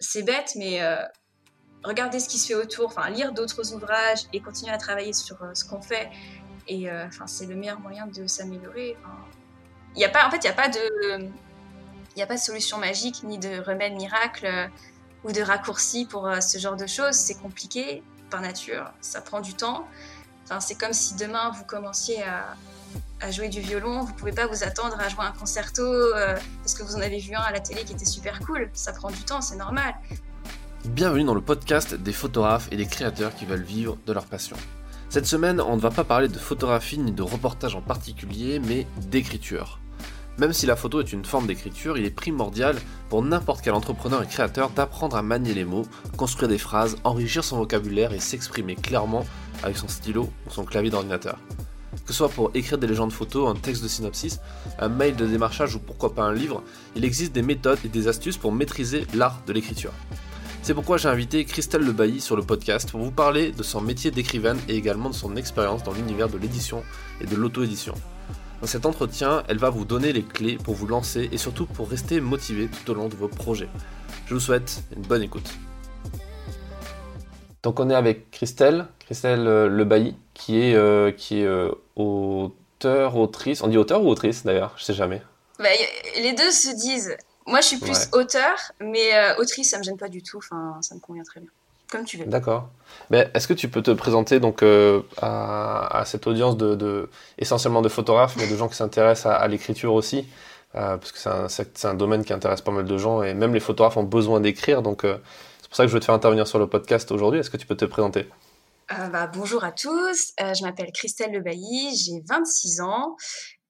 c'est 0.00 0.22
bête, 0.22 0.54
mais 0.56 0.82
euh, 0.82 0.96
regarder 1.84 2.20
ce 2.20 2.28
qui 2.28 2.38
se 2.38 2.48
fait 2.48 2.54
autour, 2.54 2.86
enfin 2.86 3.08
lire 3.10 3.32
d'autres 3.32 3.74
ouvrages 3.74 4.22
et 4.32 4.40
continuer 4.40 4.72
à 4.72 4.78
travailler 4.78 5.12
sur 5.12 5.42
euh, 5.42 5.54
ce 5.54 5.64
qu'on 5.64 5.82
fait. 5.82 6.10
Et 6.68 6.88
enfin, 6.88 7.26
c'est 7.26 7.46
le 7.46 7.56
meilleur 7.56 7.80
moyen 7.80 8.06
de 8.06 8.28
s'améliorer. 8.28 8.96
Il 9.96 10.04
a 10.04 10.08
pas, 10.08 10.24
en 10.24 10.30
fait, 10.30 10.36
il 10.36 10.42
n'y 10.42 10.50
a 10.50 10.52
pas 10.52 10.68
de, 10.68 11.28
il 12.14 12.22
a 12.22 12.26
pas 12.26 12.36
de 12.36 12.40
solution 12.40 12.78
magique 12.78 13.24
ni 13.24 13.38
de 13.38 13.60
remède 13.60 13.94
miracle 13.94 14.70
ou 15.24 15.32
de 15.32 15.40
raccourci 15.40 16.06
pour 16.06 16.30
ce 16.40 16.58
genre 16.58 16.76
de 16.76 16.86
choses. 16.86 17.16
C'est 17.16 17.34
compliqué 17.34 18.04
par 18.30 18.40
nature, 18.40 18.92
ça 19.00 19.20
prend 19.20 19.40
du 19.40 19.54
temps. 19.54 19.88
Enfin, 20.44 20.60
c'est 20.60 20.76
comme 20.76 20.92
si 20.92 21.16
demain 21.16 21.50
vous 21.50 21.64
commenciez 21.64 22.22
à, 22.22 22.54
à 23.20 23.30
jouer 23.30 23.48
du 23.48 23.60
violon, 23.60 24.02
vous 24.02 24.14
pouvez 24.14 24.32
pas 24.32 24.46
vous 24.46 24.64
attendre 24.64 24.98
à 24.98 25.08
jouer 25.08 25.24
un 25.24 25.32
concerto 25.32 25.82
euh, 25.82 26.36
parce 26.62 26.74
que 26.74 26.82
vous 26.82 26.96
en 26.96 27.00
avez 27.00 27.18
vu 27.18 27.34
un 27.34 27.40
à 27.40 27.52
la 27.52 27.60
télé 27.60 27.84
qui 27.84 27.92
était 27.92 28.04
super 28.04 28.40
cool. 28.40 28.70
Ça 28.72 28.92
prend 28.92 29.10
du 29.10 29.22
temps, 29.22 29.40
c'est 29.40 29.56
normal. 29.56 29.94
Bienvenue 30.86 31.24
dans 31.24 31.34
le 31.34 31.42
podcast 31.42 31.94
des 31.94 32.12
photographes 32.12 32.68
et 32.72 32.76
des 32.76 32.86
créateurs 32.86 33.34
qui 33.34 33.44
veulent 33.44 33.62
vivre 33.62 33.98
de 34.06 34.12
leur 34.12 34.24
passion. 34.24 34.56
Cette 35.10 35.26
semaine, 35.26 35.60
on 35.60 35.76
ne 35.76 35.80
va 35.80 35.90
pas 35.90 36.04
parler 36.04 36.28
de 36.28 36.38
photographie 36.38 36.98
ni 36.98 37.12
de 37.12 37.22
reportage 37.22 37.74
en 37.74 37.82
particulier, 37.82 38.58
mais 38.60 38.86
d'écriture. 39.08 39.80
Même 40.38 40.52
si 40.54 40.64
la 40.64 40.76
photo 40.76 41.00
est 41.00 41.12
une 41.12 41.24
forme 41.24 41.46
d'écriture, 41.46 41.98
il 41.98 42.06
est 42.06 42.10
primordial 42.10 42.76
pour 43.10 43.22
n'importe 43.22 43.60
quel 43.62 43.74
entrepreneur 43.74 44.22
et 44.22 44.26
créateur 44.26 44.70
d'apprendre 44.70 45.16
à 45.16 45.22
manier 45.22 45.52
les 45.52 45.64
mots, 45.64 45.84
construire 46.16 46.48
des 46.48 46.56
phrases, 46.56 46.96
enrichir 47.04 47.44
son 47.44 47.58
vocabulaire 47.58 48.14
et 48.14 48.20
s'exprimer 48.20 48.76
clairement 48.76 49.26
avec 49.62 49.76
son 49.76 49.88
stylo 49.88 50.30
ou 50.46 50.50
son 50.50 50.64
clavier 50.64 50.90
d'ordinateur 50.90 51.38
que 52.10 52.14
ce 52.14 52.18
soit 52.18 52.28
pour 52.28 52.50
écrire 52.54 52.76
des 52.76 52.88
légendes 52.88 53.12
photos, 53.12 53.48
un 53.48 53.54
texte 53.54 53.84
de 53.84 53.86
synopsis, 53.86 54.40
un 54.80 54.88
mail 54.88 55.14
de 55.14 55.26
démarchage 55.26 55.76
ou 55.76 55.78
pourquoi 55.78 56.12
pas 56.12 56.24
un 56.24 56.34
livre, 56.34 56.64
il 56.96 57.04
existe 57.04 57.32
des 57.32 57.42
méthodes 57.42 57.78
et 57.84 57.88
des 57.88 58.08
astuces 58.08 58.36
pour 58.36 58.50
maîtriser 58.50 59.06
l'art 59.14 59.40
de 59.46 59.52
l'écriture. 59.52 59.92
C'est 60.62 60.74
pourquoi 60.74 60.96
j'ai 60.96 61.08
invité 61.08 61.44
Christelle 61.44 61.82
Lebailly 61.82 62.20
sur 62.20 62.34
le 62.34 62.42
podcast 62.42 62.90
pour 62.90 63.00
vous 63.00 63.12
parler 63.12 63.52
de 63.52 63.62
son 63.62 63.80
métier 63.80 64.10
d'écrivaine 64.10 64.58
et 64.68 64.74
également 64.74 65.08
de 65.08 65.14
son 65.14 65.36
expérience 65.36 65.84
dans 65.84 65.92
l'univers 65.92 66.28
de 66.28 66.36
l'édition 66.36 66.82
et 67.20 67.26
de 67.26 67.36
l'auto-édition. 67.36 67.94
Dans 68.60 68.66
cet 68.66 68.86
entretien, 68.86 69.44
elle 69.46 69.58
va 69.58 69.70
vous 69.70 69.84
donner 69.84 70.12
les 70.12 70.24
clés 70.24 70.56
pour 70.56 70.74
vous 70.74 70.88
lancer 70.88 71.28
et 71.30 71.38
surtout 71.38 71.66
pour 71.66 71.88
rester 71.88 72.20
motivé 72.20 72.66
tout 72.66 72.90
au 72.90 72.94
long 72.94 73.08
de 73.08 73.14
vos 73.14 73.28
projets. 73.28 73.68
Je 74.26 74.34
vous 74.34 74.40
souhaite 74.40 74.82
une 74.96 75.02
bonne 75.02 75.22
écoute. 75.22 75.48
Donc 77.62 77.78
on 77.78 77.88
est 77.88 77.94
avec 77.94 78.32
Christelle, 78.32 78.86
Christelle 78.98 79.46
euh, 79.46 79.68
Lebailly, 79.68 80.16
qui 80.40 80.62
est, 80.62 80.74
euh, 80.74 81.12
qui 81.12 81.42
est 81.42 81.44
euh, 81.44 81.70
auteur, 81.96 83.16
autrice. 83.16 83.62
On 83.62 83.68
dit 83.68 83.76
auteur 83.76 84.02
ou 84.02 84.08
autrice 84.08 84.44
d'ailleurs? 84.44 84.72
Je 84.78 84.84
sais 84.84 84.94
jamais. 84.94 85.20
Bah, 85.58 85.68
les 86.16 86.32
deux 86.32 86.50
se 86.50 86.74
disent. 86.74 87.16
Moi, 87.46 87.60
je 87.60 87.66
suis 87.66 87.78
plus 87.78 88.08
auteur, 88.12 88.56
mais 88.80 89.14
euh, 89.14 89.36
autrice, 89.36 89.70
ça 89.70 89.78
me 89.78 89.82
gêne 89.82 89.98
pas 89.98 90.08
du 90.08 90.22
tout. 90.22 90.38
Enfin, 90.38 90.78
ça 90.80 90.94
me 90.94 91.00
convient 91.00 91.24
très 91.24 91.40
bien. 91.40 91.50
Comme 91.90 92.04
tu 92.04 92.16
veux. 92.16 92.24
D'accord. 92.24 92.70
Est-ce 93.10 93.48
que 93.48 93.52
tu 93.52 93.68
peux 93.68 93.82
te 93.82 93.90
présenter 93.90 94.40
donc 94.40 94.62
à, 95.20 96.02
cette 96.06 96.26
audience 96.26 96.56
de, 96.56 97.10
essentiellement 97.36 97.82
de 97.82 97.88
photographes, 97.88 98.36
mais 98.36 98.46
de 98.46 98.56
gens 98.56 98.68
qui 98.68 98.76
s'intéressent 98.76 99.32
à, 99.32 99.46
l'écriture 99.48 99.92
aussi, 99.92 100.24
parce 100.72 101.10
que 101.10 101.18
c'est 101.18 101.84
un, 101.84 101.90
un, 101.90 101.94
domaine 101.94 102.24
qui 102.24 102.32
intéresse 102.32 102.60
pas 102.60 102.70
mal 102.70 102.84
de 102.84 102.96
gens 102.96 103.22
et 103.24 103.34
même 103.34 103.52
les 103.52 103.60
photographes 103.60 103.96
ont 103.96 104.04
besoin 104.04 104.40
d'écrire. 104.40 104.82
Donc 104.82 105.00
c'est 105.02 105.68
pour 105.68 105.76
ça 105.76 105.82
que 105.82 105.88
je 105.88 105.94
veux 105.94 106.00
te 106.00 106.04
faire 106.04 106.14
intervenir 106.14 106.46
sur 106.46 106.60
le 106.60 106.68
podcast 106.68 107.10
aujourd'hui. 107.10 107.40
Est-ce 107.40 107.50
que 107.50 107.56
tu 107.56 107.66
peux 107.66 107.76
te 107.76 107.86
présenter? 107.86 108.28
Euh, 108.92 109.08
bah, 109.08 109.26
bonjour 109.28 109.62
à 109.62 109.72
tous, 109.72 110.32
euh, 110.40 110.54
je 110.54 110.62
m'appelle 110.62 110.90
Christelle 110.92 111.32
Lebailly, 111.32 111.96
j'ai 111.96 112.22
26 112.28 112.80
ans. 112.80 113.16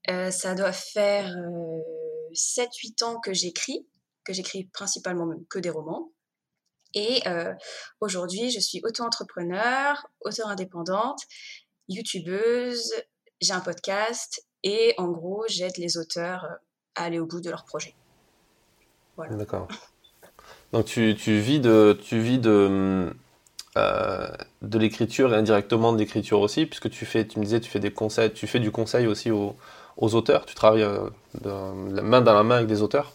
Euh, 0.08 0.30
ça 0.30 0.54
doit 0.54 0.72
faire 0.72 1.36
7-8 2.32 3.04
ans 3.04 3.20
que 3.20 3.34
j'écris, 3.34 3.86
que 4.24 4.32
j'écris 4.32 4.64
principalement 4.64 5.28
que 5.48 5.58
des 5.58 5.70
romans. 5.70 6.10
Et 6.94 7.22
aujourd'hui, 8.00 8.50
je 8.50 8.58
suis 8.58 8.80
auto-entrepreneur, 8.82 10.08
auteur 10.22 10.48
indépendante, 10.48 11.20
youtubeuse, 11.88 12.92
j'ai 13.41 13.52
un 13.52 13.60
podcast 13.60 14.44
et 14.64 14.94
en 14.98 15.09
gros, 15.09 15.44
j'aide 15.48 15.76
les 15.76 15.98
auteurs 15.98 16.47
à 16.97 17.04
aller 17.04 17.20
au 17.20 17.26
bout 17.26 17.41
de 17.41 17.48
leur 17.48 17.64
projet. 17.64 17.94
Voilà. 19.16 19.36
D'accord. 19.36 19.69
Donc 20.72 20.86
tu, 20.86 21.12
vis 21.14 21.60
de, 21.60 21.98
tu 22.03 22.20
vis 22.20 22.38
de, 22.38 23.12
euh, 23.76 24.28
de 24.62 24.78
l'écriture 24.81 25.32
et 25.32 25.36
indirectement 25.36 25.92
de 25.92 25.98
l'écriture 25.98 26.41
aussi, 26.41 26.66
puisque 26.66 26.91
tu 26.91 27.06
fais, 27.06 27.25
tu 27.26 27.38
me 27.38 27.44
disais, 27.44 27.60
tu 27.60 27.70
fais 27.70 27.78
des 27.78 27.92
conseils, 27.92 28.32
tu 28.32 28.48
fais 28.48 28.58
du 28.58 28.72
conseil 28.72 29.06
aussi 29.06 29.31
aux, 29.31 29.54
auteurs, 29.97 30.44
tu 30.44 30.56
travailles 30.56 30.82
euh, 30.82 31.72
main 32.03 32.20
dans 32.20 32.34
la 32.34 32.42
main 32.42 32.56
avec 32.56 32.66
des 32.66 32.82
auteurs. 32.82 33.12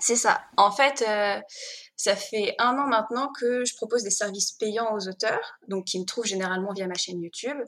C'est 0.00 0.16
ça. 0.16 0.40
En 0.56 0.72
fait, 0.72 1.04
euh, 1.08 1.40
ça 1.96 2.16
fait 2.16 2.56
un 2.58 2.76
an 2.78 2.88
maintenant 2.88 3.30
que 3.38 3.64
je 3.64 3.76
propose 3.76 4.02
des 4.02 4.10
services 4.10 4.52
payants 4.52 4.92
aux 4.92 5.08
auteurs, 5.08 5.58
donc 5.68 5.84
qui 5.84 6.00
me 6.00 6.04
trouvent 6.04 6.26
généralement 6.26 6.72
via 6.72 6.88
ma 6.88 6.94
chaîne 6.94 7.22
YouTube. 7.22 7.58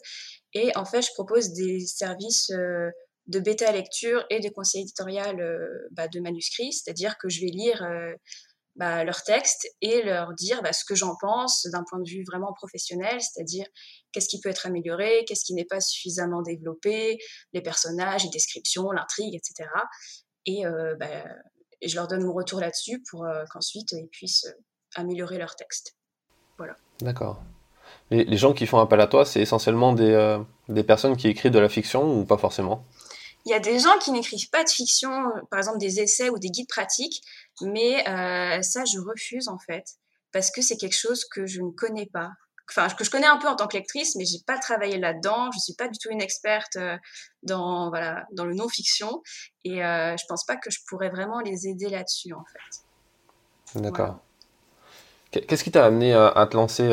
Et 0.54 0.76
en 0.76 0.84
fait, 0.84 1.02
je 1.02 1.12
propose 1.14 1.52
des 1.52 1.78
services 1.86 2.50
de 2.50 3.38
bêta 3.38 3.70
lecture 3.70 4.24
et 4.30 4.40
de 4.40 4.48
conseil 4.48 4.82
éditorial 4.82 5.36
bah, 5.92 6.08
de 6.08 6.18
manuscrits, 6.18 6.72
c'est-à-dire 6.72 7.16
que 7.16 7.28
je 7.28 7.40
vais 7.42 7.52
lire 7.52 7.86
bah, 8.76 9.04
leur 9.04 9.22
texte 9.22 9.68
et 9.80 10.02
leur 10.02 10.34
dire 10.34 10.62
bah, 10.62 10.72
ce 10.72 10.84
que 10.84 10.94
j'en 10.94 11.14
pense 11.20 11.66
d'un 11.66 11.84
point 11.88 12.00
de 12.00 12.08
vue 12.08 12.24
vraiment 12.24 12.52
professionnel, 12.52 13.20
c'est-à-dire 13.20 13.66
qu'est-ce 14.12 14.28
qui 14.28 14.40
peut 14.40 14.48
être 14.48 14.66
amélioré, 14.66 15.24
qu'est-ce 15.26 15.44
qui 15.44 15.54
n'est 15.54 15.64
pas 15.64 15.80
suffisamment 15.80 16.42
développé, 16.42 17.18
les 17.52 17.62
personnages, 17.62 18.24
les 18.24 18.30
descriptions, 18.30 18.90
l'intrigue, 18.90 19.34
etc. 19.34 19.68
Et, 20.46 20.66
euh, 20.66 20.96
bah, 20.98 21.24
et, 21.80 21.88
je 21.88 21.94
leur 21.94 22.08
donne 22.08 22.24
mon 22.24 22.32
retour 22.32 22.60
là-dessus 22.60 23.02
pour 23.10 23.24
euh, 23.24 23.44
qu'ensuite 23.50 23.92
ils 23.92 24.08
puissent 24.08 24.46
améliorer 24.96 25.38
leur 25.38 25.54
texte. 25.54 25.96
Voilà. 26.58 26.76
D'accord. 27.00 27.42
Les, 28.10 28.36
gens 28.36 28.52
qui 28.52 28.66
font 28.66 28.78
appel 28.78 29.00
à 29.00 29.06
toi, 29.06 29.24
c'est 29.24 29.40
essentiellement 29.40 29.92
des, 29.92 30.10
euh, 30.10 30.38
des 30.68 30.84
personnes 30.84 31.16
qui 31.16 31.28
écrivent 31.28 31.52
de 31.52 31.58
la 31.58 31.68
fiction 31.68 32.18
ou 32.18 32.24
pas 32.24 32.38
forcément? 32.38 32.84
Il 33.44 33.50
y 33.50 33.54
a 33.54 33.60
des 33.60 33.78
gens 33.78 33.98
qui 33.98 34.10
n'écrivent 34.10 34.48
pas 34.50 34.64
de 34.64 34.70
fiction, 34.70 35.30
par 35.50 35.58
exemple 35.58 35.78
des 35.78 36.00
essais 36.00 36.30
ou 36.30 36.38
des 36.38 36.48
guides 36.48 36.68
pratiques, 36.68 37.22
mais 37.60 38.08
euh, 38.08 38.62
ça, 38.62 38.84
je 38.84 38.98
refuse 38.98 39.48
en 39.48 39.58
fait, 39.58 39.84
parce 40.32 40.50
que 40.50 40.62
c'est 40.62 40.76
quelque 40.76 40.96
chose 40.96 41.24
que 41.24 41.46
je 41.46 41.60
ne 41.60 41.70
connais 41.70 42.06
pas. 42.06 42.30
Enfin, 42.70 42.88
que 42.88 43.04
je 43.04 43.10
connais 43.10 43.26
un 43.26 43.36
peu 43.36 43.46
en 43.46 43.56
tant 43.56 43.66
que 43.66 43.76
lectrice, 43.76 44.16
mais 44.16 44.24
j'ai 44.24 44.38
pas 44.46 44.56
travaillé 44.56 44.96
là-dedans. 44.96 45.50
Je 45.52 45.58
suis 45.58 45.74
pas 45.74 45.86
du 45.86 45.98
tout 45.98 46.08
une 46.10 46.22
experte 46.22 46.76
euh, 46.76 46.96
dans 47.42 47.90
voilà 47.90 48.24
dans 48.32 48.46
le 48.46 48.54
non-fiction, 48.54 49.22
et 49.64 49.84
euh, 49.84 50.16
je 50.16 50.24
pense 50.26 50.46
pas 50.46 50.56
que 50.56 50.70
je 50.70 50.78
pourrais 50.88 51.10
vraiment 51.10 51.40
les 51.40 51.68
aider 51.68 51.90
là-dessus 51.90 52.32
en 52.32 52.44
fait. 52.50 53.80
D'accord. 53.80 54.18
Qu'est-ce 55.30 55.64
qui 55.64 55.72
t'a 55.72 55.84
amené 55.84 56.14
à, 56.14 56.46
te 56.48 56.56
lancer 56.56 56.88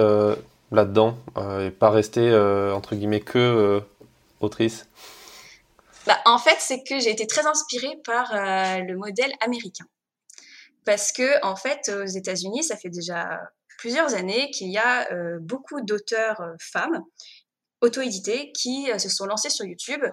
là-dedans 0.72 1.16
et 1.60 1.70
pas 1.70 1.92
rester 1.92 2.36
entre 2.74 2.96
guillemets 2.96 3.20
que 3.20 3.84
autrice? 4.40 4.88
Bah, 6.06 6.20
En 6.26 6.38
fait, 6.38 6.58
c'est 6.60 6.84
que 6.84 7.00
j'ai 7.00 7.12
été 7.12 7.28
très 7.28 7.46
inspirée 7.46 7.98
par 8.04 8.32
le 8.34 8.96
modèle 8.96 9.34
américain. 9.42 9.86
Parce 10.86 11.12
que 11.12 11.44
en 11.46 11.56
fait 11.56 11.90
aux 11.90 12.06
États-Unis 12.06 12.64
ça 12.64 12.76
fait 12.76 12.90
déjà 12.90 13.40
plusieurs 13.78 14.14
années 14.14 14.52
qu'il 14.52 14.72
y 14.72 14.78
a 14.78 15.12
euh, 15.12 15.40
beaucoup 15.42 15.82
d'auteurs 15.82 16.40
euh, 16.42 16.54
femmes 16.60 17.04
auto-édités 17.82 18.52
qui 18.52 18.92
euh, 18.92 19.00
se 19.00 19.10
sont 19.10 19.26
lancées 19.26 19.50
sur 19.50 19.66
YouTube 19.66 20.04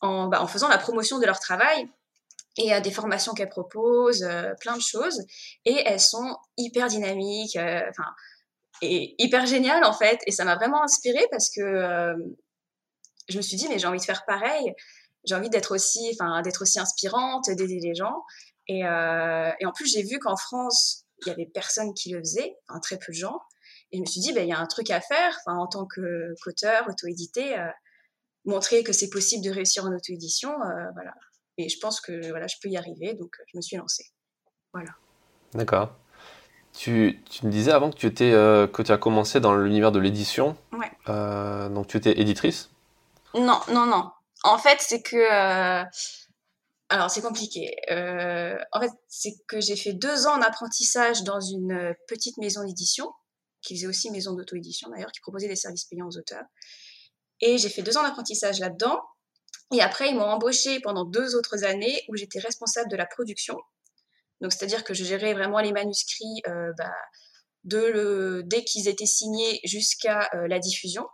en, 0.00 0.26
bah, 0.26 0.42
en, 0.42 0.48
faisant 0.48 0.68
la 0.68 0.78
promotion 0.78 1.18
de 1.18 1.26
leur 1.26 1.38
travail 1.38 1.88
et 2.56 2.80
des 2.80 2.90
formations 2.90 3.34
qu'elles 3.34 3.48
proposent, 3.48 4.28
plein 4.58 4.76
de 4.76 4.82
choses. 4.82 5.22
Et 5.64 5.80
elles 5.86 6.00
sont 6.00 6.36
hyper 6.56 6.88
dynamiques, 6.88 7.56
enfin 7.56 8.10
et 8.82 9.14
hyper 9.18 9.46
géniales 9.46 9.84
en 9.84 9.92
fait. 9.92 10.18
Et 10.26 10.32
ça 10.32 10.44
m'a 10.44 10.56
vraiment 10.56 10.82
inspirée 10.82 11.24
parce 11.30 11.50
que 11.54 12.16
je 13.28 13.36
me 13.36 13.42
suis 13.42 13.56
dit 13.56 13.68
mais 13.68 13.78
j'ai 13.78 13.86
envie 13.86 14.00
de 14.00 14.04
faire 14.04 14.24
pareil 14.26 14.74
j'ai 15.24 15.34
envie 15.34 15.50
d'être 15.50 15.74
aussi, 15.74 16.10
enfin, 16.14 16.42
d'être 16.42 16.62
aussi 16.62 16.78
inspirante, 16.78 17.46
d'aider 17.48 17.80
les 17.80 17.94
gens. 17.94 18.24
Euh, 18.70 19.50
et, 19.60 19.66
en 19.66 19.72
plus, 19.72 19.86
j'ai 19.86 20.02
vu 20.02 20.18
qu'en 20.18 20.36
France, 20.36 21.04
il 21.22 21.28
y 21.28 21.30
avait 21.30 21.46
personne 21.46 21.94
qui 21.94 22.10
le 22.10 22.20
faisait, 22.20 22.56
enfin, 22.68 22.80
très 22.80 22.98
peu 22.98 23.12
de 23.12 23.16
gens. 23.16 23.40
Et 23.92 23.96
je 23.96 24.00
me 24.02 24.06
suis 24.06 24.20
dit, 24.20 24.32
ben, 24.32 24.44
il 24.44 24.48
y 24.48 24.52
a 24.52 24.58
un 24.58 24.66
truc 24.66 24.90
à 24.90 25.00
faire, 25.00 25.36
en 25.46 25.66
tant 25.66 25.86
qu'auteur, 25.86 26.86
auto-édité, 26.88 27.58
euh, 27.58 27.68
montrer 28.44 28.82
que 28.82 28.92
c'est 28.92 29.10
possible 29.10 29.44
de 29.44 29.50
réussir 29.50 29.84
en 29.84 29.94
auto-édition, 29.94 30.50
euh, 30.50 30.90
voilà. 30.94 31.14
Et 31.56 31.68
je 31.68 31.78
pense 31.80 32.00
que 32.00 32.28
voilà, 32.30 32.46
je 32.46 32.56
peux 32.62 32.68
y 32.68 32.76
arriver, 32.76 33.14
donc 33.14 33.34
je 33.46 33.56
me 33.56 33.62
suis 33.62 33.76
lancée. 33.76 34.04
Voilà. 34.72 34.90
D'accord. 35.54 35.96
Tu, 36.72 37.20
tu, 37.28 37.46
me 37.46 37.50
disais 37.50 37.72
avant 37.72 37.90
que 37.90 37.96
tu, 37.96 38.06
étais, 38.06 38.30
que 38.30 38.82
tu 38.82 38.92
as 38.92 38.98
commencé 38.98 39.40
dans 39.40 39.56
l'univers 39.56 39.90
de 39.90 39.98
l'édition. 39.98 40.56
Ouais. 40.70 41.68
donc 41.70 41.88
tu 41.88 41.96
étais 41.96 42.20
éditrice? 42.20 42.70
Non, 43.34 43.58
non, 43.72 43.86
non. 43.86 44.12
En 44.44 44.58
fait, 44.58 44.80
c'est 44.80 45.02
que 45.02 45.86
alors, 46.90 47.10
c'est 47.10 47.20
compliqué. 47.20 47.76
Euh, 47.90 48.56
en 48.72 48.80
fait, 48.80 48.90
c'est 49.08 49.34
que 49.46 49.60
j'ai 49.60 49.76
fait 49.76 49.92
deux 49.92 50.26
ans 50.26 50.38
d'apprentissage 50.38 51.22
dans 51.22 51.40
une 51.40 51.94
petite 52.06 52.38
maison 52.38 52.64
d'édition, 52.64 53.12
qui 53.60 53.76
faisait 53.76 53.86
aussi 53.86 54.10
maison 54.10 54.32
d'auto-édition 54.32 54.88
d'ailleurs, 54.88 55.12
qui 55.12 55.20
proposait 55.20 55.48
des 55.48 55.56
services 55.56 55.84
payants 55.84 56.08
aux 56.08 56.16
auteurs. 56.16 56.44
Et 57.40 57.58
j'ai 57.58 57.68
fait 57.68 57.82
deux 57.82 57.98
ans 57.98 58.02
d'apprentissage 58.02 58.58
là-dedans. 58.60 59.02
Et 59.72 59.82
après, 59.82 60.08
ils 60.08 60.14
m'ont 60.14 60.24
embauché 60.24 60.80
pendant 60.80 61.04
deux 61.04 61.34
autres 61.34 61.64
années 61.64 62.02
où 62.08 62.16
j'étais 62.16 62.38
responsable 62.38 62.90
de 62.90 62.96
la 62.96 63.04
production. 63.04 63.58
Donc, 64.40 64.52
c'est-à-dire 64.52 64.82
que 64.82 64.94
je 64.94 65.04
gérais 65.04 65.34
vraiment 65.34 65.58
les 65.58 65.72
manuscrits 65.72 66.40
bah, 66.46 66.94
de 67.64 67.78
le, 67.78 68.42
dès 68.44 68.64
qu'ils 68.64 68.88
étaient 68.88 69.04
signés 69.04 69.60
jusqu'à 69.64 70.30
la 70.32 70.58
diffusion. 70.58 71.06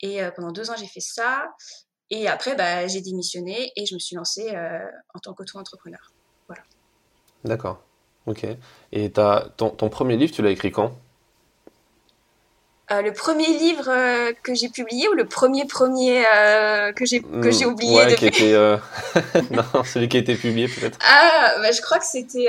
Et 0.00 0.20
pendant 0.36 0.52
deux 0.52 0.70
ans, 0.70 0.76
j'ai 0.76 0.86
fait 0.86 1.00
ça. 1.00 1.44
Et 2.10 2.28
après, 2.28 2.54
bah, 2.54 2.86
j'ai 2.86 3.00
démissionné 3.00 3.72
et 3.76 3.86
je 3.86 3.94
me 3.94 3.98
suis 3.98 4.16
lancée 4.16 4.54
en 5.14 5.18
tant 5.18 5.32
qu'auto-entrepreneur. 5.32 6.12
Voilà. 6.46 6.62
D'accord. 7.44 7.82
Ok. 8.26 8.46
Et 8.92 9.10
ton, 9.10 9.70
ton 9.70 9.88
premier 9.88 10.16
livre, 10.16 10.32
tu 10.32 10.42
l'as 10.42 10.50
écrit 10.50 10.70
quand? 10.70 10.92
Euh, 12.90 13.00
le 13.00 13.14
premier 13.14 13.46
livre 13.46 13.88
euh, 13.88 14.34
que 14.42 14.54
j'ai 14.54 14.68
publié 14.68 15.08
ou 15.08 15.14
le 15.14 15.24
premier 15.24 15.64
premier 15.64 16.22
euh, 16.34 16.92
que 16.92 17.06
j'ai 17.06 17.22
que 17.22 17.50
j'ai 17.50 17.64
hmm, 17.64 17.72
oublié 17.72 17.96
ouais, 17.96 18.14
qui 18.14 18.26
était 18.26 18.52
non 19.52 19.64
celui 19.84 20.10
qui 20.10 20.18
a 20.18 20.20
été 20.20 20.34
publié 20.34 20.68
peut-être 20.68 20.98
ah 21.02 21.54
bah, 21.62 21.72
je 21.72 21.80
crois 21.80 21.98
que 21.98 22.04
c'était 22.04 22.44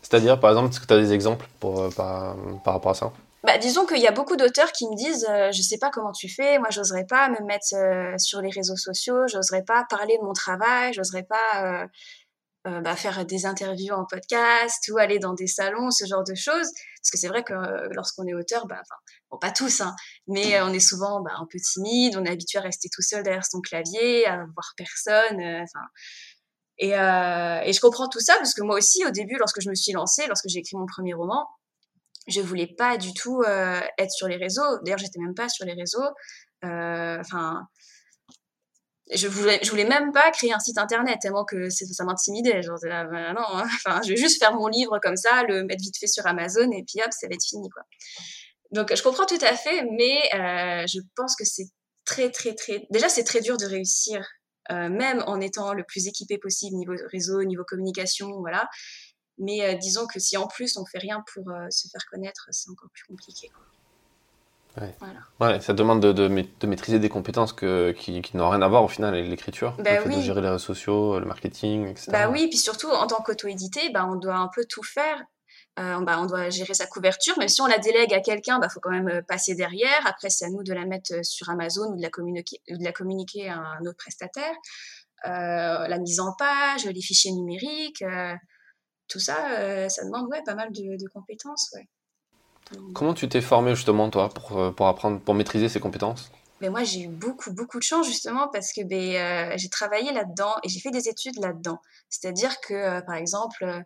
C'est-à-dire, 0.02 0.40
par 0.40 0.52
exemple, 0.52 0.70
est-ce 0.70 0.80
que 0.80 0.86
tu 0.86 0.94
as 0.94 1.00
des 1.00 1.14
exemples 1.14 1.48
pour, 1.60 1.82
euh, 1.82 1.90
par, 1.90 2.36
par, 2.64 2.74
rapport 2.74 2.92
à 2.92 2.96
ça? 2.96 3.14
Bah, 3.44 3.58
disons 3.58 3.86
qu'il 3.86 4.00
y 4.00 4.08
a 4.08 4.12
beaucoup 4.12 4.36
d'auteurs 4.36 4.72
qui 4.72 4.90
me 4.90 4.96
disent 4.96 5.28
euh, 5.30 5.52
je 5.52 5.62
sais 5.62 5.78
pas 5.78 5.92
comment 5.92 6.12
tu 6.12 6.28
fais, 6.28 6.58
moi 6.58 6.70
j'oserais 6.72 7.06
pas 7.06 7.30
me 7.30 7.46
mettre 7.46 7.76
euh, 7.76 8.18
sur 8.18 8.42
les 8.42 8.50
réseaux 8.50 8.76
sociaux, 8.76 9.28
j'oserais 9.28 9.64
pas 9.64 9.86
parler 9.88 10.18
de 10.18 10.26
mon 10.26 10.34
travail, 10.34 10.94
j'oserais 10.94 11.24
pas 11.24 11.88
bah, 12.66 12.96
faire 12.96 13.26
des 13.26 13.46
interviews 13.46 13.94
en 13.94 14.06
podcast 14.06 14.90
ou 14.92 14.98
aller 14.98 15.20
dans 15.20 15.34
des 15.34 15.48
salons, 15.48 15.92
ce 15.92 16.06
genre 16.06 16.24
de 16.24 16.36
choses. 16.36 16.68
Parce 17.02 17.12
que 17.12 17.18
c'est 17.18 17.28
vrai 17.28 17.44
que 17.44 17.54
lorsqu'on 17.94 18.26
est 18.26 18.34
auteur, 18.34 18.66
bah, 18.68 18.82
bon, 19.30 19.38
pas 19.38 19.52
tous, 19.52 19.82
hein, 19.82 19.96
mais 20.28 20.60
on 20.62 20.74
est 20.74 20.80
souvent 20.80 21.22
bah, 21.22 21.34
un 21.38 21.46
peu 21.46 21.60
timide, 21.60 22.18
on 22.18 22.26
est 22.26 22.32
habitué 22.32 22.58
à 22.58 22.62
rester 22.62 22.90
tout 22.92 23.04
seul 23.04 23.24
derrière 23.24 23.46
son 23.46 23.62
clavier, 23.62 24.26
à 24.26 24.38
voir 24.38 24.74
personne. 24.78 25.66
Et, 26.78 26.98
euh, 26.98 27.62
et, 27.64 27.74
je 27.74 27.80
comprends 27.80 28.10
tout 28.10 28.20
ça 28.20 28.36
parce 28.38 28.54
que 28.54 28.62
moi 28.62 28.78
aussi, 28.78 29.06
au 29.06 29.10
début, 29.10 29.38
lorsque 29.38 29.62
je 29.62 29.70
me 29.70 29.76
suis 29.76 29.94
lancée, 29.94 30.28
lorsque 30.28 30.48
j'ai 30.50 30.60
écrit 30.60 30.76
mon 30.76 30.86
premier 30.86 31.14
roman, 31.14 31.48
je 32.28 32.42
voulais 32.42 32.68
pas 32.68 32.98
du 32.98 33.14
tout 33.14 33.42
euh, 33.44 33.80
être 33.98 34.12
sur 34.12 34.28
les 34.28 34.36
réseaux. 34.36 34.80
D'ailleurs, 34.84 34.98
j'étais 34.98 35.20
même 35.20 35.36
pas 35.36 35.48
sur 35.48 35.66
les 35.66 35.74
réseaux. 35.74 36.10
Euh, 36.66 37.18
enfin, 37.20 37.68
je 39.14 39.28
voulais, 39.28 39.60
voulais 39.70 39.86
même 39.86 40.12
pas 40.12 40.32
créer 40.32 40.52
un 40.52 40.60
site 40.60 40.78
internet 40.78 41.20
tellement 41.22 41.46
que 41.46 41.70
ça 41.70 42.04
m'intimidait. 42.04 42.64
Genre, 42.64 42.78
là, 42.84 43.06
bah, 43.06 43.34
non, 43.34 43.46
hein. 43.54 44.02
je 44.04 44.10
vais 44.10 44.18
juste 44.18 44.40
faire 44.40 44.54
mon 44.54 44.68
livre 44.68 45.00
comme 45.02 45.16
ça, 45.16 45.44
le 45.44 45.64
mettre 45.64 45.82
vite 45.82 45.98
fait 45.98 46.08
sur 46.08 46.26
Amazon 46.26 46.72
et 46.72 46.84
puis 46.84 47.02
hop, 47.04 47.12
ça 47.12 47.28
va 47.28 47.36
être 47.36 47.46
fini, 47.46 47.70
quoi. 47.70 47.84
Donc, 48.72 48.94
je 48.96 49.04
comprends 49.04 49.26
tout 49.26 49.38
à 49.42 49.56
fait, 49.56 49.84
mais 49.92 50.18
euh, 50.34 50.88
je 50.88 51.00
pense 51.16 51.36
que 51.36 51.46
c'est 51.46 51.68
très, 52.04 52.32
très, 52.32 52.56
très. 52.56 52.88
Déjà, 52.90 53.10
c'est 53.10 53.24
très 53.24 53.42
dur 53.42 53.58
de 53.58 53.66
réussir 53.66 54.26
euh, 54.72 54.90
même 54.90 55.24
en 55.28 55.40
étant 55.40 55.74
le 55.74 55.84
plus 55.84 56.08
équipé 56.08 56.40
possible 56.40 56.76
niveau 56.76 56.96
réseau, 57.12 57.44
niveau 57.44 57.64
communication, 57.64 58.40
voilà. 58.40 58.68
Mais 59.38 59.62
euh, 59.62 59.78
disons 59.78 60.08
que 60.08 60.20
si 60.20 60.36
en 60.38 60.48
plus 60.48 60.78
on 60.78 60.86
fait 60.86 60.98
rien 60.98 61.24
pour 61.34 61.46
se 61.70 61.88
faire 61.90 62.02
connaître, 62.10 62.48
c'est 62.52 62.72
encore 62.72 62.90
plus 62.92 63.04
compliqué. 63.04 63.52
Ouais. 64.78 64.96
Voilà. 65.00 65.54
ouais. 65.54 65.62
ça 65.62 65.74
demande 65.74 66.02
de, 66.02 66.12
de, 66.12 66.68
maîtriser 66.68 67.00
des 67.00 67.10
compétences 67.10 67.54
que, 67.54 67.92
qui, 67.92 68.22
qui 68.22 68.38
n'ont 68.38 68.50
rien 68.50 68.62
à 68.62 68.68
voir 68.68 68.84
au 68.84 68.88
final 68.88 69.14
avec 69.14 69.30
l'écriture. 69.30 69.76
Bah 69.80 70.04
de 70.04 70.22
gérer 70.22 70.42
les 70.42 70.50
réseaux 70.50 70.60
sociaux, 70.60 71.20
le 71.20 71.26
marketing, 71.26 71.88
etc. 71.88 72.12
Bah 72.12 72.30
oui, 72.30 72.48
puis 72.48 72.58
surtout 72.58 72.90
en 72.90 73.08
tant 73.08 73.22
qu'auto-édité, 73.24 73.90
bah, 73.94 74.08
on 74.10 74.16
doit 74.16 74.36
un 74.36 74.50
peu 74.54 74.66
tout 74.70 74.84
faire. 74.84 75.24
Euh, 75.78 76.00
bah, 76.02 76.20
on 76.22 76.26
doit 76.26 76.50
gérer 76.50 76.74
sa 76.74 76.88
couverture, 76.88 77.38
même 77.38 77.50
si 77.50 77.62
on 77.62 77.66
la 77.66 77.78
délègue 77.78 78.14
à 78.14 78.22
quelqu'un, 78.22 78.58
il 78.58 78.62
bah, 78.62 78.70
faut 78.70 78.80
quand 78.80 78.92
même 78.92 79.10
euh, 79.10 79.22
passer 79.22 79.56
derrière. 79.56 80.08
Après, 80.08 80.30
c'est 80.30 80.46
à 80.46 80.50
nous 80.50 80.64
de 80.64 80.74
la 80.74 80.86
mettre 80.86 81.14
euh, 81.14 81.24
sur 81.24 81.50
Amazon 81.50 81.92
ou 81.92 81.98
de 81.98 82.02
la 82.02 82.10
communiquer, 82.10 82.62
de 82.70 82.84
la 82.84 82.94
communiquer 82.94 83.50
à 83.50 83.58
un 83.58 83.82
autre 83.82 83.98
prestataire. 83.98 84.56
la 85.26 85.98
mise 86.00 86.22
en 86.22 86.34
page, 86.34 86.86
les 86.86 87.02
fichiers 87.02 87.34
numériques, 87.34 88.04
tout 89.08 89.20
ça, 89.20 89.90
ça 89.90 90.06
demande 90.06 90.28
ouais, 90.30 90.42
pas 90.46 90.56
mal 90.56 90.72
de, 90.72 91.08
compétences. 91.10 91.72
Ouais. 91.74 91.88
Comment 92.94 93.14
tu 93.14 93.30
t'es 93.30 93.42
formé 93.42 93.76
justement, 93.76 94.10
toi, 94.10 94.30
pour, 94.30 94.74
pour, 94.76 94.88
apprendre, 94.88 95.20
pour 95.20 95.34
maîtriser 95.36 95.70
ces 95.70 95.80
compétences? 95.80 96.32
Mais 96.62 96.70
moi, 96.70 96.84
j'ai 96.84 97.02
eu 97.02 97.08
beaucoup, 97.08 97.54
beaucoup 97.54 97.78
de 97.78 97.84
chance 97.84 98.08
justement 98.08 98.48
parce 98.52 98.72
que 98.74 98.82
ben, 98.84 99.58
j'ai 99.58 99.70
travaillé 99.70 100.14
là-dedans 100.14 100.56
et 100.64 100.70
j'ai 100.70 100.80
fait 100.80 100.92
des 100.92 101.10
études 101.10 101.38
là-dedans. 101.40 101.80
C'est-à-dire 102.10 102.60
que, 102.62 103.02
par 103.06 103.16
exemple, 103.16 103.84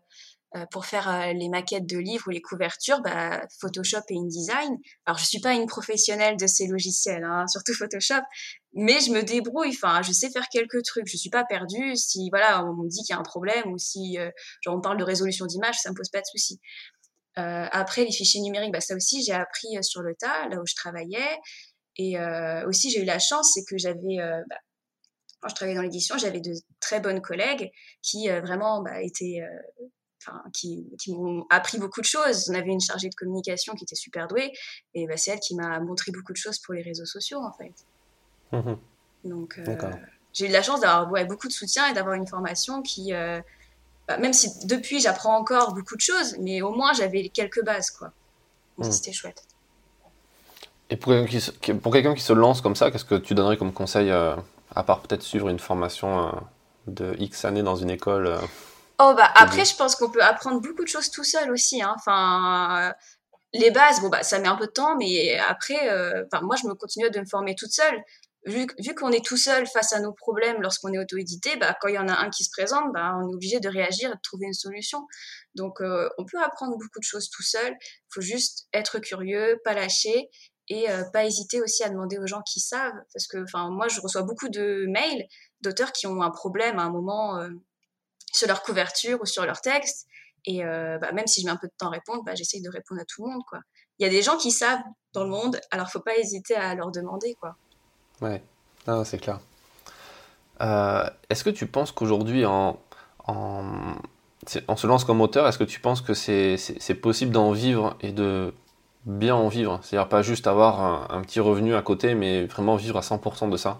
euh, 0.55 0.65
pour 0.71 0.87
faire 0.87 1.07
euh, 1.07 1.31
les 1.33 1.47
maquettes 1.47 1.85
de 1.85 1.99
livres 1.99 2.23
ou 2.25 2.31
les 2.31 2.41
couvertures, 2.41 3.01
bah, 3.01 3.39
Photoshop 3.61 3.99
et 4.09 4.15
InDesign. 4.17 4.77
Alors, 5.05 5.19
je 5.19 5.25
suis 5.25 5.39
pas 5.39 5.53
une 5.53 5.67
professionnelle 5.67 6.37
de 6.37 6.47
ces 6.47 6.65
logiciels, 6.65 7.23
hein, 7.23 7.45
surtout 7.51 7.73
Photoshop, 7.75 8.23
mais 8.73 8.99
je 8.99 9.11
me 9.11 9.21
débrouille. 9.21 9.75
Enfin, 9.75 10.01
je 10.01 10.11
sais 10.11 10.31
faire 10.31 10.47
quelques 10.51 10.81
trucs. 10.83 11.07
Je 11.07 11.17
suis 11.17 11.29
pas 11.29 11.43
perdue. 11.43 11.95
Si 11.95 12.29
voilà, 12.31 12.65
on 12.65 12.73
me 12.73 12.89
dit 12.89 13.03
qu'il 13.03 13.13
y 13.13 13.15
a 13.15 13.19
un 13.19 13.23
problème 13.23 13.71
ou 13.71 13.77
si 13.77 14.17
euh, 14.17 14.31
genre 14.61 14.75
on 14.75 14.81
parle 14.81 14.97
de 14.97 15.03
résolution 15.03 15.45
d'image, 15.45 15.75
ça 15.75 15.91
me 15.91 15.95
pose 15.95 16.09
pas 16.09 16.21
de 16.21 16.25
souci. 16.25 16.59
Euh, 17.39 17.67
après, 17.71 18.05
les 18.05 18.11
fichiers 18.11 18.41
numériques, 18.41 18.73
bah, 18.73 18.81
ça 18.81 18.95
aussi, 18.95 19.23
j'ai 19.23 19.33
appris 19.33 19.67
sur 19.81 20.01
le 20.01 20.13
tas, 20.15 20.47
là 20.49 20.59
où 20.59 20.65
je 20.67 20.75
travaillais. 20.75 21.39
Et 21.97 22.17
aussi, 22.65 22.89
j'ai 22.89 23.01
eu 23.01 23.05
la 23.05 23.19
chance, 23.19 23.51
c'est 23.53 23.63
que 23.65 23.77
j'avais 23.77 24.17
bah, 24.47 24.55
quand 25.41 25.49
je 25.49 25.55
travaillais 25.55 25.75
dans 25.75 25.83
l'édition, 25.83 26.17
j'avais 26.17 26.39
de 26.39 26.53
très 26.79 27.01
bonnes 27.01 27.21
collègues 27.21 27.71
qui 28.01 28.29
vraiment 28.29 28.81
bah, 28.81 29.01
étaient 29.01 29.41
qui, 30.53 31.15
m'ont 31.15 31.45
appris 31.49 31.77
beaucoup 31.77 32.01
de 32.01 32.05
choses. 32.05 32.49
On 32.49 32.53
avait 32.53 32.71
une 32.71 32.81
chargée 32.81 33.09
de 33.09 33.15
communication 33.15 33.73
qui 33.73 33.83
était 33.83 33.95
super 33.95 34.27
douée, 34.27 34.51
et 34.93 35.07
c'est 35.15 35.31
elle 35.31 35.39
qui 35.39 35.55
m'a 35.55 35.79
montré 35.79 36.11
beaucoup 36.11 36.33
de 36.33 36.37
choses 36.37 36.59
pour 36.59 36.73
les 36.73 36.81
réseaux 36.81 37.05
sociaux, 37.05 37.39
en 37.39 37.53
fait. 37.53 37.73
Mmh 38.51 38.75
Donc, 39.25 39.59
euh, 39.59 39.77
j'ai 40.33 40.47
eu 40.47 40.51
la 40.51 40.61
chance 40.61 40.81
d'avoir 40.81 41.09
beaucoup 41.27 41.47
de 41.47 41.53
soutien 41.53 41.87
et 41.87 41.93
d'avoir 41.93 42.15
une 42.15 42.27
formation 42.27 42.81
qui, 42.81 43.13
euh, 43.13 43.41
bah, 44.09 44.17
même 44.17 44.33
si 44.33 44.65
depuis 44.65 44.99
j'apprends 44.99 45.37
encore 45.37 45.75
beaucoup 45.75 45.95
de 45.95 46.01
choses, 46.01 46.35
mais 46.39 46.63
au 46.63 46.71
moins 46.71 46.93
j'avais 46.93 47.29
quelques 47.29 47.63
bases, 47.63 47.91
quoi. 47.91 48.11
Mmh. 48.79 48.91
C'était 48.91 49.11
chouette. 49.11 49.43
Et 50.89 50.97
pour 50.97 51.11
quelqu'un 51.11 51.27
qui, 51.27 51.39
se, 51.39 51.51
pour 51.51 51.93
quelqu'un 51.93 52.15
qui 52.15 52.23
se 52.23 52.33
lance 52.33 52.61
comme 52.61 52.75
ça, 52.75 52.89
qu'est-ce 52.89 53.05
que 53.05 53.13
tu 53.13 53.35
donnerais 53.35 53.57
comme 53.57 53.71
conseil, 53.71 54.09
euh, 54.09 54.35
à 54.75 54.81
part 54.81 55.01
peut-être 55.01 55.21
suivre 55.21 55.47
une 55.47 55.59
formation 55.59 56.33
de 56.87 57.15
X 57.19 57.45
années 57.45 57.61
dans 57.61 57.75
une 57.75 57.91
école 57.91 58.35
Oh 58.97 59.13
bah 59.15 59.29
après, 59.35 59.63
je 59.63 59.75
pense 59.75 59.95
qu'on 59.95 60.09
peut 60.09 60.23
apprendre 60.23 60.59
beaucoup 60.59 60.83
de 60.83 60.89
choses 60.89 61.11
tout 61.11 61.23
seul 61.23 61.51
aussi. 61.51 61.79
Hein. 61.83 61.93
Enfin, 61.95 62.91
les 63.53 63.69
bases, 63.69 64.01
bon 64.01 64.09
bah 64.09 64.23
ça 64.23 64.39
met 64.39 64.47
un 64.47 64.55
peu 64.55 64.65
de 64.65 64.71
temps, 64.71 64.97
mais 64.97 65.37
après, 65.37 65.87
euh, 65.87 66.23
moi 66.41 66.55
je 66.55 66.67
me 66.67 66.73
continue 66.73 67.11
de 67.11 67.19
me 67.19 67.25
former 67.25 67.53
toute 67.53 67.71
seule. 67.71 68.03
Vu, 68.45 68.67
qu'on 68.95 69.11
est 69.11 69.23
tout 69.23 69.37
seul 69.37 69.67
face 69.67 69.91
à 69.91 69.99
nos 69.99 70.13
problèmes 70.13 70.61
lorsqu'on 70.61 70.93
est 70.93 70.97
auto-édité, 70.97 71.57
bah, 71.57 71.75
quand 71.81 71.89
il 71.89 71.95
y 71.95 71.99
en 71.99 72.07
a 72.07 72.13
un 72.13 72.29
qui 72.29 72.45
se 72.45 72.49
présente, 72.49 72.93
bah, 72.93 73.13
on 73.17 73.29
est 73.29 73.33
obligé 73.33 73.59
de 73.59 73.67
réagir 73.67 74.09
et 74.09 74.15
de 74.15 74.21
trouver 74.23 74.45
une 74.47 74.53
solution. 74.53 75.05
Donc 75.55 75.81
euh, 75.81 76.09
on 76.17 76.25
peut 76.25 76.41
apprendre 76.41 76.73
beaucoup 76.77 76.99
de 76.99 77.03
choses 77.03 77.29
tout 77.29 77.43
seul. 77.43 77.73
Il 77.73 78.13
faut 78.13 78.21
juste 78.21 78.67
être 78.73 78.99
curieux, 78.99 79.57
pas 79.65 79.73
lâcher 79.73 80.29
et 80.69 80.89
euh, 80.89 81.03
pas 81.11 81.25
hésiter 81.25 81.61
aussi 81.61 81.83
à 81.83 81.89
demander 81.89 82.17
aux 82.17 82.27
gens 82.27 82.41
qui 82.41 82.61
savent. 82.61 82.95
Parce 83.13 83.27
que 83.27 83.43
moi 83.69 83.87
je 83.89 83.99
reçois 83.99 84.23
beaucoup 84.23 84.49
de 84.49 84.85
mails 84.87 85.27
d'auteurs 85.61 85.91
qui 85.91 86.07
ont 86.07 86.21
un 86.21 86.31
problème 86.31 86.79
à 86.79 86.83
un 86.83 86.91
moment 86.91 87.45
sur 88.31 88.47
leur 88.47 88.63
couverture 88.63 89.19
ou 89.21 89.25
sur 89.25 89.45
leur 89.45 89.59
texte 89.59 90.07
et 90.45 90.63
euh, 90.63 90.97
bah, 90.99 91.11
même 91.11 91.27
si 91.27 91.41
je 91.41 91.45
mets 91.45 91.51
un 91.51 91.57
peu 91.57 91.67
de 91.67 91.73
temps 91.77 91.87
à 91.87 91.91
répondre, 91.91 92.23
bah, 92.23 92.35
j'essaye 92.35 92.61
de 92.61 92.69
répondre 92.69 93.01
à 93.01 93.05
tout 93.05 93.23
le 93.23 93.31
monde. 93.31 93.41
Il 93.97 94.03
y 94.03 94.05
a 94.07 94.09
des 94.09 94.21
gens 94.21 94.37
qui 94.37 94.51
savent 94.51 94.81
dans 95.13 95.23
le 95.23 95.29
monde, 95.29 95.59
alors 95.71 95.89
faut 95.89 95.99
pas 95.99 96.17
hésiter 96.17 96.55
à 96.55 96.73
leur 96.75 96.91
demander. 96.91 97.35
Quoi. 97.35 97.55
Ouais, 98.21 98.41
c'est 99.05 99.19
clair. 99.19 99.39
Euh, 100.61 101.09
est-ce 101.29 101.43
que 101.43 101.49
tu 101.49 101.67
penses 101.67 101.91
qu'aujourd'hui, 101.91 102.45
en, 102.45 102.79
en, 103.27 103.63
on 104.67 104.75
se 104.75 104.87
lance 104.87 105.05
comme 105.05 105.21
auteur, 105.21 105.47
est-ce 105.47 105.57
que 105.57 105.63
tu 105.63 105.79
penses 105.79 106.01
que 106.01 106.13
c'est, 106.13 106.57
c'est, 106.57 106.95
possible 106.95 107.31
d'en 107.31 107.51
vivre 107.51 107.95
et 108.01 108.11
de 108.11 108.53
bien 109.05 109.35
en 109.35 109.47
vivre? 109.47 109.79
C'est-à-dire 109.83 110.09
pas 110.09 110.21
juste 110.21 110.47
avoir 110.47 111.11
un, 111.11 111.21
petit 111.21 111.39
revenu 111.39 111.75
à 111.75 111.81
côté, 111.81 112.13
mais 112.13 112.45
vraiment 112.45 112.75
vivre 112.75 112.97
à 112.97 113.01
100% 113.01 113.49
de 113.49 113.57
ça? 113.57 113.79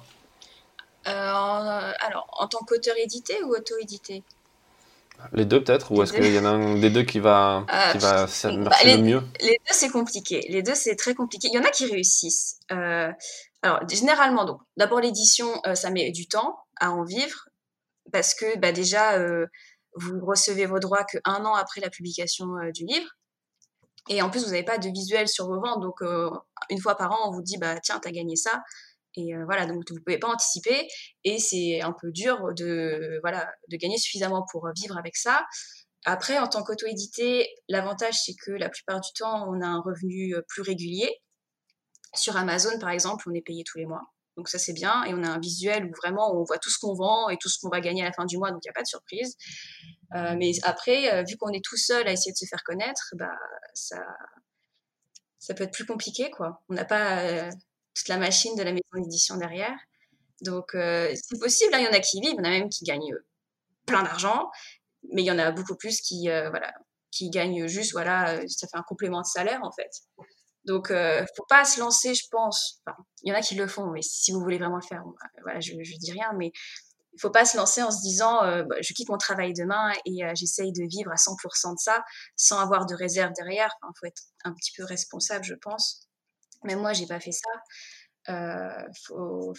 Euh, 1.07 1.11
Alors, 1.11 2.27
en 2.39 2.47
tant 2.47 2.59
qu'auteur 2.59 2.95
édité 2.97 3.43
ou 3.43 3.55
auto-édité? 3.55 4.23
Les 5.33 5.43
deux 5.43 5.61
peut-être 5.61 5.91
Ou 5.91 6.01
est-ce 6.01 6.13
qu'il 6.13 6.33
y 6.33 6.39
en 6.39 6.45
a 6.45 6.49
un 6.49 6.75
des 6.75 6.89
deux 6.89 7.03
qui 7.03 7.19
va, 7.19 7.65
qui 7.91 7.97
va 7.97 8.25
bah, 8.25 8.51
marcher 8.57 8.95
le 8.95 9.03
mieux? 9.03 9.23
Les 9.41 9.59
deux, 9.67 9.73
c'est 9.73 9.89
compliqué. 9.89 10.45
Les 10.49 10.63
deux, 10.63 10.75
c'est 10.75 10.95
très 10.95 11.13
compliqué. 11.13 11.49
Il 11.51 11.55
y 11.55 11.59
en 11.59 11.63
a 11.63 11.71
qui 11.71 11.87
réussissent. 11.87 12.59
Euh, 12.71 13.11
alors, 13.61 13.87
généralement, 13.89 14.45
donc, 14.45 14.61
d'abord, 14.77 15.01
l'édition, 15.01 15.47
euh, 15.65 15.75
ça 15.75 15.89
met 15.89 16.11
du 16.11 16.27
temps 16.27 16.57
à 16.79 16.91
en 16.91 17.03
vivre 17.03 17.49
parce 18.11 18.33
que 18.33 18.57
bah, 18.57 18.71
déjà, 18.71 19.17
euh, 19.17 19.45
vous 19.95 20.25
recevez 20.25 20.65
vos 20.65 20.79
droits 20.79 21.03
qu'un 21.03 21.45
an 21.45 21.55
après 21.55 21.81
la 21.81 21.89
publication 21.89 22.47
du 22.73 22.85
livre. 22.85 23.09
Et 24.07 24.21
en 24.21 24.29
plus, 24.29 24.43
vous 24.45 24.51
n'avez 24.51 24.63
pas 24.63 24.77
de 24.77 24.89
visuel 24.89 25.27
sur 25.27 25.47
vos 25.47 25.59
ventes. 25.59 25.81
Donc, 25.81 26.01
une 26.69 26.79
fois 26.79 26.95
par 26.95 27.11
an, 27.11 27.27
on 27.27 27.31
vous 27.31 27.41
dit, 27.41 27.57
bah, 27.57 27.79
tiens, 27.79 27.99
tu 27.99 28.07
as 28.07 28.11
gagné 28.11 28.35
ça. 28.35 28.63
Et 29.15 29.35
euh, 29.35 29.43
voilà, 29.45 29.65
donc 29.65 29.83
vous 29.89 29.95
ne 29.95 29.99
pouvez 29.99 30.17
pas 30.17 30.29
anticiper 30.29 30.87
et 31.23 31.39
c'est 31.39 31.81
un 31.81 31.93
peu 31.93 32.11
dur 32.11 32.53
de, 32.55 33.19
de 33.69 33.77
gagner 33.77 33.97
suffisamment 33.97 34.45
pour 34.51 34.67
euh, 34.67 34.71
vivre 34.75 34.97
avec 34.97 35.17
ça. 35.17 35.45
Après, 36.05 36.37
en 36.39 36.47
tant 36.47 36.63
qu'auto-édité, 36.63 37.49
l'avantage, 37.67 38.15
c'est 38.23 38.35
que 38.35 38.51
la 38.51 38.69
plupart 38.69 39.01
du 39.01 39.09
temps, 39.17 39.49
on 39.49 39.61
a 39.61 39.67
un 39.67 39.81
revenu 39.81 40.35
euh, 40.35 40.41
plus 40.47 40.61
régulier. 40.61 41.21
Sur 42.15 42.37
Amazon, 42.37 42.77
par 42.79 42.89
exemple, 42.89 43.25
on 43.29 43.33
est 43.33 43.41
payé 43.41 43.63
tous 43.63 43.77
les 43.77 43.85
mois. 43.85 44.03
Donc 44.37 44.49
ça, 44.49 44.57
c'est 44.57 44.73
bien. 44.73 45.03
Et 45.03 45.13
on 45.13 45.23
a 45.23 45.29
un 45.29 45.39
visuel 45.39 45.85
où 45.85 45.91
vraiment 46.01 46.33
on 46.33 46.43
voit 46.43 46.57
tout 46.57 46.69
ce 46.69 46.79
qu'on 46.79 46.93
vend 46.93 47.29
et 47.29 47.37
tout 47.37 47.49
ce 47.49 47.59
qu'on 47.59 47.69
va 47.69 47.81
gagner 47.81 48.01
à 48.01 48.05
la 48.05 48.13
fin 48.13 48.25
du 48.25 48.37
mois. 48.37 48.51
Donc 48.51 48.61
il 48.63 48.67
n'y 48.67 48.71
a 48.71 48.73
pas 48.73 48.83
de 48.83 48.87
surprise. 48.87 49.35
mais 50.13 50.51
après, 50.63 51.23
vu 51.25 51.35
qu'on 51.37 51.51
est 51.51 51.63
tout 51.63 51.77
seul 51.77 52.07
à 52.07 52.11
essayer 52.13 52.31
de 52.31 52.37
se 52.37 52.45
faire 52.45 52.63
connaître, 52.63 53.13
bah, 53.15 53.37
ça, 53.73 54.01
ça 55.39 55.53
peut 55.53 55.65
être 55.65 55.73
plus 55.73 55.85
compliqué. 55.85 56.31
quoi. 56.31 56.61
On 56.69 56.73
n'a 56.73 56.85
pas 56.85 57.49
toute 57.93 58.07
la 58.07 58.17
machine 58.17 58.55
de 58.55 58.63
la 58.63 58.71
maison 58.71 58.83
d'édition 58.95 59.35
derrière. 59.37 59.77
Donc, 60.41 60.73
euh, 60.75 61.13
c'est 61.15 61.39
possible. 61.39 61.73
Hein, 61.73 61.79
il 61.79 61.85
y 61.85 61.87
en 61.87 61.91
a 61.91 61.99
qui 61.99 62.21
vivent, 62.21 62.33
il 62.33 62.37
y 62.37 62.39
en 62.39 62.43
a 62.43 62.49
même 62.49 62.69
qui 62.69 62.83
gagnent 62.83 63.13
euh, 63.13 63.25
plein 63.85 64.03
d'argent, 64.03 64.49
mais 65.13 65.21
il 65.21 65.25
y 65.25 65.31
en 65.31 65.39
a 65.39 65.51
beaucoup 65.51 65.75
plus 65.75 66.01
qui, 66.01 66.29
euh, 66.29 66.49
voilà, 66.49 66.73
qui 67.11 67.29
gagnent 67.29 67.67
juste, 67.67 67.91
voilà, 67.91 68.41
ça 68.47 68.67
fait 68.67 68.77
un 68.77 68.83
complément 68.83 69.21
de 69.21 69.25
salaire 69.25 69.61
en 69.63 69.71
fait. 69.71 69.89
Donc, 70.65 70.91
ne 70.91 71.25
faut 71.35 71.45
pas 71.47 71.65
se 71.65 71.79
lancer, 71.79 72.13
je 72.13 72.27
pense. 72.29 72.81
il 73.23 73.29
y 73.29 73.31
en 73.31 73.35
a 73.35 73.41
qui 73.41 73.55
le 73.55 73.67
font, 73.67 73.87
mais 73.91 74.01
si 74.01 74.31
vous 74.31 74.39
voulez 74.39 74.57
vraiment 74.57 74.75
le 74.75 74.87
faire, 74.87 75.03
bah, 75.03 75.27
voilà, 75.43 75.59
je, 75.59 75.71
je 75.81 75.97
dis 75.97 76.11
rien, 76.11 76.31
mais 76.37 76.51
il 77.13 77.21
faut 77.21 77.31
pas 77.31 77.45
se 77.45 77.57
lancer 77.57 77.81
en 77.81 77.91
se 77.91 78.01
disant, 78.01 78.41
bah, 78.41 78.75
je 78.81 78.93
quitte 78.93 79.09
mon 79.09 79.17
travail 79.17 79.53
demain 79.53 79.91
et 80.05 80.21
j'essaye 80.35 80.71
de 80.71 80.83
vivre 80.83 81.11
à 81.11 81.15
100% 81.15 81.73
de 81.73 81.79
ça, 81.79 82.03
sans 82.35 82.59
avoir 82.59 82.85
de 82.85 82.93
réserve 82.93 83.33
derrière. 83.33 83.71
Il 83.83 83.91
faut 83.99 84.05
être 84.05 84.21
un 84.43 84.53
petit 84.53 84.71
peu 84.75 84.83
responsable, 84.83 85.43
je 85.43 85.55
pense. 85.55 86.07
Même 86.63 86.79
moi, 86.79 86.93
j'ai 86.93 87.07
pas 87.07 87.19
fait 87.19 87.31
ça. 87.31 87.49
Euh, 88.29 88.85
faut, 89.05 89.53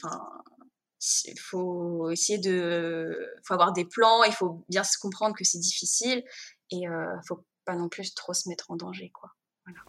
il 2.09 2.13
essayer 2.13 2.39
de, 2.39 3.35
faut 3.45 3.55
avoir 3.55 3.73
des 3.73 3.85
plans. 3.85 4.23
Il 4.25 4.33
faut 4.33 4.65
bien 4.69 4.85
se 4.85 4.99
comprendre 4.99 5.35
que 5.35 5.45
c'est 5.45 5.59
difficile 5.59 6.23
et 6.71 6.89
euh, 6.89 7.17
faut 7.27 7.45
pas 7.65 7.75
non 7.75 7.89
plus 7.89 8.15
trop 8.15 8.35
se 8.35 8.49
mettre 8.49 8.71
en 8.71 8.77
danger, 8.77 9.11
quoi. 9.11 9.31
Voilà. 9.65 9.81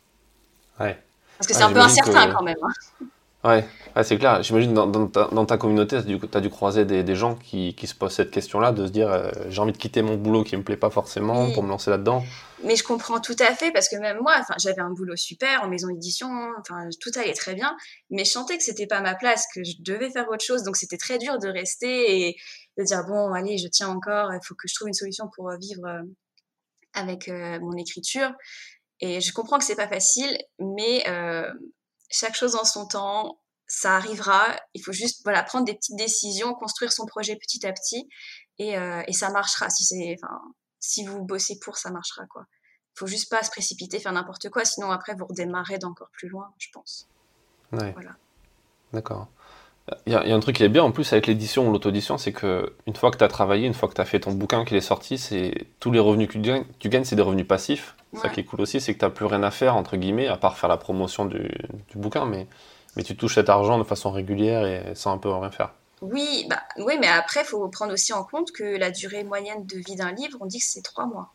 Ouais. 0.81 0.97
Parce 1.37 1.47
que 1.47 1.53
c'est 1.53 1.63
un 1.63 1.73
peu 1.73 1.79
incertain 1.79 2.31
quand 2.31 2.43
même. 2.43 2.57
Hein. 2.61 3.05
Ouais, 3.43 3.65
c'est 4.03 4.17
clair. 4.17 4.43
J'imagine 4.43 4.73
dans, 4.73 4.85
dans, 4.85 5.07
ta, 5.07 5.25
dans 5.25 5.45
ta 5.45 5.57
communauté, 5.57 5.97
tu 6.05 6.37
as 6.37 6.41
dû 6.41 6.49
croiser 6.49 6.85
des, 6.85 7.03
des 7.03 7.15
gens 7.15 7.35
qui, 7.35 7.73
qui, 7.73 7.87
se 7.87 7.95
posent 7.95 8.13
cette 8.13 8.29
question-là, 8.29 8.71
de 8.71 8.85
se 8.85 8.91
dire 8.91 9.11
euh, 9.11 9.31
j'ai 9.49 9.59
envie 9.59 9.71
de 9.71 9.77
quitter 9.77 10.03
mon 10.03 10.15
boulot 10.15 10.43
qui 10.43 10.55
me 10.55 10.63
plaît 10.63 10.77
pas 10.77 10.91
forcément 10.91 11.51
pour 11.51 11.63
me 11.63 11.69
lancer 11.69 11.89
là-dedans. 11.89 12.23
Mais 12.63 12.75
je 12.75 12.83
comprends 12.83 13.19
tout 13.19 13.35
à 13.39 13.55
fait 13.55 13.71
parce 13.71 13.89
que 13.89 13.95
même 13.95 14.19
moi, 14.21 14.41
j'avais 14.59 14.81
un 14.81 14.91
boulot 14.91 15.15
super 15.15 15.63
en 15.63 15.67
maison 15.67 15.87
d'édition, 15.87 16.29
enfin, 16.59 16.87
tout 16.99 17.09
allait 17.15 17.33
très 17.33 17.55
bien, 17.55 17.75
mais 18.11 18.25
je 18.25 18.29
sentais 18.29 18.57
que 18.57 18.63
c'était 18.63 18.85
pas 18.85 19.01
ma 19.01 19.15
place, 19.15 19.45
que 19.55 19.63
je 19.63 19.73
devais 19.79 20.11
faire 20.11 20.29
autre 20.29 20.45
chose, 20.45 20.61
donc 20.61 20.77
c'était 20.77 20.97
très 20.97 21.17
dur 21.17 21.39
de 21.39 21.47
rester 21.47 22.27
et 22.27 22.35
de 22.77 22.83
dire 22.83 23.03
bon, 23.07 23.33
allez, 23.33 23.57
je 23.57 23.67
tiens 23.67 23.89
encore, 23.89 24.31
il 24.31 24.39
faut 24.45 24.53
que 24.53 24.67
je 24.67 24.75
trouve 24.75 24.89
une 24.89 24.93
solution 24.93 25.27
pour 25.35 25.49
euh, 25.49 25.57
vivre 25.57 25.87
euh, 25.87 26.03
avec 26.93 27.29
mon 27.29 27.71
écriture. 27.77 28.31
Et 29.01 29.19
je 29.19 29.33
comprends 29.33 29.57
que 29.57 29.63
c'est 29.63 29.75
pas 29.75 29.87
facile, 29.87 30.37
mais 30.59 31.03
chaque 32.11 32.35
chose 32.35 32.55
en 32.55 32.65
son 32.65 32.87
temps, 32.87 33.41
ça 33.71 33.95
arrivera. 33.95 34.55
Il 34.73 34.83
faut 34.83 34.91
juste 34.91 35.21
voilà 35.23 35.43
prendre 35.43 35.65
des 35.65 35.73
petites 35.73 35.95
décisions, 35.95 36.53
construire 36.53 36.91
son 36.91 37.05
projet 37.05 37.37
petit 37.37 37.65
à 37.65 37.71
petit, 37.71 38.07
et, 38.59 38.77
euh, 38.77 39.01
et 39.07 39.13
ça 39.13 39.31
marchera. 39.31 39.69
Si 39.69 39.85
c'est, 39.85 40.17
enfin, 40.21 40.41
si 40.79 41.05
vous 41.05 41.23
bossez 41.23 41.57
pour, 41.59 41.77
ça 41.77 41.89
marchera 41.89 42.25
quoi. 42.27 42.45
Faut 42.95 43.07
juste 43.07 43.29
pas 43.29 43.41
se 43.41 43.49
précipiter, 43.49 43.99
faire 43.99 44.11
n'importe 44.11 44.49
quoi, 44.49 44.65
sinon 44.65 44.91
après 44.91 45.15
vous 45.15 45.25
redémarrez 45.25 45.77
d'encore 45.77 46.09
plus 46.11 46.27
loin, 46.27 46.51
je 46.57 46.67
pense. 46.73 47.07
Ouais. 47.71 47.93
Voilà. 47.93 48.11
D'accord. 48.91 49.27
Il 50.05 50.13
y, 50.13 50.15
a, 50.15 50.35
un 50.35 50.39
truc 50.39 50.57
qui 50.57 50.63
est 50.63 50.69
bien 50.69 50.83
en 50.83 50.91
plus 50.91 51.11
avec 51.11 51.27
l'édition 51.27 51.67
ou 51.67 51.71
l'auto-édition, 51.71 52.17
c'est 52.17 52.33
que 52.33 52.75
une 52.85 52.95
fois 52.95 53.09
que 53.11 53.17
tu 53.17 53.23
as 53.23 53.27
travaillé, 53.27 53.65
une 53.65 53.73
fois 53.73 53.89
que 53.89 53.93
tu 53.93 54.01
as 54.01 54.05
fait 54.05 54.19
ton 54.19 54.31
bouquin 54.33 54.63
qui 54.63 54.75
est 54.75 54.81
sorti, 54.81 55.17
c'est 55.17 55.67
tous 55.79 55.91
les 55.91 55.99
revenus 55.99 56.27
que 56.27 56.33
tu 56.33 56.39
gagnes, 56.39 56.65
tu 56.79 56.89
gagnes 56.89 57.03
c'est 57.03 57.15
des 57.15 57.21
revenus 57.21 57.47
passifs. 57.47 57.95
Ça 58.13 58.29
qui 58.29 58.41
est 58.41 58.43
cool 58.43 58.61
aussi, 58.61 58.81
c'est 58.81 58.93
que 58.93 58.99
tu 58.99 59.05
n'as 59.05 59.11
plus 59.11 59.25
rien 59.25 59.41
à 59.43 59.51
faire, 59.51 59.75
entre 59.75 59.95
guillemets, 59.95 60.27
à 60.27 60.37
part 60.37 60.57
faire 60.57 60.69
la 60.69 60.77
promotion 60.77 61.25
du, 61.25 61.49
du, 61.89 61.97
bouquin, 61.97 62.25
mais, 62.25 62.47
mais 62.95 63.03
tu 63.03 63.15
touches 63.15 63.35
cet 63.35 63.49
argent 63.49 63.77
de 63.77 63.83
façon 63.83 64.11
régulière 64.11 64.65
et 64.65 64.95
sans 64.95 65.13
un 65.13 65.17
peu 65.17 65.29
rien 65.29 65.49
faire. 65.49 65.73
Oui, 66.01 66.45
bah, 66.49 66.61
oui 66.77 66.95
mais 66.99 67.07
après, 67.07 67.41
il 67.41 67.45
faut 67.45 67.67
prendre 67.69 67.93
aussi 67.93 68.11
en 68.11 68.23
compte 68.23 68.51
que 68.51 68.63
la 68.63 68.91
durée 68.91 69.23
moyenne 69.23 69.65
de 69.65 69.77
vie 69.77 69.95
d'un 69.95 70.11
livre, 70.11 70.37
on 70.41 70.45
dit 70.45 70.59
que 70.59 70.65
c'est 70.65 70.81
trois 70.81 71.05
mois. 71.05 71.31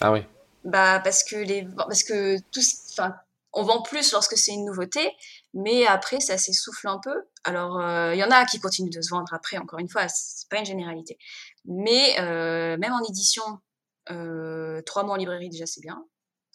Ah 0.00 0.12
oui. 0.12 0.20
Bah, 0.64 1.00
parce 1.00 1.22
que, 1.22 1.36
les, 1.36 1.66
parce 1.76 2.02
que 2.02 2.38
tout, 2.50 2.60
enfin, 2.92 3.14
on 3.52 3.62
vend 3.62 3.82
plus 3.82 4.12
lorsque 4.12 4.36
c'est 4.36 4.52
une 4.52 4.64
nouveauté, 4.64 5.12
mais 5.54 5.86
après, 5.86 6.20
ça 6.20 6.38
s'essouffle 6.38 6.88
un 6.88 6.98
peu. 6.98 7.24
Alors, 7.44 7.80
euh, 7.80 8.14
il 8.14 8.18
y 8.18 8.24
en 8.24 8.30
a 8.30 8.44
qui 8.44 8.58
continuent 8.58 8.90
de 8.90 9.00
se 9.00 9.10
vendre 9.10 9.32
après, 9.32 9.58
encore 9.58 9.78
une 9.78 9.88
fois, 9.88 10.08
c'est 10.08 10.48
pas 10.48 10.58
une 10.58 10.64
généralité. 10.64 11.18
Mais 11.64 12.18
euh, 12.20 12.76
même 12.78 12.92
en 12.92 13.02
édition, 13.08 13.44
euh, 13.46 13.56
trois 14.06 15.04
mois 15.04 15.14
en 15.14 15.16
librairie, 15.16 15.48
déjà, 15.48 15.66
c'est 15.66 15.80
bien, 15.80 16.04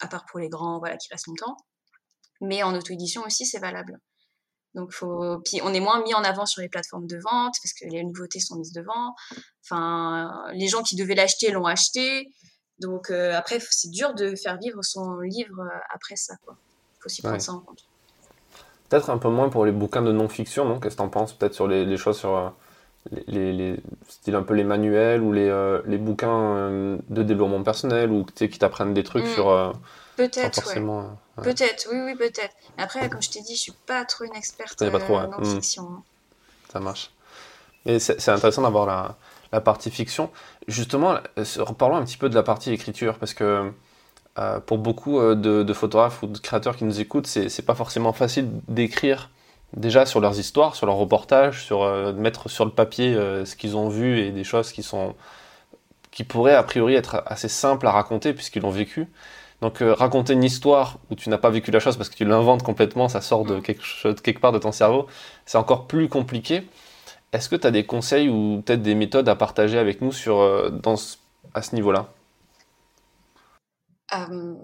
à 0.00 0.08
part 0.08 0.24
pour 0.26 0.40
les 0.40 0.48
grands, 0.48 0.78
voilà, 0.78 0.96
qui 0.96 1.08
restent 1.10 1.26
longtemps. 1.26 1.56
Mais 2.40 2.62
en 2.62 2.74
auto-édition 2.74 3.22
aussi, 3.26 3.46
c'est 3.46 3.58
valable. 3.58 3.98
Donc, 4.74 4.92
faut... 4.92 5.40
Puis 5.44 5.60
on 5.62 5.74
est 5.74 5.80
moins 5.80 6.02
mis 6.02 6.14
en 6.14 6.22
avant 6.22 6.46
sur 6.46 6.62
les 6.62 6.68
plateformes 6.68 7.06
de 7.06 7.16
vente 7.16 7.54
parce 7.62 7.72
que 7.74 7.86
les 7.88 8.04
nouveautés 8.04 8.40
sont 8.40 8.56
mises 8.56 8.72
devant. 8.72 9.14
Enfin, 9.64 10.44
les 10.52 10.68
gens 10.68 10.82
qui 10.82 10.96
devaient 10.96 11.16
l'acheter 11.16 11.50
l'ont 11.50 11.66
acheté. 11.66 12.28
Donc 12.78 13.10
après, 13.10 13.58
c'est 13.70 13.90
dur 13.90 14.14
de 14.14 14.34
faire 14.36 14.58
vivre 14.58 14.82
son 14.82 15.18
livre 15.18 15.68
après 15.92 16.16
ça. 16.16 16.36
Quoi 16.44 16.56
faut 17.00 17.06
aussi 17.06 17.22
prendre 17.22 17.40
ça 17.40 17.52
en 17.52 17.60
compte. 17.60 17.84
Peut-être 18.88 19.10
un 19.10 19.18
peu 19.18 19.28
moins 19.28 19.48
pour 19.48 19.64
les 19.64 19.72
bouquins 19.72 20.02
de 20.02 20.12
non-fiction, 20.12 20.64
non? 20.64 20.80
Qu'est-ce 20.80 20.96
que 20.96 21.00
tu 21.00 21.06
en 21.06 21.08
penses 21.08 21.32
Peut-être 21.32 21.54
sur 21.54 21.66
les, 21.66 21.96
choses 21.96 22.18
sur 22.18 22.36
euh, 22.36 22.50
les, 23.26 23.52
les, 23.52 23.76
style 24.08 24.34
un 24.34 24.42
peu 24.42 24.54
les 24.54 24.64
manuels 24.64 25.22
ou 25.22 25.32
les, 25.32 25.48
euh, 25.48 25.80
les 25.86 25.98
bouquins 25.98 26.56
euh, 26.56 26.98
de 27.08 27.22
développement 27.22 27.62
personnel 27.62 28.10
ou 28.10 28.24
qui 28.24 28.48
t'apprennent 28.58 28.94
des 28.94 29.04
trucs 29.04 29.24
mm. 29.24 29.34
sur. 29.34 29.74
peut-être, 30.16 30.62
forcément. 30.62 31.18
Peut-être, 31.42 31.88
oui, 31.90 31.98
oui, 32.04 32.14
peut-être. 32.14 32.54
Après, 32.76 33.08
comme 33.08 33.22
je 33.22 33.30
t'ai 33.30 33.40
dit, 33.40 33.54
je 33.54 33.60
suis 33.60 33.74
pas 33.86 34.04
trop 34.04 34.24
une 34.24 34.36
experte 34.36 34.80
en 34.82 35.28
non-fiction. 35.28 35.84
Mm. 35.84 36.02
Ça 36.72 36.80
marche. 36.80 37.10
Et 37.86 37.98
c'est 37.98 38.28
intéressant 38.28 38.62
d'avoir 38.62 38.84
la, 38.86 39.16
la, 39.52 39.60
partie 39.60 39.90
fiction. 39.90 40.30
Justement, 40.68 41.16
reparlons 41.58 41.96
un 41.96 42.04
petit 42.04 42.18
peu 42.18 42.28
de 42.28 42.34
la 42.34 42.42
partie 42.42 42.70
écriture 42.72 43.18
parce 43.18 43.32
que 43.32 43.72
euh, 44.38 44.60
pour 44.60 44.78
beaucoup 44.78 45.18
euh, 45.18 45.34
de, 45.34 45.72
photographes 45.72 46.22
ou 46.22 46.26
de 46.28 46.38
créateurs 46.38 46.76
qui 46.76 46.84
nous 46.84 47.00
écoutent, 47.00 47.26
c'est 47.26 47.64
pas 47.66 47.74
forcément 47.74 48.12
facile 48.12 48.48
d'écrire 48.68 49.30
déjà 49.76 50.06
sur 50.06 50.20
leurs 50.20 50.38
histoires, 50.38 50.74
sur 50.74 50.86
leurs 50.86 50.96
reportages, 50.96 51.64
sur 51.64 51.82
euh, 51.82 52.12
mettre 52.12 52.48
sur 52.48 52.64
le 52.64 52.70
papier 52.72 53.14
ce 53.14 53.56
qu'ils 53.56 53.76
ont 53.76 53.88
vu 53.88 54.18
et 54.18 54.30
des 54.32 54.44
choses 54.44 54.72
qui 54.72 54.82
sont 54.82 55.14
qui 56.10 56.24
pourraient 56.24 56.54
a 56.54 56.62
priori 56.62 56.94
être 56.94 57.22
assez 57.26 57.48
simples 57.48 57.86
à 57.86 57.92
raconter 57.92 58.34
puisqu'ils 58.34 58.62
l'ont 58.62 58.70
vécu. 58.70 59.08
Donc 59.60 59.82
euh, 59.82 59.92
raconter 59.92 60.32
une 60.32 60.44
histoire 60.44 60.98
où 61.10 61.14
tu 61.14 61.28
n'as 61.28 61.38
pas 61.38 61.50
vécu 61.50 61.70
la 61.70 61.80
chose 61.80 61.96
parce 61.96 62.08
que 62.08 62.16
tu 62.16 62.24
l'inventes 62.24 62.62
complètement, 62.62 63.08
ça 63.08 63.20
sort 63.20 63.44
de 63.44 63.60
quelque, 63.60 63.82
chose, 63.82 64.20
quelque 64.22 64.40
part 64.40 64.52
de 64.52 64.58
ton 64.58 64.72
cerveau, 64.72 65.06
c'est 65.46 65.58
encore 65.58 65.86
plus 65.86 66.08
compliqué. 66.08 66.66
Est-ce 67.32 67.48
que 67.48 67.56
tu 67.56 67.66
as 67.66 67.70
des 67.70 67.84
conseils 67.86 68.28
ou 68.28 68.62
peut-être 68.62 68.82
des 68.82 68.94
méthodes 68.94 69.28
à 69.28 69.36
partager 69.36 69.78
avec 69.78 70.00
nous 70.00 70.12
sur, 70.12 70.40
euh, 70.40 70.70
à 71.54 71.62
ce 71.62 71.74
niveau-là? 71.74 72.08
Euh, 74.14 74.54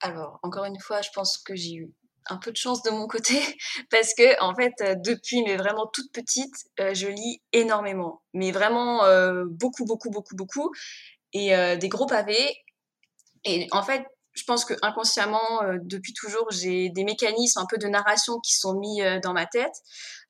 Alors, 0.00 0.38
encore 0.42 0.66
une 0.66 0.78
fois, 0.78 1.00
je 1.02 1.08
pense 1.14 1.38
que 1.38 1.54
j'ai 1.56 1.74
eu 1.74 1.92
un 2.28 2.36
peu 2.36 2.52
de 2.52 2.56
chance 2.56 2.82
de 2.82 2.90
mon 2.90 3.06
côté 3.06 3.40
parce 3.90 4.14
que 4.14 4.42
en 4.42 4.54
fait 4.54 4.72
depuis 5.02 5.42
mais 5.42 5.56
vraiment 5.56 5.86
toute 5.86 6.12
petite 6.12 6.54
je 6.78 7.08
lis 7.08 7.40
énormément 7.52 8.22
mais 8.34 8.52
vraiment 8.52 9.02
beaucoup 9.46 9.84
beaucoup 9.84 10.10
beaucoup 10.10 10.36
beaucoup 10.36 10.70
et 11.32 11.50
des 11.76 11.88
gros 11.88 12.06
pavés 12.06 12.54
et 13.44 13.66
en 13.72 13.82
fait, 13.82 14.04
je 14.32 14.44
pense 14.44 14.64
que 14.64 14.74
inconsciemment, 14.82 15.62
euh, 15.62 15.78
depuis 15.82 16.12
toujours, 16.12 16.50
j'ai 16.50 16.90
des 16.90 17.04
mécanismes 17.04 17.60
un 17.60 17.66
peu 17.68 17.78
de 17.78 17.88
narration 17.88 18.38
qui 18.40 18.54
sont 18.54 18.74
mis 18.74 19.02
euh, 19.02 19.18
dans 19.20 19.32
ma 19.32 19.46
tête. 19.46 19.74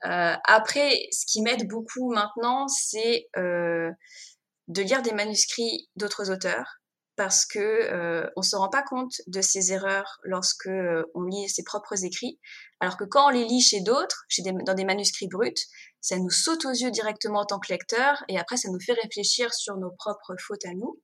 Euh, 0.04 0.34
après, 0.44 0.90
ce 1.10 1.26
qui 1.26 1.42
m'aide 1.42 1.68
beaucoup 1.68 2.12
maintenant, 2.12 2.68
c'est 2.68 3.26
de 3.36 4.82
lire 4.82 5.02
des 5.02 5.12
manuscrits 5.12 5.88
d'autres 5.96 6.30
auteurs 6.30 6.79
parce 7.16 7.44
que 7.44 8.30
on 8.36 8.42
se 8.42 8.56
rend 8.56 8.68
pas 8.68 8.82
compte 8.82 9.12
de 9.26 9.40
ces 9.40 9.72
erreurs 9.72 10.18
lorsque 10.24 10.70
on 11.14 11.22
lit 11.22 11.48
ses 11.48 11.62
propres 11.64 12.04
écrits, 12.04 12.40
alors 12.80 12.96
que 12.96 13.04
quand 13.04 13.26
on 13.26 13.30
les 13.30 13.44
lit 13.44 13.60
chez 13.60 13.80
d'autres, 13.80 14.24
chez 14.28 14.42
dans 14.42 14.74
des 14.74 14.84
manuscrits 14.84 15.28
bruts, 15.28 15.52
ça 16.00 16.16
nous 16.16 16.30
saute 16.30 16.64
aux 16.64 16.72
yeux 16.72 16.90
directement 16.90 17.40
en 17.40 17.44
tant 17.44 17.58
que 17.58 17.72
lecteur 17.72 18.24
et 18.28 18.38
après 18.38 18.56
ça 18.56 18.70
nous 18.70 18.80
fait 18.80 18.94
réfléchir 18.94 19.52
sur 19.52 19.76
nos 19.76 19.90
propres 19.90 20.34
fautes 20.38 20.64
à 20.64 20.72
nous. 20.74 21.00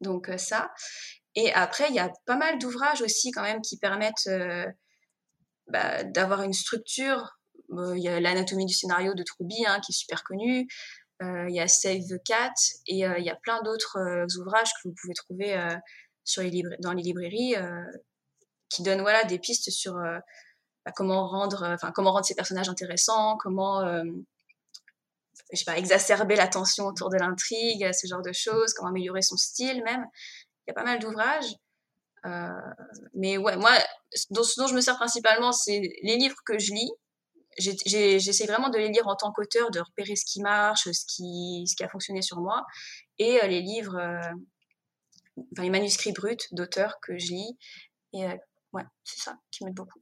Donc 0.00 0.30
ça. 0.36 0.70
Et 1.34 1.52
après, 1.52 1.88
il 1.88 1.94
y 1.94 1.98
a 1.98 2.12
pas 2.26 2.36
mal 2.36 2.58
d'ouvrages 2.58 3.02
aussi 3.02 3.30
quand 3.30 3.42
même 3.42 3.62
qui 3.62 3.78
permettent 3.78 4.26
euh, 4.26 4.66
bah, 5.68 6.04
d'avoir 6.04 6.42
une 6.42 6.52
structure. 6.52 7.38
Il 7.70 8.02
y 8.02 8.08
a 8.08 8.20
l'anatomie 8.20 8.66
du 8.66 8.74
scénario 8.74 9.14
de 9.14 9.22
Trouby, 9.22 9.64
hein, 9.66 9.80
qui 9.80 9.92
est 9.92 9.96
super 9.96 10.24
connu. 10.24 10.68
Euh, 11.22 11.48
il 11.48 11.54
y 11.54 11.60
a 11.60 11.68
Save 11.68 12.02
the 12.08 12.22
Cat 12.24 12.52
et 12.86 13.06
euh, 13.06 13.18
il 13.18 13.24
y 13.24 13.30
a 13.30 13.36
plein 13.36 13.62
d'autres 13.62 14.26
ouvrages 14.38 14.70
que 14.74 14.88
vous 14.88 14.94
pouvez 15.00 15.14
trouver 15.14 15.56
dans 16.80 16.92
les 16.92 17.02
librairies 17.02 17.56
qui 18.68 18.82
donnent 18.82 19.02
voilà 19.02 19.24
des 19.24 19.38
pistes 19.38 19.70
sur 19.70 19.94
bah, 19.94 20.92
comment 20.94 21.28
rendre, 21.28 21.76
comment 21.94 22.12
rendre 22.12 22.24
ces 22.24 22.34
personnages 22.34 22.68
intéressants, 22.68 23.36
comment 23.38 23.84
je 25.52 25.58
sais 25.58 25.64
pas, 25.64 25.76
exacerber 25.76 26.34
la 26.34 26.48
tension 26.48 26.86
autour 26.86 27.10
de 27.10 27.16
l'intrigue, 27.16 27.90
ce 27.92 28.06
genre 28.06 28.22
de 28.22 28.32
choses, 28.32 28.72
comment 28.72 28.88
améliorer 28.88 29.22
son 29.22 29.36
style 29.36 29.82
même 29.84 30.06
il 30.66 30.70
y 30.70 30.72
a 30.72 30.74
pas 30.74 30.84
mal 30.84 30.98
d'ouvrages. 30.98 31.56
Euh, 32.24 32.48
mais 33.14 33.36
ouais, 33.36 33.56
moi, 33.56 33.72
ce 34.14 34.26
dont 34.30 34.66
je 34.66 34.74
me 34.74 34.80
sers 34.80 34.96
principalement, 34.96 35.52
c'est 35.52 35.80
les 36.02 36.16
livres 36.16 36.36
que 36.46 36.58
je 36.58 36.72
lis. 36.72 36.90
J'essaie 37.58 38.46
vraiment 38.46 38.70
de 38.70 38.78
les 38.78 38.88
lire 38.88 39.06
en 39.06 39.16
tant 39.16 39.32
qu'auteur, 39.32 39.70
de 39.70 39.80
repérer 39.80 40.16
ce 40.16 40.24
qui 40.24 40.40
marche, 40.40 40.84
ce 40.90 41.04
qui, 41.06 41.64
ce 41.66 41.76
qui 41.76 41.84
a 41.84 41.88
fonctionné 41.88 42.22
sur 42.22 42.40
moi. 42.40 42.64
Et 43.18 43.42
euh, 43.42 43.46
les 43.46 43.60
livres, 43.60 43.96
euh, 43.96 44.20
enfin, 45.52 45.62
les 45.62 45.70
manuscrits 45.70 46.12
bruts 46.12 46.36
d'auteurs 46.52 46.96
que 47.00 47.18
je 47.18 47.32
lis. 47.32 47.58
Et 48.14 48.26
ouais, 48.72 48.84
c'est 49.04 49.20
ça 49.20 49.36
qui 49.50 49.64
m'aide 49.64 49.74
beaucoup. 49.74 49.98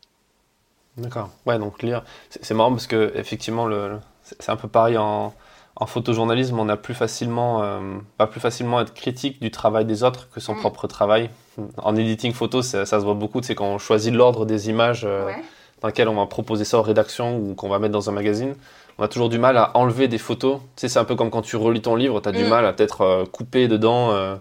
D'accord. 0.96 1.30
Ouais, 1.46 1.58
donc 1.58 1.82
lire. 1.82 2.04
C'est 2.28 2.54
marrant 2.54 2.70
parce 2.70 2.86
que, 2.86 3.12
effectivement, 3.14 3.66
le, 3.66 4.00
c'est 4.22 4.50
un 4.50 4.56
peu 4.56 4.68
pareil 4.68 4.98
en 4.98 5.34
en 5.80 5.86
photojournalisme, 5.86 6.58
on 6.58 6.68
a 6.68 6.76
plus 6.76 6.94
facilement, 6.94 7.62
euh, 7.62 7.80
pas 8.18 8.26
plus 8.26 8.38
facilement 8.38 8.80
être 8.80 8.92
critique 8.92 9.40
du 9.40 9.50
travail 9.50 9.86
des 9.86 10.02
autres 10.02 10.28
que 10.30 10.38
son 10.38 10.54
mm. 10.54 10.60
propre 10.60 10.86
travail. 10.86 11.30
En 11.78 11.96
editing 11.96 12.34
photo, 12.34 12.60
ça, 12.60 12.84
se 12.84 12.96
voit 12.96 13.14
beaucoup, 13.14 13.40
c'est 13.42 13.54
quand 13.54 13.66
on 13.66 13.78
choisit 13.78 14.12
l'ordre 14.12 14.44
des 14.44 14.68
images 14.68 15.04
euh, 15.04 15.32
dans 15.80 15.88
lesquelles 15.88 16.08
on 16.08 16.14
va 16.14 16.26
proposer 16.26 16.64
ça 16.64 16.78
en 16.78 16.82
rédaction 16.82 17.36
ou 17.36 17.54
qu'on 17.54 17.68
va 17.68 17.78
mettre 17.78 17.92
dans 17.92 18.08
un 18.08 18.12
magazine. 18.12 18.54
On 18.98 19.04
a 19.04 19.08
toujours 19.08 19.28
du 19.28 19.38
mal 19.38 19.56
à 19.56 19.76
enlever 19.76 20.08
des 20.08 20.18
photos. 20.18 20.58
Tu 20.76 20.82
sais, 20.82 20.88
c'est 20.88 20.98
un 20.98 21.04
peu 21.04 21.16
comme 21.16 21.30
quand 21.30 21.42
tu 21.42 21.56
relis 21.56 21.82
ton 21.82 21.96
livre, 21.96 22.20
tu 22.20 22.28
as 22.28 22.32
du 22.32 22.44
mm. 22.44 22.48
mal 22.48 22.66
à 22.66 22.72
peut-être 22.72 23.00
euh, 23.02 23.24
couper 23.24 23.68
dedans, 23.68 24.38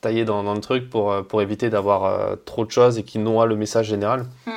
tailler 0.00 0.24
dans, 0.24 0.54
le 0.54 0.60
truc 0.60 0.90
pour, 0.90 1.14
pour 1.26 1.42
éviter 1.42 1.70
d'avoir 1.70 2.36
trop 2.44 2.64
de 2.64 2.70
choses 2.70 2.98
et 2.98 3.02
qui 3.02 3.18
noie 3.18 3.46
le 3.46 3.56
message 3.56 3.86
général. 3.86 4.26
Mm. 4.46 4.50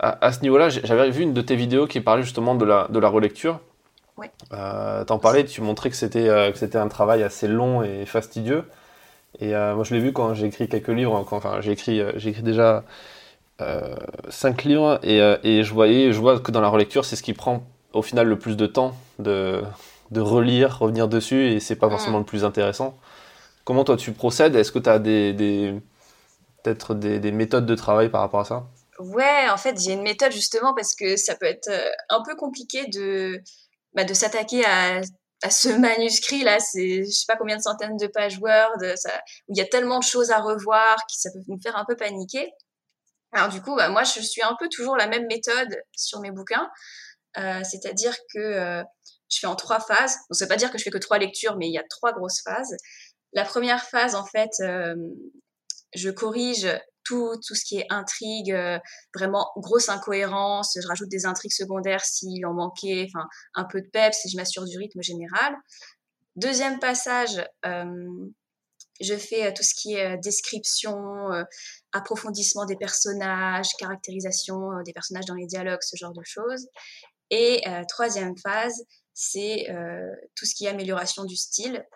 À, 0.00 0.26
à, 0.26 0.32
ce 0.32 0.40
niveau-là, 0.40 0.70
j'avais 0.70 1.10
vu 1.10 1.22
une 1.22 1.34
de 1.34 1.42
tes 1.42 1.56
vidéos 1.56 1.86
qui 1.86 2.00
parlait 2.00 2.22
justement 2.22 2.54
de 2.54 2.64
la, 2.64 2.88
de 2.88 2.98
la 2.98 3.08
relecture. 3.08 3.60
Euh, 4.52 5.04
T'en 5.04 5.18
parlais, 5.18 5.44
tu 5.44 5.60
montrais 5.60 5.90
que 5.90 5.96
c'était 5.96 6.28
euh, 6.28 6.52
un 6.74 6.88
travail 6.88 7.22
assez 7.22 7.48
long 7.48 7.82
et 7.82 8.04
fastidieux. 8.06 8.64
Et 9.38 9.54
euh, 9.54 9.74
moi, 9.74 9.84
je 9.84 9.94
l'ai 9.94 10.00
vu 10.00 10.12
quand 10.12 10.34
j'ai 10.34 10.46
écrit 10.46 10.68
quelques 10.68 10.88
livres. 10.88 11.26
enfin, 11.30 11.60
j'ai 11.60 11.72
écrit, 11.72 12.00
euh, 12.00 12.12
j'ai 12.16 12.30
écrit 12.30 12.42
déjà 12.42 12.84
cinq 14.28 14.64
livres 14.64 14.98
et, 15.02 15.18
et, 15.42 15.62
je 15.62 15.72
voyais, 15.72 16.12
je 16.12 16.20
vois 16.20 16.40
que 16.40 16.50
dans 16.50 16.60
la 16.60 16.68
relecture, 16.68 17.04
c'est 17.04 17.16
ce 17.16 17.22
qui 17.22 17.34
prend 17.34 17.62
au 17.92 18.02
final 18.02 18.26
le 18.26 18.38
plus 18.38 18.56
de 18.56 18.66
temps 18.66 18.94
de, 19.18 19.62
de 20.10 20.20
relire, 20.20 20.78
revenir 20.78 21.08
dessus, 21.08 21.50
et 21.50 21.60
c'est 21.60 21.76
pas 21.76 21.88
mm. 21.88 21.90
forcément 21.90 22.18
le 22.18 22.24
plus 22.24 22.44
intéressant. 22.44 22.96
Comment 23.64 23.84
toi 23.84 23.96
tu 23.96 24.12
procèdes? 24.12 24.56
Est-ce 24.56 24.72
que 24.72 24.78
tu 24.78 24.88
as 24.88 24.98
des, 24.98 25.32
des 25.32 25.74
peut-être 26.62 26.94
des, 26.94 27.18
des 27.18 27.32
méthodes 27.32 27.66
de 27.66 27.74
travail 27.74 28.08
par 28.08 28.20
rapport 28.20 28.40
à 28.40 28.44
ça? 28.44 28.66
Ouais, 28.98 29.48
en 29.50 29.56
fait, 29.56 29.80
j'ai 29.80 29.92
une 29.92 30.02
méthode 30.02 30.32
justement 30.32 30.74
parce 30.74 30.94
que 30.94 31.16
ça 31.16 31.34
peut 31.34 31.46
être 31.46 31.70
un 32.08 32.22
peu 32.22 32.36
compliqué 32.36 32.86
de 32.86 33.40
bah, 33.94 34.04
de 34.04 34.14
s'attaquer 34.14 34.64
à, 34.64 35.00
à 35.42 35.50
ce 35.50 35.68
manuscrit 35.78 36.42
là, 36.42 36.58
c'est 36.60 37.04
je 37.04 37.10
sais 37.10 37.26
pas 37.26 37.36
combien 37.36 37.56
de 37.56 37.62
centaines 37.62 37.96
de 37.96 38.06
pages 38.06 38.38
Word, 38.40 38.96
ça, 38.96 39.10
où 39.48 39.54
il 39.54 39.58
y 39.58 39.62
a 39.62 39.66
tellement 39.66 39.98
de 39.98 40.04
choses 40.04 40.30
à 40.30 40.40
revoir 40.40 40.96
que 40.96 41.14
ça 41.14 41.30
peut 41.32 41.40
nous 41.48 41.60
faire 41.60 41.76
un 41.76 41.84
peu 41.84 41.96
paniquer. 41.96 42.52
Alors 43.32 43.48
du 43.48 43.62
coup, 43.62 43.76
bah, 43.76 43.88
moi 43.88 44.02
je 44.02 44.20
suis 44.20 44.42
un 44.42 44.56
peu 44.58 44.68
toujours 44.68 44.96
la 44.96 45.06
même 45.06 45.26
méthode 45.26 45.82
sur 45.96 46.20
mes 46.20 46.30
bouquins, 46.30 46.68
euh, 47.38 47.62
c'est-à-dire 47.62 48.16
que 48.34 48.38
euh, 48.38 48.82
je 49.30 49.38
fais 49.38 49.46
en 49.46 49.56
trois 49.56 49.80
phases. 49.80 50.16
Donc 50.28 50.36
ça 50.36 50.44
veut 50.44 50.48
pas 50.48 50.56
dire 50.56 50.70
que 50.70 50.78
je 50.78 50.82
fais 50.82 50.90
que 50.90 50.98
trois 50.98 51.18
lectures, 51.18 51.56
mais 51.56 51.68
il 51.68 51.72
y 51.72 51.78
a 51.78 51.84
trois 51.88 52.12
grosses 52.12 52.42
phases. 52.42 52.74
La 53.32 53.44
première 53.44 53.84
phase, 53.84 54.14
en 54.16 54.24
fait, 54.24 54.50
euh, 54.60 54.94
je 55.94 56.10
corrige 56.10 56.66
tout, 57.04 57.34
tout 57.46 57.54
ce 57.54 57.64
qui 57.64 57.78
est 57.78 57.86
intrigue, 57.90 58.52
euh, 58.52 58.78
vraiment 59.14 59.50
grosse 59.56 59.88
incohérence. 59.88 60.76
Je 60.80 60.86
rajoute 60.86 61.08
des 61.08 61.26
intrigues 61.26 61.52
secondaires 61.52 62.04
s'il 62.04 62.44
en 62.46 62.54
manquait, 62.54 63.06
enfin 63.08 63.26
un 63.54 63.64
peu 63.64 63.80
de 63.80 63.88
peps 63.88 64.24
et 64.24 64.28
je 64.28 64.36
m'assure 64.36 64.64
du 64.64 64.78
rythme 64.78 65.02
général. 65.02 65.54
Deuxième 66.36 66.78
passage, 66.78 67.44
euh, 67.66 67.84
je 69.00 69.14
fais 69.16 69.46
euh, 69.46 69.52
tout 69.54 69.62
ce 69.62 69.74
qui 69.74 69.94
est 69.94 70.18
description, 70.18 71.28
approfondissement 71.92 72.64
des 72.66 72.76
personnages, 72.76 73.68
caractérisation 73.78 74.82
des 74.84 74.92
personnages 74.92 75.26
dans 75.26 75.34
les 75.34 75.46
dialogues, 75.46 75.82
ce 75.82 75.96
genre 75.96 76.12
de 76.12 76.22
choses. 76.24 76.66
Et 77.30 77.62
troisième 77.88 78.36
phase, 78.36 78.74
c'est 79.14 79.66
tout 80.34 80.46
ce 80.46 80.54
qui 80.54 80.66
est 80.66 80.68
amélioration 80.68 81.24
du 81.24 81.36
style 81.36 81.86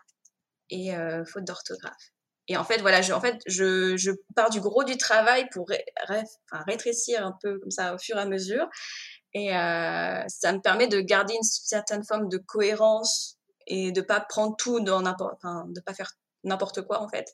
et 0.71 0.93
faute 1.27 1.45
d'orthographe. 1.45 2.13
Et 2.47 2.57
en 2.57 2.65
fait, 2.65 2.81
voilà, 2.81 3.03
je, 3.03 3.13
en 3.13 3.21
fait, 3.21 3.41
je, 3.47 3.97
je 3.97 4.13
pars 4.37 4.51
du 4.51 4.61
gros 4.61 4.85
du 4.85 4.97
travail 4.97 5.49
pour 5.51 5.69
rétrécir 6.67 7.27
un 7.27 7.37
peu 7.43 7.59
comme 7.59 7.71
ça 7.71 7.95
au 7.95 7.99
fur 7.99 8.17
et 8.17 8.21
à 8.21 8.27
mesure. 8.27 8.69
Et 9.35 9.55
euh, 9.57 10.23
ça 10.29 10.53
me 10.53 10.61
permet 10.61 10.87
de 10.87 11.01
garder 11.01 11.35
une 11.35 11.43
certaine 11.43 12.05
forme 12.05 12.29
de 12.29 12.39
cohérence 12.39 13.37
et 13.67 13.91
de 13.91 14.01
pas 14.01 14.21
prendre 14.21 14.55
tout 14.57 14.81
dans 14.81 15.03
n'importe, 15.03 15.35
enfin, 15.37 15.65
de 15.69 15.81
pas 15.81 15.93
faire 15.93 16.13
n'importe 16.45 16.83
quoi 16.83 17.03
en 17.03 17.09
fait. 17.09 17.33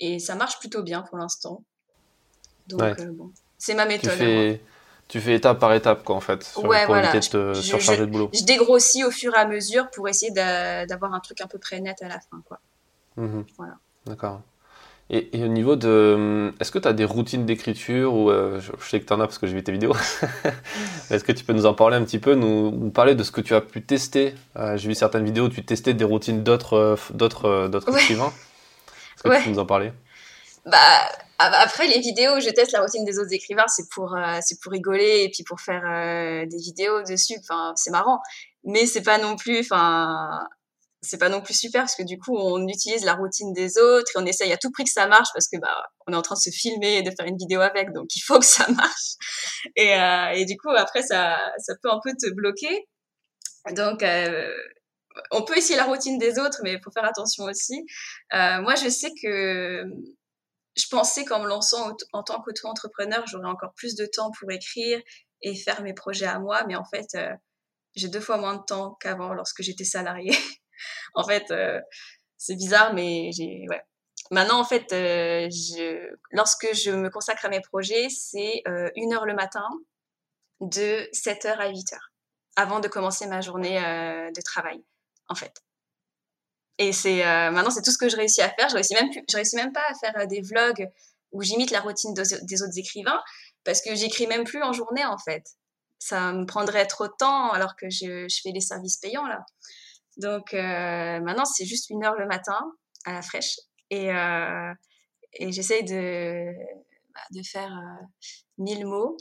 Et 0.00 0.18
ça 0.18 0.34
marche 0.34 0.58
plutôt 0.58 0.82
bien 0.82 1.02
pour 1.02 1.18
l'instant. 1.18 1.64
Donc 2.66 2.98
euh, 2.98 3.10
bon, 3.12 3.32
c'est 3.56 3.74
ma 3.74 3.86
méthode. 3.86 4.12
Tu 4.12 4.16
fais, 4.18 4.62
tu 5.08 5.20
fais 5.20 5.34
étape 5.34 5.58
par 5.58 5.72
étape 5.72 6.04
quoi 6.04 6.16
en 6.16 6.20
fait, 6.20 6.52
ouais, 6.56 6.84
pour 6.84 6.94
voilà. 6.94 7.14
éviter 7.14 7.20
de 7.20 7.54
te 7.54 7.60
surcharger 7.60 8.06
de 8.06 8.10
boulot. 8.10 8.30
Je 8.32 8.44
dégrossis 8.44 9.04
au 9.04 9.10
fur 9.10 9.34
et 9.34 9.38
à 9.38 9.46
mesure 9.46 9.90
pour 9.90 10.08
essayer 10.08 10.30
d'avoir 10.32 11.14
un 11.14 11.20
truc 11.20 11.40
un 11.40 11.46
peu 11.46 11.58
près 11.58 11.80
net 11.80 12.00
à 12.02 12.08
la 12.08 12.20
fin 12.20 12.42
quoi. 12.46 12.60
Mhm. 13.16 13.44
Voilà. 13.56 13.74
D'accord. 14.06 14.42
Et, 15.10 15.42
au 15.42 15.48
niveau 15.48 15.74
de. 15.74 16.52
Est-ce 16.60 16.70
que 16.70 16.78
tu 16.78 16.86
as 16.86 16.92
des 16.92 17.06
routines 17.06 17.46
d'écriture 17.46 18.12
ou 18.12 18.30
euh, 18.30 18.60
je, 18.60 18.72
sais 18.86 19.00
que 19.00 19.06
tu 19.06 19.12
en 19.14 19.20
as 19.20 19.26
parce 19.26 19.38
que 19.38 19.46
j'ai 19.46 19.54
vu 19.54 19.64
tes 19.64 19.72
vidéos. 19.72 19.96
Est-ce 21.10 21.24
que 21.24 21.32
tu 21.32 21.44
peux 21.44 21.54
nous 21.54 21.64
en 21.64 21.72
parler 21.72 21.96
un 21.96 22.04
petit 22.04 22.18
peu, 22.18 22.34
nous, 22.34 22.90
parler 22.90 23.14
de 23.14 23.22
ce 23.22 23.30
que 23.30 23.40
tu 23.40 23.54
as 23.54 23.62
pu 23.62 23.82
tester? 23.82 24.34
Euh, 24.56 24.76
J'ai 24.76 24.88
vu 24.88 24.94
certaines 24.94 25.24
vidéos 25.24 25.46
où 25.46 25.48
tu 25.48 25.64
testais 25.64 25.94
des 25.94 26.04
routines 26.04 26.42
d'autres 26.42 26.74
euh, 26.74 27.80
écrivains. 27.96 28.32
Est-ce 29.16 29.22
que 29.22 29.36
tu 29.38 29.44
peux 29.44 29.50
nous 29.50 29.58
en 29.58 29.66
parler? 29.66 29.92
Bah 30.66 30.76
après 31.38 31.86
les 31.86 32.00
vidéos 32.00 32.36
où 32.36 32.40
je 32.40 32.50
teste 32.50 32.72
la 32.72 32.80
routine 32.80 33.04
des 33.04 33.18
autres 33.18 33.32
écrivains, 33.32 33.68
c'est 33.68 33.88
pour 33.90 34.16
c'est 34.42 34.60
pour 34.60 34.72
rigoler 34.72 35.22
et 35.22 35.30
puis 35.30 35.44
pour 35.44 35.60
faire 35.60 35.82
des 36.46 36.58
vidéos 36.58 37.02
dessus. 37.04 37.34
Enfin 37.38 37.72
c'est 37.76 37.90
marrant, 37.90 38.20
mais 38.64 38.84
c'est 38.84 39.02
pas 39.02 39.18
non 39.18 39.36
plus. 39.36 39.60
Enfin 39.60 40.46
c'est 41.00 41.18
pas 41.18 41.28
non 41.28 41.40
plus 41.40 41.54
super 41.54 41.82
parce 41.82 41.94
que 41.94 42.02
du 42.02 42.18
coup 42.18 42.36
on 42.36 42.66
utilise 42.66 43.04
la 43.04 43.14
routine 43.14 43.52
des 43.52 43.78
autres 43.78 44.10
et 44.14 44.18
on 44.18 44.26
essaye 44.26 44.52
à 44.52 44.56
tout 44.56 44.70
prix 44.72 44.84
que 44.84 44.90
ça 44.90 45.06
marche 45.06 45.28
parce 45.32 45.48
que 45.48 45.56
bah 45.58 45.84
on 46.06 46.12
est 46.12 46.16
en 46.16 46.22
train 46.22 46.34
de 46.34 46.40
se 46.40 46.50
filmer 46.50 46.98
et 46.98 47.02
de 47.02 47.10
faire 47.10 47.26
une 47.26 47.36
vidéo 47.36 47.60
avec 47.60 47.92
donc 47.92 48.14
il 48.16 48.20
faut 48.20 48.38
que 48.38 48.46
ça 48.46 48.68
marche 48.70 49.14
et, 49.76 49.94
euh, 49.94 50.30
et 50.34 50.44
du 50.44 50.56
coup 50.56 50.70
après 50.70 51.02
ça 51.02 51.38
ça 51.58 51.74
peut 51.82 51.90
un 51.90 52.00
peu 52.02 52.10
te 52.12 52.30
bloquer 52.30 52.88
donc 53.72 54.02
euh, 54.02 54.50
on 55.30 55.42
peut 55.42 55.56
essayer 55.56 55.76
la 55.76 55.84
routine 55.84 56.18
des 56.18 56.38
autres, 56.38 56.60
mais 56.62 56.74
il 56.74 56.80
faut 56.82 56.90
faire 56.90 57.04
attention 57.04 57.44
aussi. 57.44 57.84
Euh, 58.34 58.60
moi, 58.62 58.74
je 58.74 58.88
sais 58.88 59.10
que 59.22 59.84
je 60.76 60.86
pensais 60.90 61.24
qu'en 61.24 61.40
me 61.40 61.48
lançant 61.48 61.92
en 62.12 62.22
tant 62.22 62.40
qu'auto-entrepreneur, 62.40 63.24
j'aurais 63.26 63.48
encore 63.48 63.72
plus 63.74 63.94
de 63.94 64.06
temps 64.06 64.30
pour 64.38 64.50
écrire 64.50 65.00
et 65.42 65.54
faire 65.56 65.82
mes 65.82 65.94
projets 65.94 66.26
à 66.26 66.38
moi, 66.38 66.64
mais 66.66 66.76
en 66.76 66.84
fait, 66.84 67.06
euh, 67.14 67.32
j'ai 67.94 68.08
deux 68.08 68.20
fois 68.20 68.38
moins 68.38 68.56
de 68.56 68.62
temps 68.64 68.96
qu'avant 69.00 69.32
lorsque 69.34 69.62
j'étais 69.62 69.84
salariée. 69.84 70.36
en 71.14 71.24
fait, 71.24 71.50
euh, 71.50 71.80
c'est 72.36 72.56
bizarre, 72.56 72.94
mais 72.94 73.30
j'ai 73.32 73.66
ouais. 73.68 73.82
Maintenant, 74.30 74.60
en 74.60 74.64
fait, 74.64 74.84
je, 74.90 76.10
lorsque 76.32 76.74
je 76.74 76.90
me 76.90 77.08
consacre 77.08 77.46
à 77.46 77.48
mes 77.48 77.62
projets, 77.62 78.08
c'est 78.10 78.62
une 78.94 79.14
heure 79.14 79.24
le 79.24 79.34
matin, 79.34 79.66
de 80.60 81.08
7h 81.14 81.56
à 81.56 81.70
8h, 81.70 81.96
avant 82.56 82.80
de 82.80 82.88
commencer 82.88 83.26
ma 83.26 83.40
journée 83.40 83.80
de 83.80 84.42
travail 84.42 84.82
en 85.28 85.34
fait. 85.34 85.62
Et 86.78 86.92
c'est 86.92 87.26
euh, 87.26 87.50
maintenant 87.50 87.70
c'est 87.70 87.82
tout 87.82 87.90
ce 87.90 87.98
que 87.98 88.08
je 88.08 88.16
réussis 88.16 88.40
à 88.40 88.50
faire. 88.50 88.68
Je 88.68 88.74
réussis 88.74 88.94
même 88.94 89.10
je 89.12 89.36
réussis 89.36 89.56
même 89.56 89.72
pas 89.72 89.84
à 89.88 89.94
faire 89.94 90.16
euh, 90.18 90.26
des 90.26 90.40
vlogs 90.40 90.88
où 91.32 91.42
j'imite 91.42 91.70
la 91.70 91.80
routine 91.80 92.14
des 92.14 92.62
autres 92.62 92.78
écrivains 92.78 93.20
parce 93.64 93.82
que 93.82 93.94
j'écris 93.94 94.26
même 94.26 94.44
plus 94.44 94.62
en 94.62 94.72
journée 94.72 95.04
en 95.04 95.18
fait. 95.18 95.44
Ça 95.98 96.32
me 96.32 96.46
prendrait 96.46 96.86
trop 96.86 97.08
de 97.08 97.12
temps 97.18 97.50
alors 97.50 97.74
que 97.76 97.90
je, 97.90 98.28
je 98.28 98.40
fais 98.42 98.52
les 98.52 98.60
services 98.60 98.96
payants 98.98 99.26
là. 99.26 99.44
Donc 100.18 100.52
euh, 100.52 101.20
maintenant 101.20 101.44
c'est 101.44 101.64
juste 101.64 101.90
une 101.90 102.04
heure 102.04 102.16
le 102.18 102.26
matin 102.26 102.58
à 103.04 103.12
la 103.12 103.22
fraîche 103.22 103.56
et, 103.90 104.08
et 104.08 105.52
j'essaye 105.52 105.84
de, 105.84 106.52
bah, 107.14 107.20
de 107.30 107.42
faire 107.42 107.72
1000 108.58 108.86
mots, 108.86 109.16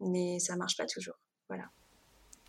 mais 0.00 0.38
ça 0.38 0.54
marche 0.56 0.76
pas 0.76 0.86
toujours. 0.86 1.16
Voilà. 1.48 1.64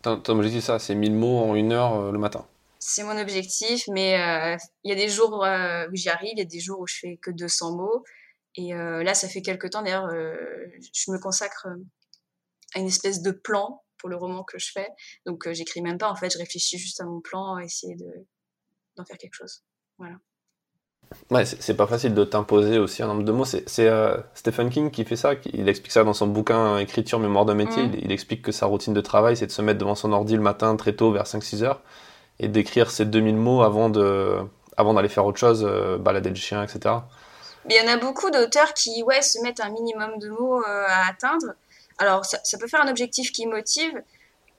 Ton, 0.04 0.38
objectif 0.38 0.64
ça, 0.64 0.78
c'est 0.78 0.94
1000 0.94 1.14
mots 1.14 1.40
en 1.40 1.56
une 1.56 1.72
heure 1.72 2.12
le 2.12 2.20
matin? 2.20 2.46
C'est 2.88 3.02
mon 3.02 3.18
objectif, 3.18 3.88
mais 3.88 4.20
euh, 4.22 4.56
il 4.84 4.90
y 4.90 4.94
a 4.94 4.96
des 4.96 5.10
jours 5.10 5.44
euh, 5.44 5.88
où 5.92 5.96
j'y 5.96 6.10
arrive, 6.10 6.34
il 6.34 6.38
y 6.38 6.42
a 6.44 6.46
des 6.46 6.60
jours 6.60 6.80
où 6.80 6.86
je 6.86 6.98
fais 7.00 7.18
que 7.18 7.32
200 7.32 7.76
mots. 7.76 8.04
Et 8.58 8.76
euh, 8.76 9.02
là, 9.02 9.16
ça 9.16 9.28
fait 9.28 9.42
quelques 9.42 9.72
temps, 9.72 9.82
d'ailleurs, 9.82 10.08
je 10.12 11.12
me 11.12 11.18
consacre 11.20 11.68
une 12.80 12.88
espèce 12.88 13.22
de 13.22 13.32
plan 13.32 13.84
pour 13.98 14.10
le 14.10 14.16
roman 14.16 14.44
que 14.44 14.60
je 14.60 14.72
fais. 14.72 14.88
Donc, 15.26 15.50
j'écris 15.52 15.82
même 15.82 15.98
pas, 15.98 16.10
en 16.10 16.16
fait, 16.16 16.30
je 16.30 16.38
réfléchis 16.38 16.78
juste 16.78 17.02
à 17.02 17.06
mon 17.06 17.22
plan, 17.22 17.58
essayer 17.60 17.96
d'en 18.98 19.06
faire 19.06 19.18
quelque 19.18 19.34
chose. 19.34 19.64
Voilà. 19.98 20.16
Ouais, 21.30 21.46
c'est 21.46 21.76
pas 21.76 21.88
facile 21.88 22.14
de 22.14 22.24
t'imposer 22.24 22.80
aussi 22.80 23.04
un 23.04 23.08
nombre 23.08 23.24
de 23.24 23.32
mots. 23.32 23.46
C'est 23.46 23.90
Stephen 24.34 24.70
King 24.70 24.92
qui 24.92 25.06
fait 25.06 25.16
ça. 25.16 25.34
Il 25.54 25.70
explique 25.70 25.92
ça 25.92 26.04
dans 26.04 26.14
son 26.14 26.28
bouquin 26.28 26.78
Écriture, 26.80 27.20
mémoire 27.20 27.46
d'un 27.46 27.54
métier. 27.54 27.84
Mmh. 27.84 27.94
Il, 27.94 28.06
il, 28.06 28.12
explique 28.12 28.42
que 28.42 28.52
sa 28.52 28.66
routine 28.66 28.94
de 28.94 29.02
travail, 29.02 29.38
c'est 29.38 29.46
de 29.46 29.52
se 29.52 29.62
mettre 29.62 29.80
devant 29.80 29.96
son 29.96 30.12
ordi 30.12 30.36
le 30.36 30.42
matin 30.42 30.76
très 30.76 30.94
tôt, 30.94 31.12
vers 31.12 31.26
5-6 31.26 31.64
heures, 31.64 31.82
et 32.40 32.48
d'écrire 32.48 32.90
ces 32.90 33.06
2000 33.06 33.36
mots 33.36 33.62
avant 33.62 33.90
de 33.90 34.40
avant 34.78 34.94
d'aller 34.94 35.10
faire 35.10 35.26
autre 35.26 35.40
chose, 35.40 35.66
euh, 35.68 35.98
balader 35.98 36.30
le 36.30 36.36
chien, 36.36 36.64
etc. 36.64 36.96
Mais 37.66 37.76
il 37.76 37.84
y 37.84 37.90
en 37.90 37.92
a 37.92 37.98
beaucoup 37.98 38.30
d'auteurs 38.30 38.74
qui 38.74 39.04
ouais, 39.04 39.22
se 39.22 39.42
mettent 39.42 39.60
un 39.60 39.70
minimum 39.70 40.20
de 40.20 40.30
mots 40.30 40.62
euh, 40.62 40.86
à 40.88 41.08
atteindre. 41.08 41.54
Alors, 41.98 42.26
ça, 42.26 42.58
peut 42.58 42.68
faire 42.68 42.82
un 42.82 42.90
objectif 42.90 43.32
qui 43.32 43.46
motive. 43.46 43.94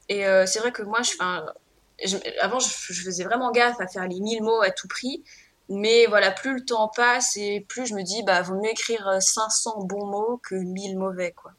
Et 0.08 0.26
euh, 0.26 0.46
c'est 0.46 0.58
vrai 0.58 0.72
que 0.72 0.82
moi, 0.82 1.00
je, 1.02 2.16
avant, 2.40 2.58
je, 2.58 2.68
faisais 2.68 3.24
vraiment 3.24 3.50
gaffe 3.50 3.80
à 3.80 3.86
faire 3.86 4.06
les 4.06 4.20
1000 4.20 4.42
mots 4.42 4.62
à 4.62 4.70
tout 4.70 4.88
prix. 4.88 5.22
Mais 5.68 6.06
voilà, 6.06 6.30
plus 6.30 6.54
le 6.54 6.64
temps 6.64 6.88
passe 6.94 7.36
et 7.36 7.60
plus 7.68 7.86
je 7.86 7.94
me 7.94 8.02
dis, 8.02 8.22
bah, 8.22 8.40
vaut 8.42 8.54
mieux 8.54 8.70
écrire 8.70 9.20
500 9.20 9.82
bons 9.82 10.06
mots 10.06 10.40
que 10.42 10.54
1000 10.54 10.96
mauvais, 10.96 11.32
quoi. 11.32 11.52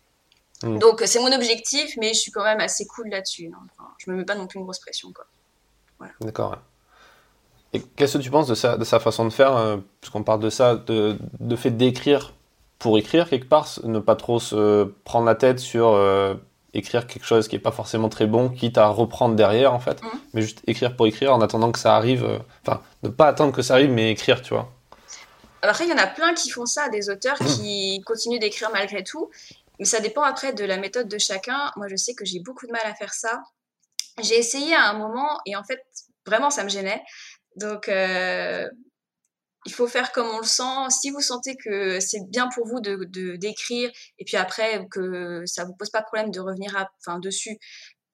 Hmm. 0.64 0.80
Donc, 0.80 1.04
c'est 1.06 1.20
mon 1.20 1.32
objectif, 1.32 1.96
mais 1.98 2.14
je 2.14 2.20
suis 2.20 2.32
quand 2.32 2.44
même 2.44 2.62
assez 2.62 2.88
cool 2.88 3.10
là-dessus. 3.10 3.52
Hein. 3.54 3.68
Enfin, 3.72 3.90
je 3.98 4.10
me 4.10 4.18
mets 4.18 4.26
pas 4.26 4.36
non 4.36 4.48
plus 4.48 4.58
une 4.58 4.64
grosse 4.64 4.80
pression, 4.80 5.12
quoi. 5.12 5.26
D'accord. 6.22 6.58
Et 7.74 7.82
qu'est-ce 7.82 8.18
que 8.18 8.24
tu 8.24 8.32
penses 8.32 8.48
de 8.48 8.56
sa, 8.56 8.78
de 8.78 8.84
sa 8.84 9.00
façon 9.00 9.26
de 9.26 9.30
faire 9.30 9.56
euh, 9.56 9.78
Puisqu'on 10.00 10.24
parle 10.24 10.40
de 10.40 10.50
ça, 10.50 10.76
de, 10.76 11.18
de 11.40 11.56
fait 11.56 11.72
d'écrire 11.72 12.34
pour 12.80 12.98
écrire 12.98 13.30
quelque 13.30 13.48
part, 13.48 13.68
ne 13.84 14.00
pas 14.00 14.16
trop 14.16 14.40
se 14.40 14.86
prendre 15.04 15.26
la 15.26 15.36
tête 15.36 15.60
sur 15.60 15.90
euh, 15.90 16.36
écrire 16.74 17.08
quelque 17.08 17.26
chose 17.26 17.48
qui 17.48 17.56
n'est 17.56 17.62
pas 17.62 17.72
forcément 17.72 18.10
très 18.10 18.28
bon, 18.28 18.50
quitte 18.50 18.78
à 18.78 18.88
reprendre 18.88 19.36
derrière 19.36 19.74
en 19.74 19.80
fait, 19.80 20.02
mmh. 20.04 20.08
mais 20.34 20.42
juste 20.42 20.62
écrire 20.68 20.96
pour 20.96 21.08
écrire 21.08 21.34
en 21.34 21.42
attendant 21.42 21.72
que 21.72 21.80
ça 21.80 21.96
arrive. 21.96 22.24
Euh, 22.24 22.38
enfin, 22.66 22.82
ne 23.04 23.10
pas 23.10 23.28
attendre 23.28 23.54
que 23.54 23.62
ça 23.62 23.76
arrive, 23.76 23.92
mais 23.92 24.12
écrire, 24.12 24.42
tu 24.42 24.54
vois. 24.54 24.72
Après, 25.64 25.86
il 25.86 25.90
y 25.90 25.94
en 25.94 25.98
a 25.98 26.08
plein 26.08 26.34
qui 26.34 26.50
font 26.50 26.66
ça, 26.66 26.88
des 26.90 27.10
auteurs 27.10 27.38
qui 27.40 28.02
continuent 28.06 28.40
d'écrire 28.40 28.70
malgré 28.72 29.04
tout. 29.04 29.30
Mais 29.80 29.86
ça 29.86 30.00
dépend 30.00 30.22
après 30.22 30.54
de 30.54 30.64
la 30.64 30.78
méthode 30.78 31.08
de 31.08 31.18
chacun. 31.18 31.72
Moi, 31.76 31.88
je 31.90 31.96
sais 31.96 32.14
que 32.14 32.26
j'ai 32.26 32.40
beaucoup 32.40 32.68
de 32.68 32.72
mal 32.72 32.82
à 32.86 32.94
faire 32.94 33.14
ça 33.14 33.42
j'ai 34.22 34.38
essayé 34.38 34.74
à 34.76 34.90
un 34.90 34.94
moment 34.94 35.40
et 35.46 35.56
en 35.56 35.64
fait, 35.64 35.86
vraiment, 36.26 36.50
ça 36.50 36.64
me 36.64 36.70
gênait. 36.70 37.04
Donc, 37.56 37.90
euh, 37.90 38.70
il 39.66 39.74
faut 39.74 39.88
faire 39.88 40.12
comme 40.12 40.28
on 40.28 40.40
le 40.40 40.46
sent. 40.46 40.90
Si 40.90 41.10
vous 41.10 41.22
sentez 41.22 41.56
que 41.58 42.00
c'est 42.00 42.22
bien 42.30 42.48
pour 42.54 42.68
vous 42.68 42.80
de 42.80 43.36
d'écrire 43.36 43.92
et 44.18 44.26
puis 44.26 44.38
après 44.38 44.88
que 44.90 45.44
ça 45.46 45.66
vous 45.66 45.74
pose 45.76 45.90
pas 45.90 46.02
de 46.02 46.06
problème 46.06 46.32
de 46.32 46.40
revenir 46.40 46.76
à, 46.78 46.90
enfin, 47.00 47.20
dessus, 47.20 47.58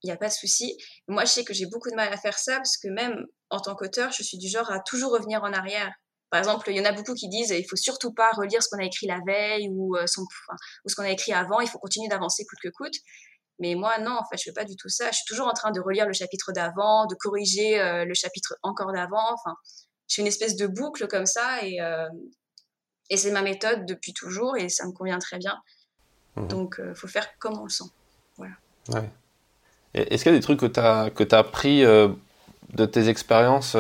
il 0.04 0.08
n'y 0.08 0.12
a 0.12 0.18
pas 0.18 0.28
de 0.28 0.34
souci. 0.34 0.78
Moi, 1.08 1.26
je 1.26 1.32
sais 1.32 1.44
que 1.44 1.54
j'ai 1.54 1.66
beaucoup 1.66 1.90
de 1.90 1.96
mal 1.96 2.12
à 2.12 2.18
faire 2.18 2.38
ça 2.38 2.58
parce 2.58 2.78
que 2.78 2.90
même 2.90 3.26
en 3.50 3.60
tant 3.60 3.76
qu'auteur, 3.76 4.12
je 4.12 4.24
suis 4.24 4.38
du 4.38 4.50
genre 4.50 4.70
à 4.72 4.80
toujours 4.80 5.14
revenir 5.14 5.44
en 5.44 5.54
arrière. 5.54 5.92
Par 6.30 6.40
exemple, 6.40 6.70
il 6.72 6.76
y 6.78 6.82
en 6.82 6.86
a 6.86 6.92
beaucoup 6.92 7.14
qui 7.14 7.30
disent 7.30 7.52
il 7.52 7.66
faut 7.70 7.76
surtout 7.76 8.12
pas 8.12 8.32
relire 8.32 8.62
ce 8.64 8.68
qu'on 8.70 8.80
a 8.80 8.86
écrit 8.86 9.06
la 9.06 9.20
veille 9.26 9.70
ou, 9.70 9.96
euh, 9.96 10.04
ou 10.04 10.90
ce 10.90 10.96
qu'on 10.96 11.04
a 11.04 11.12
écrit 11.12 11.32
avant, 11.32 11.62
il 11.62 11.70
faut 11.70 11.78
continuer 11.78 12.08
d'avancer 12.10 12.44
coûte 12.46 12.60
que 12.64 12.70
coûte. 12.70 12.96
Mais 13.60 13.76
moi, 13.76 14.00
non, 14.00 14.18
en 14.18 14.26
fait, 14.30 14.38
je 14.38 14.44
fais 14.46 14.54
pas 14.54 14.66
du 14.66 14.76
tout 14.76 14.90
ça. 14.90 15.12
Je 15.12 15.18
suis 15.18 15.26
toujours 15.28 15.48
en 15.48 15.54
train 15.54 15.72
de 15.72 15.80
relire 15.80 16.08
le 16.08 16.14
chapitre 16.14 16.52
d'avant, 16.52 17.06
de 17.06 17.16
corriger 17.16 17.80
euh, 17.80 18.04
le 18.04 18.14
chapitre 18.16 18.56
encore 18.64 18.92
d'avant. 18.92 19.32
Enfin, 19.32 19.56
je 20.14 20.18
fais 20.18 20.22
une 20.22 20.28
espèce 20.28 20.56
de 20.56 20.68
boucle 20.68 21.08
comme 21.08 21.26
ça 21.26 21.64
et, 21.66 21.82
euh, 21.82 22.08
et 23.10 23.18
c'est 23.18 23.32
ma 23.32 23.42
méthode 23.42 23.88
depuis 23.88 24.14
toujours 24.14 24.56
et 24.58 24.70
ça 24.70 24.86
me 24.86 24.92
convient 24.92 25.18
très 25.18 25.40
bien. 25.40 25.58
Mhm. 26.36 26.48
Donc, 26.48 26.76
il 26.78 26.86
euh, 26.86 26.96
faut 26.96 27.08
faire 27.08 27.28
comme 27.40 27.58
on 27.60 27.64
le 27.64 27.70
sent. 27.70 27.90
Voilà. 28.38 28.54
Ouais. 28.90 29.10
Est-ce 29.96 30.24
qu'il 30.24 30.32
y 30.32 30.36
a 30.36 30.38
des 30.38 30.44
trucs 30.44 30.60
que 30.60 30.68
tu 30.68 30.80
as, 30.80 31.10
que 31.10 31.24
as 31.34 31.40
appris 31.40 31.84
de 31.84 32.86
tes 32.86 33.10
expériences 33.10 33.76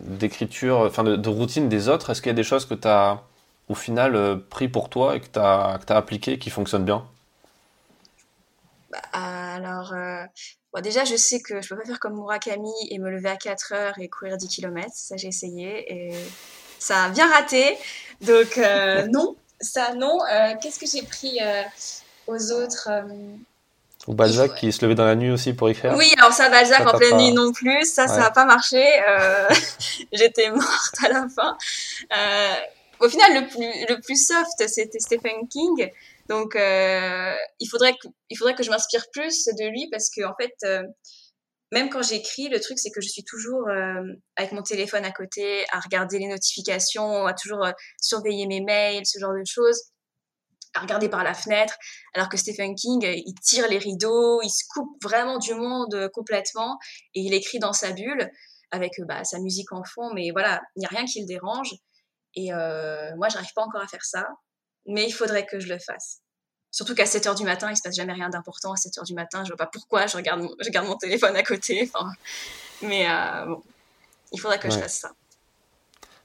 d'écriture, 0.00 0.78
enfin 0.80 1.04
de, 1.04 1.16
de, 1.16 1.28
routine 1.28 1.68
des 1.68 1.88
autres? 1.88 2.10
Est-ce 2.10 2.22
qu'il 2.22 2.30
y 2.30 2.32
a 2.32 2.34
des 2.34 2.42
choses 2.42 2.64
que 2.64 2.74
tu 2.74 2.88
as 2.88 3.22
au 3.68 3.74
final 3.74 4.42
pris 4.48 4.68
pour 4.68 4.88
toi 4.88 5.16
et 5.16 5.20
que 5.20 5.26
tu 5.26 5.38
as, 5.38 5.78
as 5.86 5.96
appliquées 5.96 6.38
qui 6.38 6.48
fonctionnent 6.48 6.86
bien? 6.86 7.06
Bah, 8.90 9.00
alors, 9.12 9.92
euh, 9.92 10.24
bon, 10.72 10.80
déjà, 10.80 11.04
je 11.04 11.16
sais 11.16 11.40
que 11.40 11.60
je 11.60 11.68
peux 11.68 11.76
pas 11.76 11.84
faire 11.84 12.00
comme 12.00 12.14
Murakami 12.14 12.72
et 12.90 12.98
me 12.98 13.10
lever 13.10 13.28
à 13.28 13.36
4 13.36 13.72
heures 13.72 13.98
et 13.98 14.08
courir 14.08 14.36
10 14.36 14.48
km. 14.48 14.88
Ça, 14.92 15.16
j'ai 15.16 15.28
essayé 15.28 15.92
et 15.92 16.14
ça 16.78 17.04
a 17.04 17.08
bien 17.10 17.30
raté. 17.30 17.76
Donc, 18.20 18.58
euh, 18.58 19.06
non, 19.12 19.36
ça, 19.60 19.94
non. 19.94 20.18
Euh, 20.32 20.54
qu'est-ce 20.60 20.78
que 20.78 20.86
j'ai 20.86 21.02
pris 21.02 21.38
aux 22.26 22.52
autres 22.52 22.88
Ou 24.06 24.14
Balzac 24.14 24.54
qui 24.56 24.72
se 24.72 24.84
levait 24.84 24.94
dans 24.94 25.04
la 25.04 25.16
nuit 25.16 25.30
aussi 25.30 25.52
pour 25.52 25.68
écrire 25.68 25.94
Oui, 25.96 26.12
alors 26.18 26.32
ça, 26.32 26.48
Balzac 26.48 26.86
en 26.86 26.96
pleine 26.96 27.16
nuit 27.16 27.32
non 27.32 27.52
plus. 27.52 27.84
Ça, 27.84 28.06
ça 28.06 28.18
n'a 28.18 28.30
pas 28.30 28.44
marché. 28.44 28.84
J'étais 30.12 30.50
morte 30.50 30.94
à 31.04 31.08
la 31.08 31.26
fin. 31.28 31.56
au 33.00 33.08
final, 33.08 33.42
le 33.42 33.48
plus, 33.48 33.94
le 33.94 34.00
plus 34.00 34.26
soft, 34.26 34.68
c'était 34.68 35.00
Stephen 35.00 35.48
King. 35.48 35.90
Donc, 36.28 36.56
euh, 36.56 37.34
il, 37.58 37.66
faudrait 37.68 37.94
que, 37.94 38.08
il 38.28 38.36
faudrait 38.36 38.54
que 38.54 38.62
je 38.62 38.70
m'inspire 38.70 39.04
plus 39.12 39.46
de 39.46 39.70
lui 39.70 39.88
parce 39.90 40.10
que, 40.10 40.24
en 40.24 40.34
fait, 40.38 40.54
euh, 40.64 40.82
même 41.72 41.88
quand 41.88 42.02
j'écris, 42.02 42.48
le 42.48 42.60
truc, 42.60 42.78
c'est 42.78 42.90
que 42.90 43.00
je 43.00 43.08
suis 43.08 43.24
toujours 43.24 43.66
euh, 43.68 44.02
avec 44.36 44.52
mon 44.52 44.62
téléphone 44.62 45.04
à 45.04 45.12
côté, 45.12 45.64
à 45.70 45.80
regarder 45.80 46.18
les 46.18 46.28
notifications, 46.28 47.26
à 47.26 47.34
toujours 47.34 47.66
surveiller 48.00 48.46
mes 48.46 48.60
mails, 48.60 49.06
ce 49.06 49.18
genre 49.18 49.32
de 49.32 49.42
choses, 49.46 49.80
à 50.74 50.80
regarder 50.80 51.08
par 51.08 51.24
la 51.24 51.34
fenêtre. 51.34 51.74
Alors 52.14 52.28
que 52.28 52.36
Stephen 52.36 52.74
King, 52.74 53.02
il 53.04 53.34
tire 53.42 53.68
les 53.68 53.78
rideaux, 53.78 54.42
il 54.42 54.50
se 54.50 54.64
coupe 54.70 55.02
vraiment 55.02 55.38
du 55.38 55.54
monde 55.54 56.10
complètement 56.12 56.78
et 57.14 57.20
il 57.20 57.34
écrit 57.34 57.58
dans 57.58 57.72
sa 57.72 57.92
bulle 57.92 58.30
avec 58.70 58.92
bah, 59.06 59.24
sa 59.24 59.38
musique 59.38 59.72
en 59.72 59.82
fond, 59.84 60.12
mais 60.14 60.30
voilà, 60.30 60.60
il 60.76 60.80
n'y 60.80 60.86
a 60.86 60.90
rien 60.90 61.06
qui 61.06 61.20
le 61.20 61.26
dérange. 61.26 61.74
Et 62.34 62.50
moi, 63.16 63.28
j'arrive 63.28 63.52
pas 63.54 63.62
encore 63.62 63.82
à 63.82 63.88
faire 63.88 64.04
ça 64.04 64.26
mais 64.88 65.04
il 65.06 65.12
faudrait 65.12 65.46
que 65.46 65.60
je 65.60 65.68
le 65.68 65.78
fasse. 65.78 66.22
Surtout 66.70 66.94
qu'à 66.94 67.06
7 67.06 67.26
heures 67.26 67.34
du 67.34 67.44
matin, 67.44 67.70
il 67.70 67.76
se 67.76 67.82
passe 67.82 67.94
jamais 67.94 68.12
rien 68.12 68.28
d'important. 68.28 68.72
À 68.72 68.76
7 68.76 68.98
heures 68.98 69.04
du 69.04 69.14
matin, 69.14 69.44
je 69.44 69.48
vois 69.48 69.56
pas 69.56 69.66
pourquoi 69.66 70.06
je 70.06 70.16
regarde 70.16 70.42
mon, 70.42 70.50
je 70.60 70.68
garde 70.70 70.86
mon 70.86 70.96
téléphone 70.96 71.36
à 71.36 71.42
côté. 71.42 71.88
Enfin, 71.92 72.10
mais 72.82 73.08
euh, 73.08 73.46
bon, 73.46 73.62
il 74.32 74.40
faudrait 74.40 74.58
que 74.58 74.70
je 74.70 74.78
fasse 74.78 74.98
ça. 74.98 75.12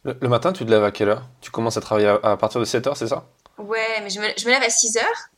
Le, 0.03 0.27
matin, 0.27 0.51
tu 0.51 0.65
te 0.65 0.69
lèves 0.69 0.83
à 0.83 0.91
quelle 0.91 1.09
heure? 1.09 1.29
Tu 1.39 1.49
commences 1.49 1.77
à 1.77 1.81
travailler 1.81 2.07
à, 2.07 2.35
partir 2.35 2.59
de 2.59 2.65
7 2.65 2.87
heures, 2.87 2.97
c'est 2.97 3.07
ça? 3.07 3.25
Ouais, 3.57 4.01
mais 4.01 4.09
je 4.09 4.19
me, 4.19 4.27
je 4.37 4.45
me, 4.45 4.51
lève 4.51 4.63
à 4.63 4.69
6 4.69 4.97
heures 4.97 5.29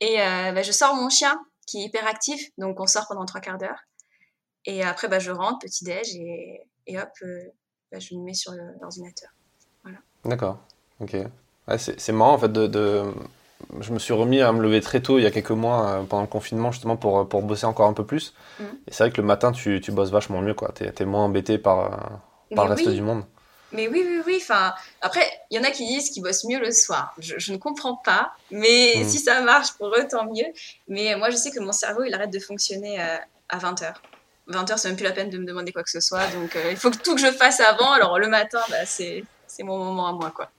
et 0.00 0.20
euh, 0.20 0.52
bah, 0.52 0.62
je 0.62 0.72
sors 0.72 0.96
mon 0.96 1.08
chien 1.08 1.40
qui 1.66 1.80
est 1.80 1.84
hyper 1.84 2.06
actif. 2.06 2.50
Donc 2.58 2.80
on 2.80 2.86
sort 2.86 3.06
pendant 3.06 3.24
3 3.24 3.40
quarts 3.40 3.58
d'heure. 3.58 3.78
Et 4.64 4.82
après, 4.82 5.06
bah, 5.08 5.20
je 5.20 5.30
rentre, 5.30 5.58
petit-déj, 5.60 6.16
et, 6.16 6.66
et 6.86 6.98
hop, 6.98 7.10
euh, 7.22 7.38
bah, 7.92 8.00
je 8.00 8.14
me 8.14 8.24
mets 8.24 8.34
sur 8.34 8.52
l'ordinateur. 8.80 9.30
Voilà. 9.84 9.98
D'accord, 10.24 10.58
ok 11.00 11.16
c'est 11.78 12.12
marrant 12.12 12.34
en 12.34 12.38
fait 12.38 12.52
de, 12.52 13.02
je 13.80 13.92
me 13.92 13.98
suis 13.98 14.12
remis 14.12 14.40
à 14.40 14.52
me 14.52 14.60
lever 14.62 14.80
très 14.80 15.00
tôt 15.00 15.18
il 15.18 15.22
y 15.22 15.26
a 15.26 15.30
quelques 15.30 15.50
mois 15.50 15.88
euh, 15.88 16.02
pendant 16.02 16.22
le 16.22 16.28
confinement 16.28 16.70
justement 16.72 16.96
pour, 16.96 17.28
pour 17.28 17.42
bosser 17.42 17.66
encore 17.66 17.88
un 17.88 17.92
peu 17.94 18.04
plus. 18.04 18.34
Mhm. 18.60 18.66
Et 18.86 18.92
c'est 18.92 19.04
vrai 19.04 19.10
que 19.10 19.20
le 19.20 19.26
matin, 19.26 19.52
tu, 19.52 19.80
tu 19.80 19.90
bosses 19.92 20.10
vachement 20.10 20.40
mieux, 20.42 20.54
quoi. 20.54 20.70
T'es 20.74 20.92
es 20.98 21.04
moins 21.04 21.24
embêté 21.24 21.58
par, 21.58 21.80
euh, 21.80 22.54
par 22.54 22.66
le 22.66 22.74
reste 22.74 22.86
oui. 22.86 22.94
du 22.94 23.02
monde. 23.02 23.24
Mais 23.72 23.88
oui, 23.88 24.04
oui, 24.06 24.20
oui. 24.26 24.38
Enfin, 24.40 24.72
après, 25.00 25.22
il 25.50 25.56
y 25.56 25.60
en 25.60 25.64
a 25.64 25.70
qui 25.72 25.84
disent 25.86 26.10
qu'ils 26.10 26.22
bossent 26.22 26.44
mieux 26.44 26.60
le 26.60 26.70
soir. 26.70 27.12
Je, 27.18 27.34
je 27.38 27.52
ne 27.52 27.56
comprends 27.56 27.96
pas. 27.96 28.32
Mais 28.52 28.92
Mm. 28.98 29.08
si 29.08 29.18
ça 29.18 29.40
marche 29.40 29.72
pour 29.78 29.88
eux, 29.88 30.06
tant 30.08 30.26
mieux. 30.26 30.46
Mais 30.86 31.16
moi, 31.16 31.30
je 31.30 31.36
sais 31.36 31.50
que 31.50 31.58
mon 31.60 31.72
cerveau, 31.72 32.04
il 32.04 32.14
arrête 32.14 32.30
de 32.30 32.38
fonctionner 32.38 33.00
euh, 33.00 33.16
à 33.48 33.58
20h. 33.58 33.94
20h, 34.48 34.76
c'est 34.76 34.88
même 34.88 34.96
plus 34.96 35.04
la 35.04 35.10
peine 35.12 35.30
de 35.30 35.38
me 35.38 35.44
demander 35.46 35.72
quoi 35.72 35.82
que 35.82 35.90
ce 35.90 36.00
soit. 36.00 36.24
Donc, 36.38 36.54
euh, 36.54 36.70
il 36.70 36.76
faut 36.76 36.90
que 36.90 36.98
tout 36.98 37.14
que 37.16 37.20
je 37.20 37.32
fasse 37.32 37.58
avant. 37.60 37.90
Alors, 37.92 38.18
le 38.18 38.28
matin, 38.28 38.60
bah, 38.70 38.84
c'est 38.86 39.24
c'est 39.48 39.62
mon 39.64 39.78
moment 39.78 40.08
à 40.08 40.12
moi, 40.12 40.30
quoi. 40.34 40.50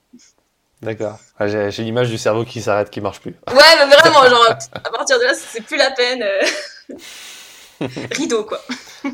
D'accord. 0.86 1.18
Ah, 1.38 1.48
J'ai 1.48 1.70
j'ai 1.72 1.82
l'image 1.82 2.08
du 2.10 2.16
cerveau 2.16 2.44
qui 2.44 2.62
s'arrête, 2.62 2.90
qui 2.90 3.00
marche 3.00 3.20
plus. 3.20 3.34
Ouais, 3.50 3.86
mais 3.88 3.96
vraiment, 3.96 4.22
genre, 4.30 4.46
à 4.72 4.90
partir 4.90 5.18
de 5.18 5.24
là, 5.24 5.32
c'est 5.34 5.60
plus 5.62 5.76
la 5.76 5.90
peine. 5.90 6.22
euh, 6.22 7.86
Rideau, 8.12 8.44
quoi. 8.44 8.60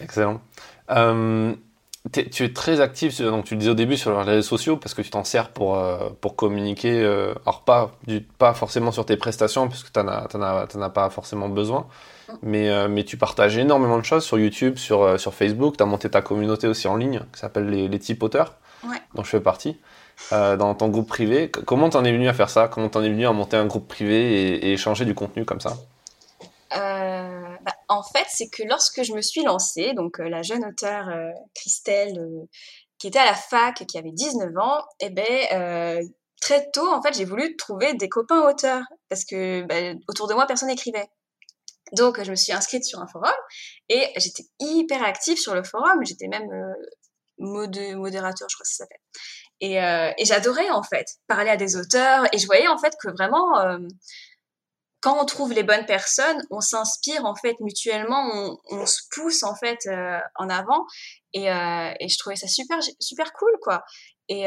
Excellent. 0.00 0.40
Euh, 0.90 1.52
tu 2.12 2.44
es 2.44 2.52
très 2.52 2.80
actif, 2.80 3.12
sur- 3.12 3.30
donc 3.30 3.44
tu 3.44 3.54
le 3.54 3.58
disais 3.58 3.70
au 3.72 3.74
début, 3.74 3.96
sur 3.96 4.16
les 4.16 4.22
réseaux 4.24 4.48
sociaux 4.48 4.76
parce 4.76 4.94
que 4.94 5.02
tu 5.02 5.10
t'en 5.10 5.24
sers 5.24 5.50
pour, 5.50 5.76
euh, 5.78 6.08
pour 6.20 6.36
communiquer. 6.36 7.02
euh, 7.02 7.34
alors, 7.44 7.62
pas, 7.62 7.90
du, 8.06 8.20
pas 8.22 8.54
forcément 8.54 8.92
sur 8.92 9.04
tes 9.04 9.16
prestations, 9.16 9.68
parce 9.68 9.82
que 9.82 9.90
tu 9.92 9.98
n'en 10.00 10.08
as, 10.08 10.26
t'en 10.28 10.40
as, 10.40 10.66
t'en 10.68 10.80
as 10.80 10.90
pas 10.90 11.10
forcément 11.10 11.48
besoin. 11.48 11.86
Mais, 12.42 12.70
euh, 12.70 12.86
mais 12.88 13.04
tu 13.04 13.16
partages 13.16 13.58
énormément 13.58 13.98
de 13.98 14.04
choses 14.04 14.24
sur 14.24 14.38
YouTube, 14.38 14.78
sur, 14.78 15.02
euh, 15.02 15.18
sur 15.18 15.34
Facebook. 15.34 15.76
Tu 15.76 15.82
as 15.82 15.86
monté 15.86 16.08
ta 16.08 16.22
communauté 16.22 16.68
aussi 16.68 16.86
en 16.88 16.96
ligne, 16.96 17.20
qui 17.34 17.40
s'appelle 17.40 17.68
les, 17.68 17.88
les 17.88 17.98
Tipoteurs, 17.98 18.54
Ouais. 18.84 18.98
dont 19.14 19.22
je 19.22 19.30
fais 19.30 19.40
partie, 19.40 19.78
euh, 20.32 20.56
dans 20.56 20.74
ton 20.74 20.88
groupe 20.88 21.08
privé. 21.08 21.50
Comment 21.50 21.90
t'en 21.90 22.04
es 22.04 22.12
venu 22.12 22.28
à 22.28 22.34
faire 22.34 22.50
ça? 22.50 22.68
Comment 22.68 22.88
t'en 22.88 23.02
es 23.02 23.08
venu 23.08 23.26
à 23.26 23.32
monter 23.32 23.56
un 23.56 23.66
groupe 23.66 23.88
privé 23.88 24.14
et, 24.14 24.68
et 24.68 24.72
échanger 24.72 25.04
du 25.04 25.14
contenu 25.14 25.44
comme 25.44 25.60
ça? 25.60 25.76
Euh, 26.76 27.56
bah, 27.62 27.74
en 27.88 28.02
fait, 28.02 28.26
c'est 28.28 28.48
que 28.48 28.62
lorsque 28.68 29.02
je 29.02 29.12
me 29.12 29.20
suis 29.20 29.42
lancée, 29.42 29.92
donc 29.94 30.20
euh, 30.20 30.28
la 30.28 30.42
jeune 30.42 30.64
auteure 30.64 31.08
Christelle, 31.54 32.18
qui 32.98 33.08
était 33.08 33.18
à 33.18 33.26
la 33.26 33.34
fac, 33.34 33.84
qui 33.86 33.98
avait 33.98 34.12
19 34.12 34.50
ans, 34.58 34.82
eh 35.00 35.10
ben, 35.10 36.02
très 36.40 36.70
tôt, 36.70 36.88
en 36.88 37.02
fait, 37.02 37.14
j'ai 37.14 37.24
voulu 37.24 37.56
trouver 37.56 37.94
des 37.94 38.08
copains 38.08 38.48
auteurs, 38.48 38.82
parce 39.08 39.24
que 39.24 39.62
bah, 39.62 39.98
autour 40.08 40.28
de 40.28 40.34
moi, 40.34 40.46
personne 40.46 40.68
n'écrivait. 40.68 41.08
Donc, 41.92 42.22
je 42.22 42.30
me 42.30 42.36
suis 42.36 42.52
inscrite 42.52 42.84
sur 42.84 43.00
un 43.00 43.06
forum, 43.06 43.32
et 43.88 44.06
j'étais 44.16 44.44
hyper 44.60 45.02
active 45.02 45.38
sur 45.38 45.54
le 45.54 45.64
forum, 45.64 46.04
j'étais 46.04 46.28
même 46.28 46.50
euh, 46.50 46.72
modé- 47.40 47.94
modérateur, 47.96 48.48
je 48.48 48.56
crois 48.56 48.64
que 48.64 48.70
ça 48.70 48.84
s'appelle. 48.84 49.00
Et, 49.60 49.82
euh, 49.82 50.12
et 50.18 50.24
j'adorais, 50.24 50.70
en 50.70 50.82
fait, 50.82 51.06
parler 51.26 51.50
à 51.50 51.56
des 51.56 51.76
auteurs, 51.76 52.24
et 52.32 52.38
je 52.38 52.46
voyais, 52.46 52.68
en 52.68 52.78
fait, 52.78 52.94
que 53.02 53.10
vraiment... 53.10 53.58
euh, 53.60 53.78
quand 55.02 55.18
on 55.18 55.24
trouve 55.24 55.54
les 55.54 55.62
bonnes 55.62 55.86
personnes, 55.86 56.46
on 56.50 56.60
s'inspire 56.60 57.24
en 57.24 57.34
fait 57.34 57.58
mutuellement, 57.60 58.58
on, 58.70 58.84
se 58.84 59.00
pousse 59.10 59.42
en 59.44 59.54
fait 59.54 59.78
euh, 59.86 60.18
en 60.36 60.50
avant 60.50 60.84
et, 61.32 61.46
je 61.46 62.18
trouvais 62.18 62.36
ça 62.36 62.46
super 62.46 62.78
super 63.00 63.32
cool 63.32 63.50
quoi. 63.62 63.82
Et, 64.28 64.44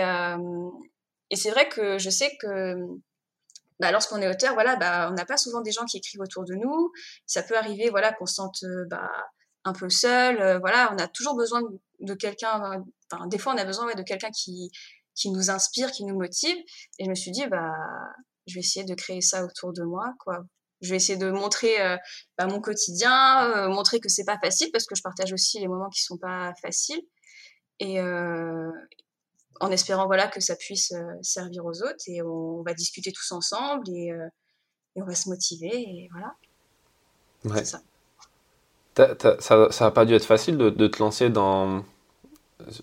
c'est 1.35 1.49
vrai 1.49 1.67
que 1.69 1.97
je 1.97 2.11
sais 2.11 2.37
que 2.39 2.75
bah, 3.79 3.91
lorsqu'on 3.91 4.21
est 4.21 4.27
auteur, 4.27 4.53
voilà, 4.53 4.75
bah, 4.75 5.09
on 5.09 5.15
n'a 5.15 5.25
pas 5.25 5.37
souvent 5.37 5.61
des 5.61 5.71
gens 5.71 5.85
qui 5.85 5.97
écrivent 5.97 6.21
autour 6.21 6.43
de 6.45 6.53
nous. 6.53 6.91
Ça 7.25 7.41
peut 7.41 7.57
arriver 7.57 7.89
voilà 7.89 8.13
qu'on 8.13 8.27
se 8.27 8.35
sente 8.35 8.63
bah, 8.91 9.09
un 9.65 9.73
peu 9.73 9.89
seul. 9.89 10.41
euh, 10.41 10.59
voilà, 10.59 10.93
on 10.93 10.97
a 10.97 11.07
toujours 11.07 11.35
besoin 11.35 11.61
de, 11.61 11.79
de 12.01 12.13
quelqu'un. 12.13 12.83
Enfin, 13.11 13.27
des 13.27 13.37
fois, 13.37 13.53
on 13.53 13.57
a 13.57 13.65
besoin 13.65 13.85
ouais, 13.87 13.95
de 13.95 14.03
quelqu'un 14.03 14.31
qui 14.31 14.71
qui 15.15 15.29
nous 15.29 15.51
inspire, 15.51 15.91
qui 15.91 16.05
nous 16.05 16.17
motive. 16.17 16.57
Et 16.99 17.05
je 17.05 17.09
me 17.09 17.15
suis 17.15 17.31
dit 17.31 17.45
bah 17.47 17.73
je 18.47 18.55
vais 18.55 18.59
essayer 18.61 18.85
de 18.85 18.93
créer 18.95 19.21
ça 19.21 19.43
autour 19.45 19.73
de 19.73 19.83
moi, 19.83 20.13
quoi. 20.19 20.43
Je 20.81 20.89
vais 20.89 20.97
essayer 20.97 21.17
de 21.17 21.31
montrer 21.31 21.81
euh, 21.81 21.95
bah, 22.37 22.45
mon 22.45 22.59
quotidien, 22.59 23.49
euh, 23.51 23.69
montrer 23.69 24.01
que 24.01 24.09
c'est 24.09 24.25
pas 24.25 24.37
facile 24.37 24.69
parce 24.73 24.85
que 24.85 24.95
je 24.95 25.01
partage 25.01 25.31
aussi 25.31 25.59
les 25.59 25.67
moments 25.67 25.89
qui 25.89 26.03
sont 26.03 26.17
pas 26.17 26.53
faciles 26.61 27.01
et 27.79 28.01
euh, 28.01 28.69
en 29.61 29.71
espérant 29.71 30.07
voilà 30.07 30.27
que 30.27 30.41
ça 30.41 30.57
puisse 30.57 30.93
servir 31.21 31.65
aux 31.65 31.81
autres 31.83 32.03
et 32.07 32.21
on 32.21 32.63
va 32.63 32.73
discuter 32.73 33.13
tous 33.13 33.31
ensemble 33.31 33.89
et, 33.89 34.09
et 34.95 35.01
on 35.01 35.05
va 35.05 35.15
se 35.15 35.29
motiver 35.29 35.71
et 35.73 36.09
voilà. 36.11 36.35
Ouais. 37.45 37.59
C'est 37.59 37.71
ça. 37.77 37.81
Ça, 39.39 39.69
ça 39.71 39.85
a 39.87 39.91
pas 39.91 40.05
dû 40.05 40.13
être 40.15 40.25
facile 40.25 40.57
de, 40.57 40.69
de 40.69 40.87
te 40.87 40.99
lancer 40.99 41.29
dans. 41.29 41.83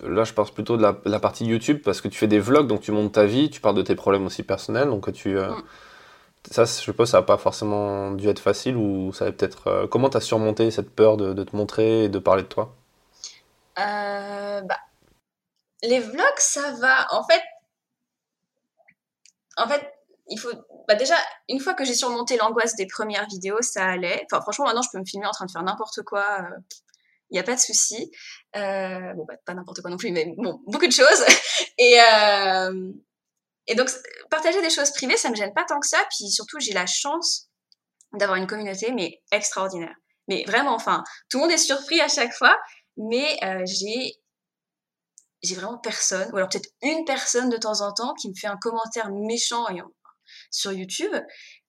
Là, 0.03 0.25
je 0.25 0.33
pense 0.35 0.51
plutôt 0.51 0.77
de 0.77 0.83
la, 0.83 0.99
la 1.05 1.21
partie 1.21 1.47
YouTube 1.47 1.81
parce 1.85 2.01
que 2.01 2.09
tu 2.09 2.19
fais 2.19 2.27
des 2.29 2.39
vlogs, 2.41 2.67
donc 2.67 2.81
tu 2.83 2.93
montes 2.93 3.13
ta 3.13 3.25
vie, 3.27 3.51
tu 3.51 3.61
parles 3.61 3.77
de 3.77 3.83
tes 3.83 3.95
problèmes 3.95 4.27
aussi 4.27 4.43
personnels, 4.43 4.89
donc 4.89 5.13
tu. 5.13 5.39
euh, 5.39 5.53
Mm. 5.53 5.63
Ça, 6.51 6.65
je 6.67 6.73
suppose, 6.73 7.11
ça 7.11 7.19
n'a 7.19 7.23
pas 7.25 7.39
forcément 7.39 8.13
dû 8.13 8.29
être 8.29 8.41
facile 8.41 8.77
ou 8.77 9.13
ça 9.13 9.31
peut-être. 9.33 9.69
euh, 9.69 9.87
comment 9.89 10.11
t'as 10.11 10.21
surmonté 10.21 10.71
cette 10.71 10.91
peur 10.91 11.17
de, 11.19 11.33
de 11.35 11.45
te 11.45 11.57
montrer 11.57 12.05
et 12.05 12.09
de 12.11 12.19
parler 12.21 12.43
de 12.45 12.49
toi? 12.49 12.75
Euh, 13.79 14.61
bah, 14.63 14.79
les 15.83 16.01
vlogs, 16.01 16.39
ça 16.39 16.73
va. 16.81 17.07
En 17.13 17.23
fait, 17.25 17.43
en 19.57 19.69
fait, 19.69 20.00
il 20.31 20.39
faut. 20.39 20.51
Bah 20.89 20.95
déjà, 20.95 21.17
une 21.49 21.61
fois 21.61 21.75
que 21.75 21.85
j'ai 21.85 21.95
surmonté 21.95 22.37
l'angoisse 22.37 22.75
des 22.77 22.87
premières 22.87 23.27
vidéos, 23.29 23.61
ça 23.63 23.85
allait. 23.87 24.27
Enfin, 24.31 24.41
franchement, 24.43 24.67
maintenant, 24.67 24.83
je 24.83 24.89
peux 24.93 24.99
me 24.99 25.05
filmer 25.05 25.27
en 25.27 25.33
train 25.33 25.47
de 25.47 25.51
faire 25.51 25.63
n'importe 25.63 26.03
quoi. 26.03 26.41
Il 27.31 27.35
n'y 27.35 27.41
a 27.41 27.45
pas 27.45 27.55
de 27.55 27.61
souci. 27.61 28.11
Euh, 28.57 29.13
bon, 29.15 29.25
bah, 29.27 29.35
pas 29.47 29.55
n'importe 29.55 29.81
quoi 29.83 29.91
non 29.91 29.97
plus, 29.97 30.11
mais 30.11 30.33
bon, 30.37 30.61
beaucoup 30.67 30.87
de 30.87 30.93
choses. 30.93 31.25
Et, 31.79 31.99
euh, 32.01 32.93
et 33.67 33.75
donc, 33.75 33.89
partager 34.31 34.61
des 34.63 34.71
choses 34.71 34.91
privées, 34.91 35.17
ça 35.17 35.31
me 35.31 35.35
gêne 35.37 35.55
pas 35.55 35.65
tant 35.65 35.79
que 35.81 35.87
ça. 35.87 35.99
Puis 36.11 36.29
surtout, 36.29 36.59
j'ai 36.61 36.73
la 36.73 36.87
chance 36.87 37.49
d'avoir 38.13 38.37
une 38.37 38.47
communauté, 38.47 38.93
mais 38.93 39.23
extraordinaire. 39.33 39.95
Mais 40.29 40.45
vraiment, 40.47 40.75
enfin, 40.75 41.05
tout 41.31 41.39
le 41.39 41.45
monde 41.45 41.53
est 41.53 41.57
surpris 41.59 42.01
à 42.01 42.09
chaque 42.09 42.33
fois. 42.35 42.57
Mais 42.97 43.39
euh, 43.45 43.63
j'ai 43.65 44.15
j'ai 45.43 45.55
vraiment 45.55 45.79
personne, 45.79 46.29
ou 46.33 46.37
alors 46.37 46.49
peut-être 46.49 46.69
une 46.83 47.05
personne 47.05 47.49
de 47.49 47.57
temps 47.57 47.81
en 47.81 47.93
temps 47.93 48.13
qui 48.15 48.29
me 48.29 48.35
fait 48.35 48.47
un 48.47 48.59
commentaire 48.59 49.11
méchant 49.11 49.67
et- 49.69 49.81
sur 50.51 50.73
YouTube. 50.73 51.13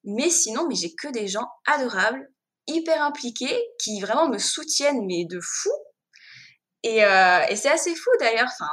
Mais 0.04 0.30
sinon, 0.30 0.68
mais 0.68 0.76
j'ai 0.76 0.94
que 0.96 1.08
des 1.10 1.28
gens 1.28 1.48
adorables, 1.68 2.28
hyper 2.68 3.04
impliqués, 3.04 3.60
qui 3.80 4.00
vraiment 4.02 4.28
me 4.28 4.38
soutiennent, 4.38 5.06
mais 5.06 5.26
de 5.26 5.40
fou. 5.42 5.70
Et, 6.84 7.04
euh, 7.06 7.44
et 7.50 7.56
c'est 7.56 7.70
assez 7.70 7.96
fou 7.96 8.10
d'ailleurs. 8.20 8.48
Enfin, 8.52 8.72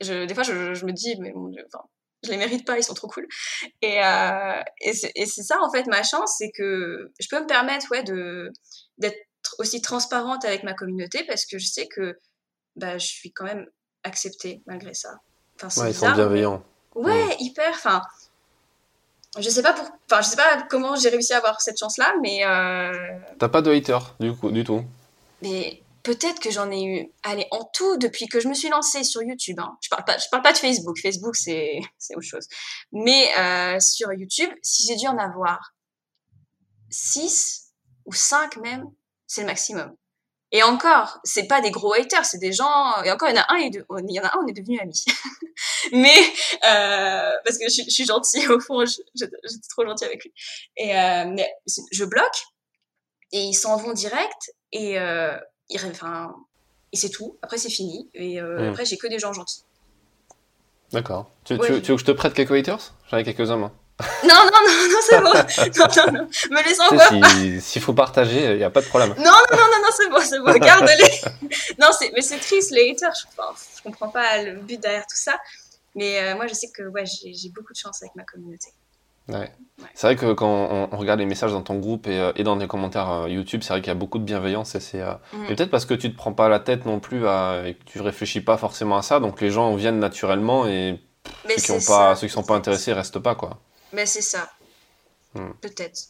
je, 0.00 0.24
des 0.24 0.34
fois, 0.34 0.42
je, 0.42 0.74
je 0.74 0.86
me 0.86 0.92
dis, 0.92 1.16
mais 1.20 1.32
mon 1.32 1.48
Dieu, 1.48 1.62
enfin, 1.72 1.84
je 2.24 2.30
les 2.30 2.36
mérite 2.38 2.66
pas, 2.66 2.78
ils 2.78 2.82
sont 2.84 2.94
trop 2.94 3.08
cool. 3.08 3.26
Et, 3.82 4.02
euh, 4.02 4.62
et 4.80 4.92
c'est 4.94 5.42
ça, 5.42 5.58
en 5.60 5.70
fait, 5.70 5.86
ma 5.86 6.02
chance, 6.02 6.34
c'est 6.38 6.50
que 6.56 7.10
je 7.18 7.26
peux 7.28 7.40
me 7.40 7.46
permettre, 7.46 7.86
ouais, 7.90 8.02
de 8.02 8.50
d'être 8.98 9.16
aussi 9.58 9.80
transparente 9.82 10.44
avec 10.44 10.62
ma 10.62 10.74
communauté 10.74 11.24
parce 11.24 11.44
que 11.46 11.58
je 11.58 11.66
sais 11.66 11.86
que 11.88 12.18
bah, 12.76 12.98
je 12.98 13.06
suis 13.06 13.32
quand 13.32 13.44
même 13.44 13.66
acceptée 14.04 14.62
malgré 14.66 14.94
ça. 14.94 15.10
Enfin, 15.62 15.82
Ouais, 15.82 15.90
ils 15.90 15.94
sont 15.94 16.08
mais- 16.08 16.14
bienveillants. 16.14 16.62
Ouais, 16.94 17.36
hyper. 17.40 17.70
Enfin, 17.70 18.02
je 19.38 19.48
sais 19.48 19.62
pas 19.62 19.72
pour, 19.72 19.84
enfin, 20.10 20.22
je 20.22 20.28
sais 20.28 20.36
pas 20.36 20.62
comment 20.68 20.96
j'ai 20.96 21.08
réussi 21.08 21.32
à 21.32 21.38
avoir 21.38 21.60
cette 21.60 21.78
chance-là, 21.78 22.14
mais 22.20 22.44
euh, 22.44 22.92
T'as 23.38 23.48
pas 23.48 23.62
de 23.62 23.70
haters, 23.70 24.14
du 24.18 24.34
coup, 24.34 24.50
du 24.50 24.64
tout. 24.64 24.84
mais 25.42 25.82
peut-être 26.02 26.40
que 26.40 26.50
j'en 26.50 26.70
ai 26.70 26.82
eu, 26.82 27.08
allez, 27.22 27.46
en 27.50 27.64
tout 27.64 27.96
depuis 27.96 28.26
que 28.26 28.40
je 28.40 28.48
me 28.48 28.54
suis 28.54 28.68
lancée 28.68 29.04
sur 29.04 29.22
YouTube. 29.22 29.60
Hein. 29.60 29.76
Je 29.82 29.88
parle 29.88 30.04
pas, 30.04 30.18
je 30.18 30.24
parle 30.30 30.42
pas 30.42 30.52
de 30.52 30.58
Facebook. 30.58 30.98
Facebook, 30.98 31.36
c'est 31.36 31.78
c'est 31.98 32.16
autre 32.16 32.26
chose. 32.26 32.46
Mais 32.92 33.28
euh, 33.38 33.78
sur 33.80 34.12
YouTube, 34.12 34.50
si 34.62 34.86
j'ai 34.86 34.96
dû 34.96 35.06
en 35.06 35.18
avoir 35.18 35.74
6 36.90 37.72
ou 38.06 38.12
5 38.12 38.56
même, 38.56 38.86
c'est 39.26 39.42
le 39.42 39.46
maximum. 39.46 39.94
Et 40.52 40.62
encore, 40.64 41.18
c'est 41.24 41.46
pas 41.46 41.60
des 41.60 41.70
gros 41.70 41.92
haters, 41.92 42.24
c'est 42.24 42.38
des 42.38 42.52
gens. 42.52 43.02
Et 43.04 43.10
encore, 43.12 43.28
il 43.28 43.36
y 43.36 43.38
en 43.38 43.42
a 43.42 43.52
un, 43.54 43.56
et 43.56 43.70
deux- 43.70 43.84
il 44.08 44.12
y 44.14 44.18
en 44.20 44.24
a 44.24 44.26
un, 44.36 44.40
on 44.42 44.46
est 44.48 44.52
devenus 44.52 44.80
amis. 44.80 45.04
Mais 45.92 46.16
euh, 46.68 47.30
parce 47.44 47.58
que 47.58 47.68
je, 47.68 47.82
je 47.84 47.90
suis 47.90 48.04
gentille 48.04 48.46
au 48.48 48.58
fond, 48.60 48.84
je- 48.84 49.00
je- 49.14 49.24
j'étais 49.24 49.68
trop 49.68 49.84
gentille 49.86 50.06
avec 50.06 50.24
lui. 50.24 50.32
Et 50.76 50.98
euh, 50.98 51.24
mais 51.26 51.48
je 51.92 52.04
bloque 52.04 52.42
et 53.32 53.40
ils 53.40 53.54
s'en 53.54 53.76
vont 53.76 53.92
direct 53.92 54.52
et 54.72 54.98
euh, 54.98 55.36
ils, 55.68 55.80
enfin, 55.86 56.34
et 56.92 56.96
c'est 56.96 57.10
tout. 57.10 57.38
Après 57.42 57.58
c'est 57.58 57.70
fini 57.70 58.10
et 58.14 58.40
après 58.40 58.84
j'ai 58.84 58.96
que 58.98 59.06
des 59.06 59.18
gens 59.18 59.32
gentils. 59.32 59.62
D'accord. 60.92 61.30
Tu, 61.44 61.54
Ouais, 61.54 61.66
tu- 61.68 61.74
je- 61.74 61.78
tu 61.78 61.90
veux 61.92 61.96
que 61.96 62.00
je 62.00 62.06
te 62.06 62.10
prête 62.12 62.34
quelques 62.34 62.52
haters? 62.52 62.92
J'en 63.10 63.18
ai 63.18 63.24
quelques-uns, 63.24 63.56
moi. 63.56 63.72
Non 64.24 64.34
non 64.34 64.60
non 64.66 64.88
non 64.90 64.98
c'est 65.08 65.20
bon. 65.20 65.32
non 65.78 66.12
non 66.12 66.12
non, 66.12 66.28
me 66.50 66.68
les 66.68 66.74
Tu 66.74 66.80
envoie. 66.82 67.28
sais, 67.30 67.60
s'il 67.60 67.82
faut 67.82 67.92
partager, 67.92 68.52
il 68.52 68.56
n'y 68.58 68.64
a 68.64 68.70
pas 68.70 68.80
de 68.80 68.86
problème. 68.86 69.14
Non, 69.18 69.24
non, 69.24 69.30
non, 69.52 69.56
non, 69.58 69.82
non, 69.82 69.88
c'est 69.96 70.08
bon, 70.10 70.20
c'est 70.22 70.38
bon, 70.40 70.52
garde-les. 70.58 71.20
non, 71.78 71.88
mais 72.14 72.22
c'est 72.22 72.38
triste, 72.38 72.70
les 72.72 72.90
haters, 72.90 73.12
je, 73.14 73.26
enfin, 73.38 73.54
je 73.76 73.82
comprends 73.82 74.08
pas 74.08 74.42
le 74.42 74.56
but 74.60 74.80
derrière 74.80 75.02
tout 75.06 75.16
ça. 75.16 75.32
Mais 75.94 76.20
euh, 76.22 76.36
moi, 76.36 76.46
je 76.46 76.54
sais 76.54 76.68
que 76.74 76.82
ouais, 76.84 77.04
j'ai, 77.06 77.48
beaucoup 77.54 77.72
de 77.72 77.78
chance 77.78 78.02
avec 78.02 78.14
ma 78.14 78.22
communauté. 78.24 78.68
Ouais. 79.28 79.52
C'est 79.94 80.06
vrai 80.08 80.16
que 80.16 80.32
quand 80.32 80.48
on, 80.48 80.88
on 80.92 80.96
regarde 80.96 81.20
les 81.20 81.26
messages 81.26 81.52
dans 81.52 81.62
ton 81.62 81.76
groupe 81.76 82.06
et, 82.08 82.18
euh, 82.18 82.32
et 82.36 82.42
dans 82.42 82.56
les 82.56 82.66
commentaires 82.66 83.10
euh, 83.10 83.28
YouTube, 83.28 83.62
c'est 83.62 83.72
vrai 83.72 83.80
qu'il 83.80 83.88
y 83.88 83.92
a 83.92 83.94
beaucoup 83.94 84.18
de 84.18 84.24
bienveillance. 84.24 84.74
Et, 84.74 84.80
c'est, 84.80 85.00
euh, 85.00 85.12
Mm. 85.32 85.46
peut-être 85.46 85.70
parce 85.70 85.84
que 85.84 85.94
tu 85.94 86.10
te 86.10 86.16
prends 86.16 86.32
pas 86.32 86.48
la 86.48 86.58
tête 86.58 86.84
non 86.86 86.98
plus 87.00 87.26
à, 87.28 87.62
et 87.66 87.74
que 87.74 87.84
tu 87.84 88.00
réfléchis 88.00 88.40
pas 88.40 88.56
forcément 88.56 88.96
à 88.96 89.02
ça, 89.02 89.20
donc 89.20 89.40
les 89.40 89.50
gens 89.50 89.74
viennent 89.76 89.98
naturellement 90.00 90.66
et 90.66 91.00
ceux 91.48 91.54
qui 91.62 91.70
ont 91.72 91.80
pas, 91.86 92.16
ceux 92.16 92.26
qui 92.26 92.32
sont 92.32 92.42
pas 92.42 92.54
intéressés 92.54 92.92
restent 92.92 93.18
pas 93.20 93.34
quoi. 93.34 93.58
Mais 93.92 94.06
c'est 94.06 94.22
ça. 94.22 94.50
Hmm. 95.34 95.50
Peut-être. 95.60 96.00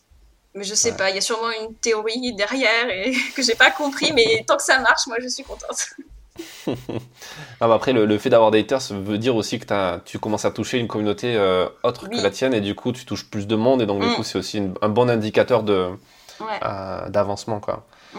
Mais 0.55 0.65
je 0.65 0.75
sais 0.75 0.97
pas, 0.97 1.11
il 1.11 1.15
y 1.15 1.19
a 1.19 1.23
sûrement 1.23 1.51
une 1.63 1.75
théorie 1.75 2.35
derrière 2.35 2.89
et 2.91 3.13
que 3.37 3.43
j'ai 3.43 3.55
pas 3.55 3.71
compris, 3.71 4.13
mais 4.13 4.45
tant 4.47 4.57
que 4.57 4.63
ça 4.63 4.79
marche, 4.81 5.07
moi 5.07 5.17
je 5.21 5.29
suis 5.29 5.45
contente. 5.45 5.91
après, 7.61 7.93
le, 7.93 8.19
fait 8.19 8.31
d'avoir 8.31 8.51
des 8.51 8.61
haters 8.61 8.81
veut 8.91 9.19
dire 9.19 9.37
aussi 9.37 9.59
que 9.59 9.99
tu 10.05 10.19
commences 10.19 10.45
à 10.45 10.51
toucher 10.51 10.79
une 10.79 10.89
communauté 10.89 11.37
euh, 11.37 11.69
autre 11.83 12.09
que 12.09 12.17
la 12.17 12.31
tienne 12.31 12.55
et 12.55 12.61
du 12.61 12.75
coup 12.75 12.93
tu 12.93 13.05
touches 13.05 13.29
plus 13.29 13.47
de 13.47 13.57
monde 13.57 13.83
et 13.83 13.87
donc 13.87 14.01
du 14.01 14.09
mm. 14.09 14.15
coup 14.15 14.23
c'est 14.23 14.39
aussi 14.39 14.63
un 14.81 14.89
bon 14.89 15.09
indicateur 15.11 15.63
de 15.63 15.91
euh, 16.41 17.09
d'avancement 17.09 17.61
quoi. 17.61 17.87
Mm. 18.15 18.19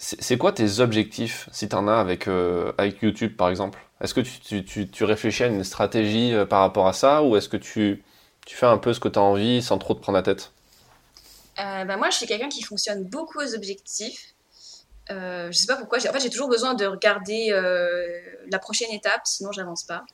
C'est 0.00 0.38
quoi 0.38 0.52
tes 0.52 0.78
objectifs 0.78 1.48
si 1.50 1.68
tu 1.68 1.74
en 1.74 1.88
as 1.88 1.96
avec, 1.96 2.28
euh, 2.28 2.72
avec 2.78 3.02
YouTube 3.02 3.36
par 3.36 3.48
exemple? 3.48 3.80
Est-ce 4.00 4.14
que 4.14 4.20
tu, 4.20 4.64
tu, 4.64 4.88
tu, 4.88 5.04
réfléchis 5.04 5.42
à 5.42 5.48
une 5.48 5.64
stratégie 5.64 6.32
par 6.48 6.60
rapport 6.60 6.86
à 6.86 6.92
ça 6.92 7.24
ou 7.24 7.36
est-ce 7.36 7.48
que 7.48 7.56
tu, 7.56 8.04
tu 8.48 8.56
fais 8.56 8.66
un 8.66 8.78
peu 8.78 8.94
ce 8.94 8.98
que 8.98 9.08
tu 9.08 9.18
as 9.18 9.22
envie 9.22 9.60
sans 9.62 9.76
trop 9.76 9.92
te 9.92 10.00
prendre 10.00 10.16
la 10.16 10.22
tête 10.22 10.52
bah 11.56 11.96
Moi 11.96 12.08
je 12.08 12.16
suis 12.16 12.26
quelqu'un 12.26 12.48
qui 12.48 12.62
fonctionne 12.62 13.04
beaucoup 13.04 13.40
aux 13.40 13.54
objectifs. 13.54 14.34
Euh, 15.10 15.50
je 15.50 15.56
sais 15.56 15.66
pas 15.66 15.76
pourquoi. 15.76 15.98
En 15.98 16.12
fait, 16.12 16.20
j'ai 16.20 16.30
toujours 16.30 16.48
besoin 16.48 16.74
de 16.74 16.86
regarder 16.86 17.48
euh, 17.50 18.06
la 18.50 18.58
prochaine 18.58 18.90
étape, 18.90 19.22
sinon 19.24 19.52
j'avance 19.52 19.84
pas. 19.84 20.04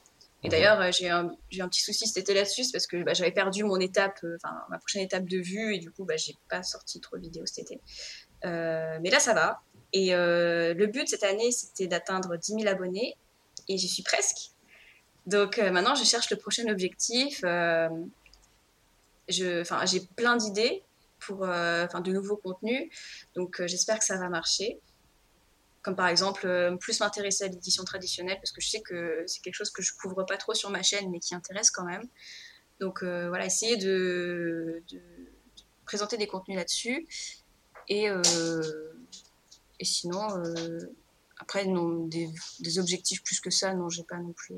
Et 0.42 0.48
mhm. 0.48 0.50
d'ailleurs, 0.50 0.80
euh, 0.80 0.90
j'ai 0.92 1.10
un, 1.10 1.30
un, 1.60 1.68
petit 1.68 1.82
souci 1.82 2.06
cet 2.06 2.16
été 2.16 2.34
là-dessus, 2.34 2.64
parce 2.72 2.86
que 2.86 3.02
bah, 3.02 3.14
j'avais 3.14 3.32
perdu 3.32 3.64
mon 3.64 3.78
étape, 3.78 4.18
enfin 4.36 4.54
ma 4.68 4.78
prochaine 4.78 5.02
étape 5.02 5.26
de 5.26 5.38
vue, 5.38 5.74
et 5.74 5.78
du 5.78 5.90
coup, 5.90 6.04
bah, 6.04 6.16
j'ai 6.16 6.36
pas 6.48 6.62
sorti 6.62 7.00
trop 7.00 7.16
de 7.16 7.22
vidéos 7.22 7.46
cet 7.46 7.70
été. 7.70 7.80
mais 8.42 9.10
là, 9.10 9.20
ça 9.20 9.34
va. 9.34 9.62
Et 9.92 10.10
le 10.12 10.86
but 10.86 11.08
cette 11.08 11.24
année, 11.24 11.50
c'était 11.50 11.86
d'atteindre 11.86 12.36
10 12.36 12.54
000 12.60 12.66
abonnés, 12.68 13.16
et 13.68 13.78
j'y 13.78 13.88
suis 13.88 14.02
presque. 14.02 14.50
Donc 15.26 15.58
maintenant, 15.58 15.94
je 15.94 16.04
cherche 16.04 16.30
le 16.30 16.36
prochain 16.36 16.68
objectif. 16.68 17.42
J'ai 19.28 20.00
plein 20.16 20.36
d'idées, 20.36 20.82
pour 21.26 21.44
euh, 21.44 21.86
de 21.86 22.12
nouveaux 22.12 22.36
contenus. 22.36 22.90
Donc 23.34 23.60
euh, 23.60 23.66
j'espère 23.66 23.98
que 23.98 24.04
ça 24.04 24.16
va 24.18 24.28
marcher. 24.28 24.80
Comme 25.82 25.96
par 25.96 26.08
exemple, 26.08 26.46
euh, 26.46 26.76
plus 26.76 27.00
m'intéresser 27.00 27.44
à 27.44 27.48
l'édition 27.48 27.84
traditionnelle 27.84 28.36
parce 28.36 28.52
que 28.52 28.60
je 28.60 28.68
sais 28.68 28.80
que 28.80 29.24
c'est 29.26 29.40
quelque 29.42 29.54
chose 29.54 29.70
que 29.70 29.82
je 29.82 29.92
couvre 29.94 30.24
pas 30.24 30.36
trop 30.36 30.54
sur 30.54 30.70
ma 30.70 30.82
chaîne 30.82 31.10
mais 31.10 31.20
qui 31.20 31.34
intéresse 31.34 31.70
quand 31.70 31.84
même. 31.84 32.06
Donc 32.80 33.04
voilà, 33.04 33.46
essayer 33.46 33.76
de, 33.76 34.82
présenter 35.86 36.16
des 36.16 36.26
contenus 36.26 36.58
là-dessus. 36.58 37.06
Et, 37.88 38.06
et 39.78 39.84
sinon, 39.84 40.26
après, 41.38 41.66
non, 41.66 42.08
des, 42.08 42.78
objectifs 42.78 43.22
plus 43.22 43.40
que 43.40 43.50
ça, 43.50 43.74
non, 43.74 43.88
j'ai 43.88 44.02
pas 44.02 44.16
non 44.16 44.32
plus. 44.32 44.56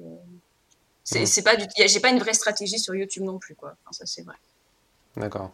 C'est 1.04 1.42
pas 1.42 1.56
j'ai 1.76 2.00
pas 2.00 2.08
une 2.08 2.18
vraie 2.18 2.32
stratégie 2.32 2.78
sur 2.78 2.94
YouTube 2.94 3.24
non 3.24 3.38
plus, 3.38 3.54
quoi. 3.54 3.76
Enfin, 3.82 3.92
ça, 3.92 4.06
c'est 4.06 4.22
vrai. 4.22 4.36
D'accord. 5.16 5.50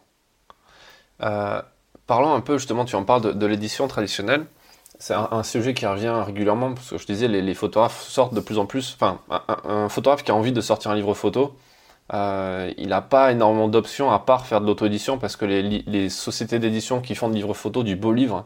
Euh, 1.22 1.62
parlons 2.06 2.34
un 2.34 2.40
peu, 2.40 2.58
justement, 2.58 2.84
tu 2.84 2.96
en 2.96 3.04
parles 3.04 3.36
de, 3.36 3.46
l'édition 3.46 3.86
traditionnelle. 3.88 4.46
C'est 4.98 5.14
un, 5.14 5.42
sujet 5.42 5.74
qui 5.74 5.84
revient 5.84 6.14
régulièrement, 6.24 6.74
parce 6.74 6.90
que 6.90 6.98
je 6.98 7.06
disais, 7.06 7.26
les, 7.26 7.54
photographes 7.54 8.02
sortent 8.02 8.34
de 8.34 8.40
plus 8.40 8.58
en 8.58 8.66
plus. 8.66 8.94
Enfin, 8.94 9.18
un, 9.64 9.88
photographe 9.88 10.22
qui 10.22 10.30
a 10.30 10.34
envie 10.34 10.52
de 10.52 10.60
sortir 10.60 10.92
un 10.92 10.94
livre 10.94 11.14
photo, 11.14 11.56
euh, 12.14 12.72
il 12.76 12.88
n'a 12.88 13.00
pas 13.00 13.32
énormément 13.32 13.68
d'options 13.68 14.12
à 14.12 14.18
part 14.20 14.46
faire 14.46 14.60
de 14.60 14.66
l'auto-édition, 14.66 15.18
parce 15.18 15.34
que 15.34 15.44
les, 15.44 16.08
sociétés 16.08 16.60
d'édition 16.60 17.00
qui 17.00 17.16
font 17.16 17.28
de 17.28 17.34
livres 17.34 17.54
photo, 17.54 17.82
du 17.82 17.96
beau 17.96 18.12
livre, 18.12 18.44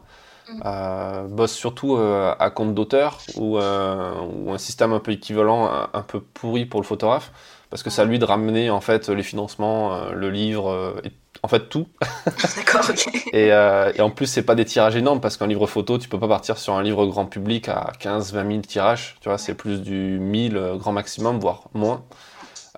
mm. 0.49 0.61
euh, 0.65 1.27
bossent 1.27 1.53
surtout 1.53 1.97
à 1.97 2.49
compte 2.49 2.73
d'auteur 2.73 3.19
ou, 3.35 3.57
un 3.59 4.57
système 4.57 4.93
un 4.93 4.99
peu 4.99 5.11
équivalent, 5.11 5.69
un, 5.93 6.01
peu 6.01 6.21
pourri 6.21 6.65
pour 6.65 6.81
le 6.81 6.87
photographe, 6.87 7.31
parce 7.69 7.83
que 7.83 7.89
ça 7.89 8.05
lui 8.05 8.19
de 8.19 8.25
ramener 8.25 8.69
en 8.69 8.81
fait 8.81 9.09
les 9.09 9.23
financements, 9.23 10.11
le 10.11 10.29
livre 10.29 11.01
et 11.03 11.11
en 11.43 11.47
fait 11.47 11.69
tout. 11.69 11.87
D'accord, 12.55 12.89
ok. 12.89 13.09
Euh, 13.33 13.91
et, 13.95 14.01
en 14.01 14.09
plus, 14.09 14.25
c'est 14.25 14.43
pas 14.43 14.55
des 14.55 14.65
tirages 14.65 14.95
énormes 14.95 15.21
parce 15.21 15.37
qu'un 15.37 15.47
livre 15.47 15.67
photo, 15.67 15.97
tu 15.97 16.09
peux 16.09 16.19
pas 16.19 16.27
partir 16.27 16.57
sur 16.57 16.73
un 16.73 16.83
livre 16.83 17.05
grand 17.05 17.25
public 17.25 17.69
à 17.69 17.91
15, 17.99 18.33
20 18.33 18.47
000 18.47 18.61
tirages. 18.61 19.15
Tu 19.21 19.29
vois, 19.29 19.37
c'est 19.37 19.53
plus 19.53 19.81
du 19.81 20.19
1000 20.19 20.57
euh, 20.57 20.75
grand 20.75 20.91
maximum, 20.91 21.39
voire 21.39 21.69
moins. 21.73 22.03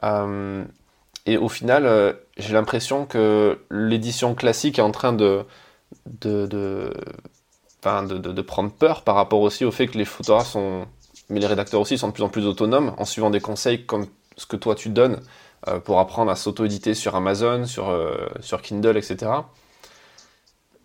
Euh, 0.04 0.64
et 1.26 1.38
au 1.38 1.50
final, 1.50 2.16
j'ai 2.38 2.54
l'impression 2.54 3.06
que 3.06 3.60
l'édition 3.70 4.34
classique 4.34 4.80
est 4.80 4.84
en 4.84 4.92
train 4.92 5.14
de 5.14 5.46
de, 6.06 6.46
de, 6.48 6.94
de, 8.18 8.42
prendre 8.42 8.72
peur 8.72 9.04
par 9.04 9.16
rapport 9.16 9.42
aussi 9.42 9.66
au 9.66 9.72
fait 9.72 9.88
que 9.88 9.98
les 9.98 10.06
photographes 10.06 10.48
sont, 10.48 10.86
mais 11.30 11.40
les 11.40 11.48
rédacteurs 11.48 11.82
aussi, 11.82 11.98
sont 11.98 12.08
de 12.08 12.14
plus 12.14 12.24
en 12.24 12.30
plus 12.30 12.46
autonomes 12.46 12.94
en 12.98 13.06
suivant 13.06 13.30
des 13.30 13.42
conseils 13.42 13.86
comme 13.86 14.08
ce 14.40 14.46
que 14.46 14.56
toi 14.56 14.74
tu 14.74 14.90
donnes 14.90 15.22
euh, 15.68 15.80
pour 15.80 16.00
apprendre 16.00 16.32
à 16.32 16.36
s'auto-éditer 16.36 16.94
sur 16.94 17.16
Amazon, 17.16 17.66
sur, 17.66 17.90
euh, 17.90 18.16
sur 18.40 18.62
Kindle, 18.62 18.98
etc. 18.98 19.32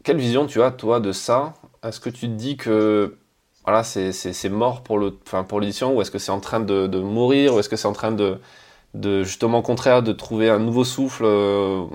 Quelle 0.03 0.19
vision 0.19 0.47
tu 0.47 0.63
as, 0.63 0.73
toi, 0.73 1.01
de 1.01 1.13
ça? 1.13 1.55
Est-ce 1.83 2.01
que 2.01 2.11
tu 2.11 2.27
te 2.27 2.33
dis 2.33 2.57
que 2.57 3.17
voilà, 3.65 3.85
c'est 3.85 4.49
mort 4.51 4.83
pour 4.83 4.99
l'édition 5.61 5.95
ou 5.95 6.03
est-ce 6.03 6.11
que 6.11 6.19
c'est 6.19 6.33
en 6.33 6.41
train 6.41 6.61
de, 6.61 6.87
de, 6.87 6.99
mourir 6.99 7.55
ou 7.55 7.61
est-ce 7.61 7.69
que 7.69 7.77
c'est 7.77 7.89
en 7.89 7.95
train 7.95 8.13
de, 8.13 8.39
de, 8.93 9.23
justement 9.23 9.59
au 9.59 9.63
contraire 9.63 10.03
de 10.03 10.13
trouver 10.13 10.51
un 10.51 10.59
nouveau 10.59 10.85
souffle 10.85 11.25
euh, 11.25 11.87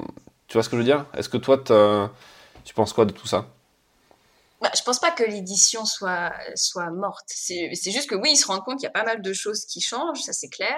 Tu 0.48 0.54
vois 0.54 0.64
ce 0.64 0.70
que 0.70 0.78
je 0.78 0.82
veux 0.82 0.86
dire? 0.86 1.06
Est-ce 1.16 1.30
que 1.30 1.38
toi, 1.38 1.58
tu 2.64 2.74
penses 2.74 2.94
quoi 2.94 3.06
de 3.06 3.12
tout 3.12 3.28
ça? 3.28 3.46
Bah, 4.62 4.72
je 4.76 4.82
pense 4.84 5.00
pas 5.00 5.12
que 5.12 5.24
l'édition 5.24 5.86
soit, 5.86 6.34
soit 6.56 6.90
morte. 6.90 7.26
C'est 7.28 7.92
juste 7.92 8.10
que 8.10 8.16
oui, 8.16 8.32
ils 8.32 8.38
se 8.38 8.48
rendent 8.48 8.64
compte 8.64 8.78
qu'il 8.78 8.86
y 8.86 8.88
a 8.88 8.92
pas 8.92 9.06
mal 9.06 9.22
de 9.22 9.34
choses 9.34 9.66
qui 9.66 9.80
changent, 9.80 10.22
ça 10.22 10.34
c'est 10.34 10.50
clair. 10.50 10.76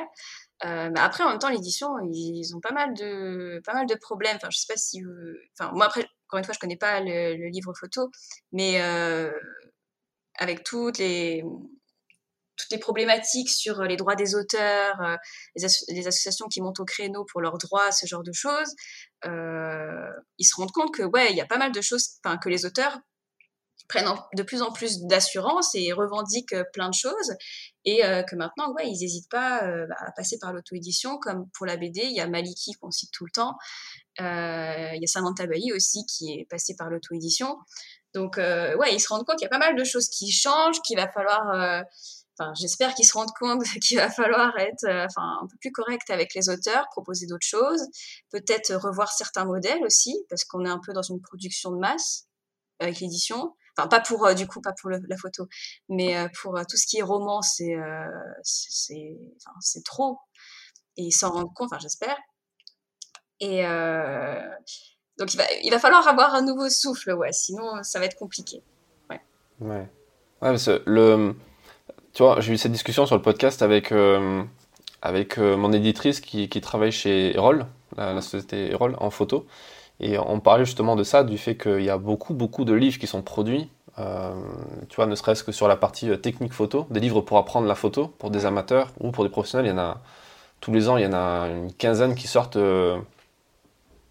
Euh, 0.65 0.89
mais 0.93 1.00
après, 1.00 1.24
en 1.24 1.30
même 1.30 1.39
temps, 1.39 1.50
l'édition, 1.50 1.89
ils 2.12 2.56
ont 2.56 2.60
pas 2.60 2.71
mal 2.71 2.93
de, 2.93 3.62
pas 3.65 3.74
mal 3.74 3.88
de 3.88 3.95
problèmes. 3.95 4.36
Enfin, 4.36 4.50
je 4.52 4.60
sais 4.60 4.67
pas 4.67 4.78
si, 4.78 5.02
enfin, 5.58 5.71
moi 5.74 5.88
après, 5.88 6.06
encore 6.28 6.38
une 6.38 6.43
fois, 6.43 6.54
je 6.54 6.60
connais 6.60 6.78
pas 6.78 7.00
le, 7.02 7.50
livre 7.50 7.74
photo, 7.80 8.12
mais 8.52 8.82
euh, 8.82 9.32
avec 10.38 10.63
toutes 10.63 11.00
les, 11.00 11.43
toutes 12.58 12.71
les 12.71 12.78
problématiques 12.78 13.50
sur 13.50 13.82
les 13.84 13.97
droits 13.97 14.15
des 14.15 14.36
auteurs, 14.36 15.02
euh, 15.02 15.15
les, 15.56 16.08
associations 16.08 16.47
qui 16.47 16.62
montent 16.62 16.80
au 16.80 16.86
créneau 16.86 17.26
pour 17.32 17.41
leurs 17.41 17.58
droits, 17.58 17.91
ce 17.91 18.06
genre 18.06 18.24
de 18.24 18.34
choses, 18.34 18.76
ils 19.26 20.45
se 20.45 20.56
rendent 20.56 20.71
compte 20.71 20.93
que 20.93 21.04
ouais, 21.04 21.32
il 21.32 21.38
y 21.38 21.41
a 21.41 21.45
pas 21.45 21.58
mal 21.58 21.71
de 21.71 21.82
choses, 21.82 22.19
que 22.41 22.50
les 22.50 22.65
auteurs 22.65 23.00
prennent 23.87 24.07
de 24.35 24.43
plus 24.43 24.61
en 24.61 24.71
plus 24.71 25.01
d'assurance 25.03 25.75
et 25.75 25.91
revendiquent 25.93 26.55
plein 26.73 26.89
de 26.89 26.93
choses 26.93 27.35
et 27.85 28.05
euh, 28.05 28.23
que 28.23 28.35
maintenant 28.35 28.71
ouais 28.73 28.87
ils 28.87 28.99
n'hésitent 28.99 29.29
pas 29.29 29.63
euh, 29.63 29.87
bah, 29.87 29.95
à 29.99 30.11
passer 30.11 30.37
par 30.39 30.53
l'auto-édition 30.53 31.17
comme 31.17 31.49
pour 31.55 31.65
la 31.65 31.77
BD 31.77 32.01
il 32.03 32.15
y 32.15 32.19
a 32.19 32.27
Maliki 32.27 32.73
qu'on 32.73 32.91
cite 32.91 33.11
tout 33.11 33.25
le 33.25 33.31
temps 33.31 33.55
euh, 34.19 34.89
il 34.93 35.01
y 35.01 35.03
a 35.03 35.07
Samantha 35.07 35.47
Bailly 35.47 35.73
aussi 35.73 36.05
qui 36.05 36.33
est 36.33 36.47
passée 36.49 36.75
par 36.75 36.89
l'auto-édition 36.89 37.57
donc 38.13 38.37
ouais 38.37 38.93
ils 38.93 38.99
se 38.99 39.07
rendent 39.07 39.25
compte 39.25 39.37
qu'il 39.37 39.45
y 39.45 39.47
a 39.47 39.49
pas 39.49 39.57
mal 39.57 39.75
de 39.75 39.83
choses 39.83 40.09
qui 40.09 40.31
changent 40.31 40.81
qu'il 40.81 40.97
va 40.97 41.09
falloir 41.11 41.83
Enfin, 42.39 42.53
j'espère 42.55 42.95
qu'ils 42.95 43.05
se 43.05 43.13
rendent 43.13 43.33
compte 43.37 43.63
qu'il 43.85 43.97
va 43.97 44.09
falloir 44.09 44.57
être 44.57 44.85
enfin, 44.85 45.37
un 45.43 45.47
peu 45.47 45.57
plus 45.59 45.71
correct 45.71 46.09
avec 46.09 46.33
les 46.33 46.49
auteurs, 46.49 46.87
proposer 46.91 47.27
d'autres 47.27 47.45
choses, 47.45 47.81
peut-être 48.31 48.73
revoir 48.75 49.11
certains 49.11 49.45
modèles 49.45 49.83
aussi, 49.83 50.17
parce 50.29 50.45
qu'on 50.45 50.65
est 50.65 50.69
un 50.69 50.79
peu 50.83 50.93
dans 50.93 51.01
une 51.01 51.21
production 51.21 51.71
de 51.71 51.77
masse 51.77 52.27
avec 52.79 52.99
l'édition. 52.99 53.53
Enfin, 53.77 53.88
pas 53.88 53.99
pour, 53.99 54.25
euh, 54.25 54.34
du 54.34 54.47
coup, 54.47 54.62
pas 54.62 54.73
pour 54.73 54.89
la 54.89 55.17
photo, 55.17 55.47
mais 55.89 56.17
euh, 56.17 56.27
pour 56.41 56.57
euh, 56.57 56.63
tout 56.69 56.77
ce 56.77 56.86
qui 56.86 56.97
est 56.97 57.01
roman, 57.01 57.41
c'est 57.41 57.75
c'est 58.43 59.17
enfin, 59.38 59.81
trop. 59.86 60.19
Et 60.97 61.03
ils 61.03 61.12
s'en 61.12 61.31
rendent 61.31 61.53
compte, 61.53 61.69
j'espère. 61.79 62.17
Et 63.39 63.63
donc, 65.17 65.34
il 65.34 65.38
va, 65.38 65.43
il 65.63 65.71
va 65.71 65.79
falloir 65.79 66.07
avoir 66.07 66.36
un 66.36 66.41
nouveau 66.41 66.69
souffle, 66.69 67.13
ouais, 67.13 67.31
sinon 67.31 67.81
ça 67.84 67.99
va 67.99 68.05
être 68.05 68.17
compliqué. 68.17 68.63
Ouais. 69.10 69.21
Ouais. 69.60 69.77
Ouais, 69.77 69.89
parce 70.49 70.65
que 70.65 70.81
le. 70.86 71.36
Tu 72.13 72.23
vois, 72.23 72.41
j'ai 72.41 72.53
eu 72.53 72.57
cette 72.57 72.73
discussion 72.73 73.05
sur 73.05 73.15
le 73.15 73.21
podcast 73.21 73.62
avec, 73.62 73.93
avec 75.01 75.38
mon 75.38 75.71
éditrice 75.71 76.19
qui, 76.19 76.49
travaille 76.62 76.91
chez 76.91 77.34
Erol, 77.36 77.65
la 77.95 78.21
société 78.21 78.71
Erol, 78.71 78.97
en 78.99 79.10
photo. 79.10 79.47
Et 80.01 80.17
on 80.17 80.39
parlait 80.39 80.65
justement 80.65 80.95
de 80.95 81.03
ça, 81.03 81.23
du 81.23 81.37
fait 81.37 81.55
qu'il 81.55 81.83
y 81.83 81.89
a 81.89 81.97
beaucoup, 81.97 82.33
beaucoup 82.33 82.65
de 82.65 82.73
livres 82.73 82.97
qui 82.97 83.05
sont 83.05 83.21
produits, 83.21 83.69
euh, 83.99 84.33
tu 84.89 84.95
vois, 84.95 85.05
ne 85.05 85.15
serait-ce 85.15 85.43
que 85.43 85.51
sur 85.51 85.67
la 85.67 85.76
partie 85.76 86.09
euh, 86.09 86.17
technique 86.17 86.53
photo, 86.53 86.88
des 86.89 86.99
livres 86.99 87.21
pour 87.21 87.38
apprendre 87.38 87.67
la 87.67 87.76
photo, 87.76 88.07
pour 88.07 88.32
des 88.32 88.45
amateurs 88.45 88.91
ou 88.99 89.11
pour 89.11 89.23
des 89.23 89.30
professionnels. 89.30 89.67
Il 89.67 89.69
y 89.69 89.73
en 89.73 89.78
a, 89.78 90.01
tous 90.59 90.71
les 90.71 90.89
ans, 90.89 90.97
il 90.97 91.03
y 91.03 91.07
en 91.07 91.13
a 91.13 91.47
une 91.49 91.71
quinzaine 91.73 92.15
qui 92.15 92.28
sortent, 92.28 92.55
euh, 92.55 92.97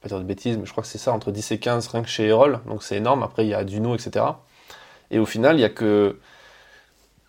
pas 0.00 0.08
dire 0.08 0.18
de 0.18 0.24
bêtises, 0.24 0.58
mais 0.58 0.66
je 0.66 0.70
crois 0.70 0.82
que 0.82 0.88
c'est 0.88 0.98
ça, 0.98 1.12
entre 1.12 1.32
10 1.32 1.52
et 1.52 1.58
15 1.58 1.88
rien 1.88 2.02
que 2.02 2.08
chez 2.08 2.26
Erol, 2.26 2.60
donc 2.66 2.82
c'est 2.82 2.96
énorme. 2.96 3.22
Après, 3.22 3.44
il 3.44 3.48
y 3.48 3.54
a 3.54 3.64
Duno, 3.64 3.94
etc. 3.94 4.24
Et 5.10 5.18
au 5.18 5.26
final, 5.26 5.56
il 5.56 5.60
n'y 5.60 5.64
a 5.64 5.70
que 5.70 6.18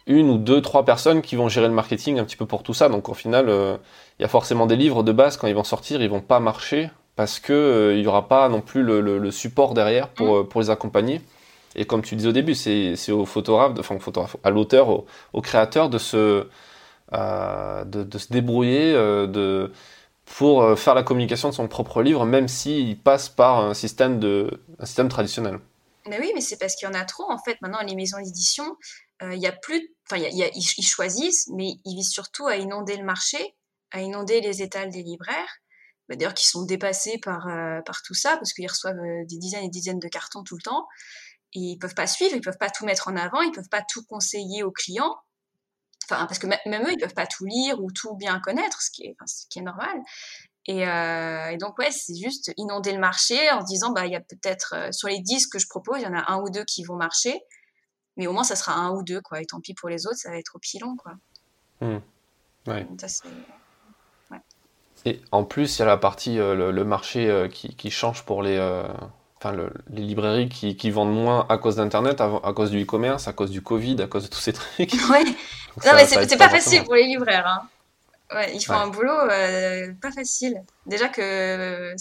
une 0.08 0.30
ou 0.30 0.38
deux, 0.38 0.62
trois 0.62 0.84
personnes 0.84 1.22
qui 1.22 1.36
vont 1.36 1.48
gérer 1.48 1.68
le 1.68 1.74
marketing 1.74 2.20
un 2.20 2.26
petit 2.26 2.36
peu 2.36 2.46
pour 2.46 2.64
tout 2.64 2.74
ça. 2.74 2.90
Donc 2.90 3.08
au 3.08 3.14
final, 3.14 3.48
il 4.20 4.22
y 4.22 4.26
a 4.26 4.28
forcément 4.28 4.66
des 4.66 4.76
livres 4.76 5.04
de 5.04 5.12
base, 5.12 5.38
quand 5.38 5.48
ils 5.48 5.56
vont 5.56 5.64
sortir, 5.64 6.02
ils 6.02 6.10
vont 6.10 6.22
pas 6.22 6.40
marcher 6.40 6.90
parce 7.22 7.40
qu'il 7.40 7.54
euh, 7.54 8.02
n'y 8.02 8.08
aura 8.08 8.28
pas 8.28 8.50
non 8.50 8.62
plus 8.62 8.82
le, 8.82 9.30
support 9.30 9.76
derrière 9.76 10.10
pour, 10.10 10.26
mm. 10.26 10.40
euh, 10.40 10.44
pour 10.44 10.60
les 10.60 10.72
accompagner. 10.72 11.22
Et 11.76 11.86
comme 11.86 12.02
tu 12.02 12.16
disais 12.16 12.30
au 12.30 12.32
début, 12.32 12.56
c'est 12.56 13.12
au 13.12 13.28
photographe, 13.28 13.74
enfin 13.78 13.94
au 13.94 14.00
photographe, 14.00 14.38
à 14.44 14.50
l'auteur, 14.50 14.90
au, 14.90 15.42
créateur 15.42 15.92
de 15.92 16.00
se, 16.00 16.48
de, 17.14 18.18
se 18.18 18.34
débrouiller 18.34 18.94
de, 18.94 19.72
pour 20.26 20.80
faire 20.80 20.96
la 20.96 21.04
communication 21.04 21.50
de 21.50 21.54
son 21.54 21.68
propre 21.68 22.02
livre, 22.02 22.26
même 22.26 22.48
s'il 22.48 22.98
passe 22.98 23.30
par 23.30 23.60
un 23.64 23.76
système, 23.76 24.20
de, 24.20 24.60
un 24.80 24.86
système 24.88 25.08
traditionnel. 25.08 25.60
Mais 26.08 26.20
oui, 26.20 26.32
mais 26.34 26.42
c'est 26.42 26.58
parce 26.58 26.76
qu'il 26.76 26.88
y 26.88 26.92
en 26.92 26.96
a 26.96 27.06
trop. 27.06 27.32
En 27.32 27.38
fait, 27.38 27.56
maintenant, 27.62 27.84
les 27.88 27.96
maisons 27.96 28.18
d'édition, 28.18 28.66
il 29.22 29.38
y 29.38 29.48
a 29.48 29.52
plus. 29.54 29.94
Enfin, 30.10 30.22
ils 30.22 30.86
choisissent, 30.86 31.48
mais 31.54 31.76
ils 31.86 31.96
visent 31.96 32.12
surtout 32.12 32.48
à 32.48 32.58
inonder 32.58 32.98
le 32.98 33.06
marché, 33.06 33.56
à 33.92 34.02
inonder 34.02 34.42
les 34.42 34.64
étals 34.64 34.90
des 34.90 35.04
libraires. 35.04 35.61
Bah, 36.12 36.18
d'ailleurs, 36.18 36.34
qui 36.34 36.46
sont 36.46 36.66
dépassés 36.66 37.20
par, 37.20 37.48
par 37.86 38.02
tout 38.02 38.14
ça, 38.14 38.36
parce 38.36 38.52
qu'ils 38.52 38.68
reçoivent 38.68 39.00
des 39.28 39.38
dizaines 39.38 39.64
et 39.64 39.70
dizaines 39.70 40.00
de 40.00 40.10
cartons 40.10 40.44
tout 40.44 40.58
le 40.58 40.62
temps. 40.62 40.86
Et 41.54 41.60
ils 41.60 41.78
peuvent 41.78 41.96
pas 41.96 42.08
suivre, 42.08 42.36
ils 42.36 42.42
peuvent 42.42 42.58
pas 42.58 42.70
tout 42.70 42.86
mettre 42.86 43.08
en 43.08 43.16
avant, 43.16 43.42
ils 43.42 43.52
peuvent 43.52 43.70
pas 43.70 43.82
tout 43.82 44.04
conseiller 44.04 44.64
aux 44.64 44.72
clients. 44.72 45.16
Enfin, 46.10 46.26
parce 46.26 46.38
que 46.40 46.48
même 46.48 46.84
eux, 46.84 46.92
ils 46.92 47.00
peuvent 47.00 47.14
pas 47.14 47.28
tout 47.28 47.46
lire 47.46 47.82
ou 47.82 47.92
tout 47.92 48.16
bien 48.16 48.42
connaître, 48.42 48.82
ce 48.82 48.92
qui 48.92 49.04
est, 49.04 49.16
ce 49.26 49.46
qui 49.50 49.60
est 49.60 49.62
normal. 49.62 50.02
Et, 50.68 50.86
euh, 50.86 51.52
et, 51.52 51.58
donc, 51.58 51.78
ouais, 51.80 51.92
c'est 51.92 52.16
juste 52.16 52.52
inonder 52.58 52.92
le 52.92 53.00
marché 53.00 53.50
en 53.52 53.62
se 53.62 53.66
disant, 53.66 53.92
bah, 53.92 54.06
il 54.06 54.12
y 54.12 54.16
a 54.16 54.20
peut-être, 54.20 54.74
euh, 54.76 54.92
sur 54.92 55.08
les 55.08 55.20
10 55.20 55.48
que 55.48 55.60
je 55.60 55.68
propose, 55.68 56.00
il 56.00 56.04
y 56.04 56.08
en 56.08 56.14
a 56.14 56.30
un 56.32 56.42
ou 56.42 56.50
deux 56.50 56.66
qui 56.66 56.84
vont 56.84 56.96
marcher, 56.96 57.40
mais 58.18 58.28
au 58.28 58.34
moins, 58.34 58.44
ça 58.44 58.56
sera 58.56 58.74
un 58.74 58.92
ou 58.92 59.04
deux, 59.04 59.22
quoi. 59.22 59.42
Et 59.42 59.46
tant 59.46 59.62
pis 59.62 59.74
pour 59.74 59.90
les 59.90 60.06
autres, 60.06 60.18
ça 60.18 60.30
va 60.30 60.38
être 60.38 60.56
au 60.56 60.60
pilon, 60.60 60.96
quoi. 60.98 61.14
Mmh. 61.80 62.00
Ouais. 62.68 62.86
Et 65.06 65.22
en 65.32 65.44
plus, 65.44 65.78
il 65.78 65.80
y 65.80 65.82
a 65.84 65.86
la 65.86 65.98
partie, 65.98 66.40
euh, 66.40 66.72
le, 66.72 66.84
marché 66.84 67.30
euh, 67.30 67.48
qui, 67.48 67.76
qui, 67.76 67.90
change 67.90 68.24
pour 68.24 68.44
les, 68.44 68.58
euh, 68.58 68.88
enfin, 69.38 69.52
le, 69.52 69.72
les 69.90 70.04
librairies 70.04 70.48
qui, 70.48 70.78
qui, 70.78 70.92
vendent 70.92 71.14
moins 71.14 71.48
à 71.50 71.58
cause 71.58 71.78
d'Internet, 71.78 72.22
à, 72.22 72.26
à, 72.44 72.54
cause 72.54 72.70
du 72.70 72.84
e-commerce, 72.84 73.28
à 73.28 73.34
cause 73.34 73.50
du 73.50 73.64
Covid, 73.64 74.00
à 74.02 74.08
cause 74.08 74.24
de 74.24 74.30
tous 74.30 74.40
ces 74.40 74.54
trucs. 74.54 74.94
Ouais. 75.10 75.24
non, 75.86 75.94
mais 75.96 76.06
c'est 76.06 76.38
pas, 76.38 76.50
pas 76.50 76.50
facile 76.50 76.84
pour 76.84 76.96
les 76.96 77.06
libraires. 77.06 77.48
Hein. 77.48 77.68
Ouais, 78.36 78.56
ils 78.56 78.62
font 78.62 78.74
un 78.74 78.88
boulot 78.88 79.28
pas 80.02 80.12
facile. 80.12 80.62
Déjà 80.86 81.08
que 81.10 81.94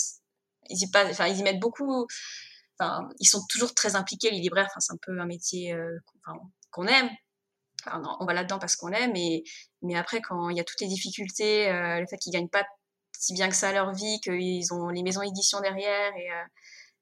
ils 0.69 0.83
y 0.83 0.91
pas, 0.91 1.05
enfin 1.09 1.27
ils 1.29 1.39
y 1.39 1.43
mettent 1.43 1.61
beaucoup. 1.61 2.07
Ils 3.21 3.27
sont 3.27 3.43
toujours 3.49 3.75
très 3.75 3.95
impliqués 3.95 4.31
les 4.31 4.41
libraires. 4.41 4.69
C'est 4.79 4.93
un 4.93 4.99
peu 5.01 5.19
un 5.21 5.27
métier 5.27 5.77
qu'on 6.71 6.87
aime. 6.87 7.11
Enfin, 7.87 8.03
on 8.19 8.25
va 8.27 8.33
là-dedans 8.35 8.59
parce 8.59 8.75
qu'on 8.75 8.91
aime. 8.91 9.13
Mais 9.13 9.45
mais 9.83 9.97
après, 9.97 10.21
quand 10.21 10.51
il 10.51 10.57
y 10.57 10.61
a 10.61 10.65
toutes 10.65 10.81
les 10.81 10.89
difficultés, 10.89 11.71
le 11.71 12.07
fait 12.09 12.19
qu'ils 12.19 12.33
gagnent 12.33 12.49
pas 12.49 12.65
si 13.21 13.35
bien 13.35 13.49
que 13.51 13.55
ça 13.55 13.71
leur 13.71 13.93
vie, 13.93 14.19
qu'ils 14.21 14.73
ont 14.73 14.89
les 14.89 15.03
maisons 15.03 15.23
édition 15.23 15.61
derrière 15.61 16.17
et 16.17 16.29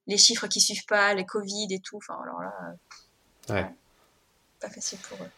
les 0.08 0.18
chiffres 0.18 0.48
qui 0.48 0.60
suivent 0.60 0.84
pas, 0.86 1.14
les 1.14 1.24
Covid 1.24 1.68
et 1.70 1.78
tout. 1.78 1.98
Enfin, 1.98 2.18
alors 2.22 2.40
là, 2.40 3.54
ouais. 3.54 3.70
pas 4.60 4.68
facile 4.68 4.98
pour 4.98 5.18
eux. 5.24 5.30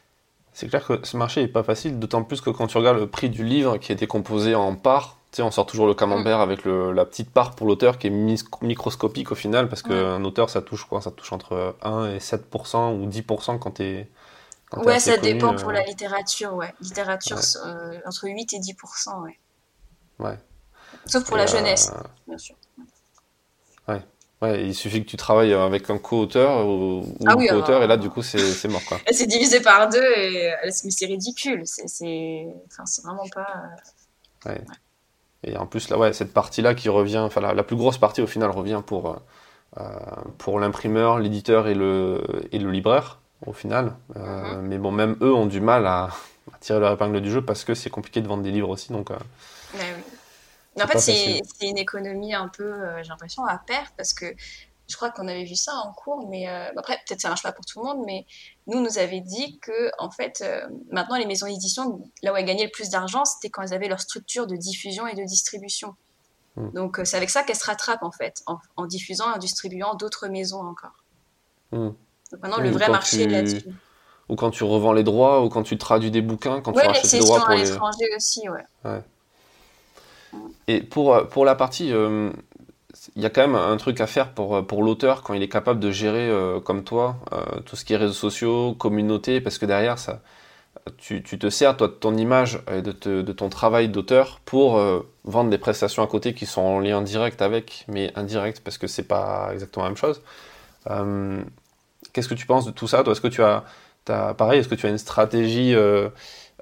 C'est 0.54 0.68
clair 0.68 0.84
que 0.84 1.06
ce 1.06 1.16
marché 1.16 1.42
n'est 1.42 1.48
pas 1.48 1.62
facile, 1.62 1.98
d'autant 1.98 2.24
plus 2.24 2.40
que 2.40 2.50
quand 2.50 2.66
tu 2.66 2.78
regardes 2.78 2.98
le 2.98 3.08
prix 3.08 3.28
du 3.28 3.44
livre 3.44 3.76
qui 3.76 3.92
a 3.92 3.94
été 3.94 4.06
composé 4.06 4.54
en 4.54 4.74
parts, 4.74 5.18
tu 5.30 5.36
sais, 5.36 5.42
on 5.42 5.50
sort 5.50 5.66
toujours 5.66 5.86
le 5.86 5.94
camembert 5.94 6.38
mm. 6.38 6.42
avec 6.42 6.64
le, 6.64 6.92
la 6.92 7.04
petite 7.04 7.30
part 7.30 7.54
pour 7.54 7.66
l'auteur 7.66 7.98
qui 7.98 8.06
est 8.06 8.10
microscopique 8.62 9.30
au 9.30 9.34
final, 9.34 9.68
parce 9.68 9.82
qu'un 9.82 10.24
auteur, 10.24 10.50
ça 10.50 10.62
touche 10.62 10.84
quoi? 10.84 11.02
Ça 11.02 11.10
touche 11.10 11.32
entre 11.32 11.76
1 11.82 12.14
et 12.14 12.18
7% 12.18 12.98
ou 12.98 13.06
10% 13.06 13.58
quand 13.58 13.72
tu 13.72 13.82
es. 13.82 14.08
ouais, 14.76 14.98
ça 14.98 15.18
dépend 15.18 15.54
pour 15.54 15.70
euh. 15.70 15.74
la 15.74 15.84
littérature, 15.84 16.54
ouais. 16.54 16.72
Littérature, 16.80 17.38
euh, 17.64 17.98
entre 18.06 18.28
8 18.28 18.54
et 18.54 18.58
10%, 18.58 19.22
ouais. 19.22 19.38
Ouais. 20.18 20.38
Sauf 21.10 21.24
pour 21.24 21.36
la 21.36 21.46
jeunesse, 21.46 21.90
euh, 21.94 22.02
bien 22.28 22.38
sûr. 22.38 22.54
Ouais. 23.88 24.02
Ouais, 24.42 24.64
il 24.64 24.74
suffit 24.74 25.04
que 25.04 25.08
tu 25.08 25.18
travailles 25.18 25.52
avec 25.52 25.90
un 25.90 25.98
co-auteur 25.98 26.66
ou, 26.66 27.04
ah 27.26 27.32
un 27.32 27.46
co-auteur, 27.46 27.82
et 27.82 27.86
là, 27.86 27.98
du 27.98 28.08
coup, 28.08 28.22
c'est 28.22 28.68
mort. 28.68 28.80
Quoi. 28.88 28.98
c'est 29.10 29.26
divisé 29.26 29.60
par 29.60 29.90
deux, 29.90 30.02
et, 30.16 30.50
mais 30.64 30.70
c'est 30.70 31.06
ridicule. 31.06 31.62
C'est 31.66 32.46
enfin, 32.70 32.84
vraiment 33.04 33.28
pas. 33.34 33.46
Euh, 34.46 34.50
ouais. 34.50 34.60
Et 35.42 35.56
en 35.56 35.66
plus, 35.66 35.90
là, 35.90 35.98
ouais, 35.98 36.14
cette 36.14 36.32
partie-là 36.32 36.74
qui 36.74 36.88
revient, 36.88 37.18
enfin, 37.18 37.40
la, 37.40 37.62
plus 37.62 37.76
grosse 37.76 37.98
partie, 37.98 38.22
au 38.22 38.26
final, 38.26 38.50
revient 38.50 38.82
pour, 38.84 39.20
euh, 39.78 39.82
pour 40.38 40.58
l'imprimeur, 40.58 41.18
l'éditeur 41.18 41.68
et 41.68 41.74
le, 41.74 42.22
et 42.50 42.58
le 42.58 42.70
libraire, 42.70 43.18
au 43.44 43.52
final. 43.52 43.94
Euh, 44.16 44.20
mm-hmm. 44.20 44.60
Mais 44.60 44.78
bon, 44.78 44.90
même 44.90 45.16
eux 45.20 45.34
ont 45.34 45.46
du 45.46 45.60
mal 45.60 45.86
à, 45.86 46.10
tirer 46.60 46.80
leur 46.80 46.92
épingle 46.92 47.20
du 47.20 47.30
jeu 47.30 47.42
parce 47.42 47.64
que 47.64 47.74
c'est 47.74 47.90
compliqué 47.90 48.22
de 48.22 48.28
vendre 48.28 48.42
des 48.42 48.50
livres 48.50 48.70
aussi. 48.70 48.90
Donc, 48.90 49.10
oui. 49.74 49.80
En 50.78 50.86
fait, 50.86 50.98
c'est 50.98 51.42
une 51.60 51.78
économie 51.78 52.34
un 52.34 52.48
peu, 52.48 52.64
euh, 52.64 53.02
j'ai 53.02 53.08
l'impression, 53.08 53.44
à 53.44 53.58
perte 53.58 53.92
parce 53.96 54.12
que 54.12 54.34
je 54.88 54.96
crois 54.96 55.10
qu'on 55.10 55.28
avait 55.28 55.44
vu 55.44 55.54
ça 55.54 55.72
en 55.84 55.92
cours, 55.92 56.28
mais 56.28 56.48
euh, 56.48 56.68
après, 56.76 56.98
peut-être 57.06 57.20
ça 57.20 57.28
marche 57.28 57.42
pas 57.42 57.52
pour 57.52 57.64
tout 57.64 57.80
le 57.80 57.86
monde, 57.86 58.02
mais 58.06 58.26
nous, 58.66 58.80
nous 58.80 58.98
avait 58.98 59.20
dit 59.20 59.58
que, 59.60 59.90
en 59.98 60.10
fait, 60.10 60.42
euh, 60.44 60.66
maintenant, 60.90 61.16
les 61.16 61.26
maisons 61.26 61.46
d'édition, 61.46 62.02
là 62.22 62.32
où 62.32 62.36
elles 62.36 62.44
gagnaient 62.44 62.64
le 62.64 62.70
plus 62.70 62.90
d'argent, 62.90 63.24
c'était 63.24 63.50
quand 63.50 63.62
elles 63.62 63.74
avaient 63.74 63.88
leur 63.88 64.00
structure 64.00 64.46
de 64.46 64.56
diffusion 64.56 65.06
et 65.06 65.14
de 65.14 65.22
distribution. 65.24 65.94
Hmm. 66.56 66.70
Donc, 66.70 67.00
c'est 67.04 67.16
avec 67.16 67.30
ça 67.30 67.44
qu'elles 67.44 67.56
se 67.56 67.66
rattrapent, 67.66 68.02
en 68.02 68.10
fait, 68.10 68.42
en, 68.46 68.86
diffusant 68.86 69.30
et 69.30 69.36
en 69.36 69.38
distribuant 69.38 69.94
d'autres 69.94 70.26
maisons 70.26 70.62
encore. 70.62 71.04
Hmm. 71.70 71.90
Donc 72.32 72.42
maintenant, 72.42 72.60
le 72.60 72.70
vrai 72.70 72.88
marché 72.88 73.22
est 73.22 73.28
là-dessus. 73.28 73.64
Ou 74.28 74.36
quand 74.36 74.50
tu 74.50 74.64
revends 74.64 74.92
les 74.92 75.02
droits, 75.02 75.44
ou 75.44 75.48
quand 75.48 75.62
tu 75.62 75.78
traduis 75.78 76.10
des 76.10 76.22
bouquins, 76.22 76.60
quand 76.60 76.72
tu 76.72 76.86
rachètes 76.86 77.12
les 77.12 77.18
droits 77.20 77.40
pour 77.40 77.50
les... 77.50 77.64
l'étranger 77.64 78.06
aussi, 78.16 78.48
ouais. 78.48 78.64
ouais. 78.84 79.02
Et 80.68 80.80
pour, 80.80 81.14
euh, 81.14 81.24
pour 81.24 81.44
la 81.44 81.54
partie, 81.54 81.92
euh, 81.92 82.30
il 83.16 83.22
y 83.22 83.26
a 83.26 83.30
quand 83.30 83.40
même 83.40 83.56
un 83.56 83.76
truc 83.76 84.00
à 84.00 84.06
faire 84.06 84.32
pour, 84.32 84.56
euh, 84.56 84.62
pour 84.62 84.82
l'auteur 84.82 85.22
quand 85.22 85.34
il 85.34 85.42
est 85.42 85.48
capable 85.48 85.80
de 85.80 85.90
gérer, 85.90 86.30
comme 86.64 86.84
toi, 86.84 87.16
tout 87.66 87.76
ce 87.76 87.84
qui 87.84 87.92
est 87.92 87.96
réseaux 87.96 88.12
sociaux, 88.12 88.74
communauté, 88.74 89.40
parce 89.40 89.58
que 89.58 89.66
derrière, 89.66 89.98
ça, 89.98 90.20
tu, 90.98 91.22
tu 91.22 91.38
te 91.38 91.50
sers, 91.50 91.76
toi, 91.76 91.88
de 91.88 91.92
ton 91.92 92.16
image 92.16 92.60
et 92.72 92.82
de, 92.82 92.92
de 93.22 93.32
ton 93.32 93.48
travail 93.48 93.88
d'auteur 93.88 94.40
pour 94.44 94.80
vendre 95.24 95.50
des 95.50 95.58
prestations 95.58 96.02
à 96.02 96.06
côté 96.06 96.34
qui 96.34 96.46
sont 96.46 96.62
en 96.62 96.80
lien 96.80 97.00
direct 97.02 97.42
avec, 97.42 97.84
mais 97.88 98.12
indirect, 98.16 98.60
parce 98.62 98.76
que 98.78 98.86
c'est 98.86 99.08
pas 99.08 99.50
exactement 99.52 99.84
la 99.84 99.90
même 99.90 99.96
chose. 99.96 100.22
Qu'est-ce 102.12 102.28
que 102.28 102.34
tu 102.34 102.46
penses 102.46 102.66
de 102.66 102.72
tout 102.72 102.88
ça 102.88 103.02
est-ce 103.06 103.20
que 103.20 103.28
tu 103.28 103.42
as, 103.42 103.64
as 104.08 104.34
pareil, 104.34 104.60
est-ce 104.60 104.68
que 104.68 104.74
tu 104.74 104.86
as 104.86 104.90
une 104.90 104.98
stratégie 104.98 105.74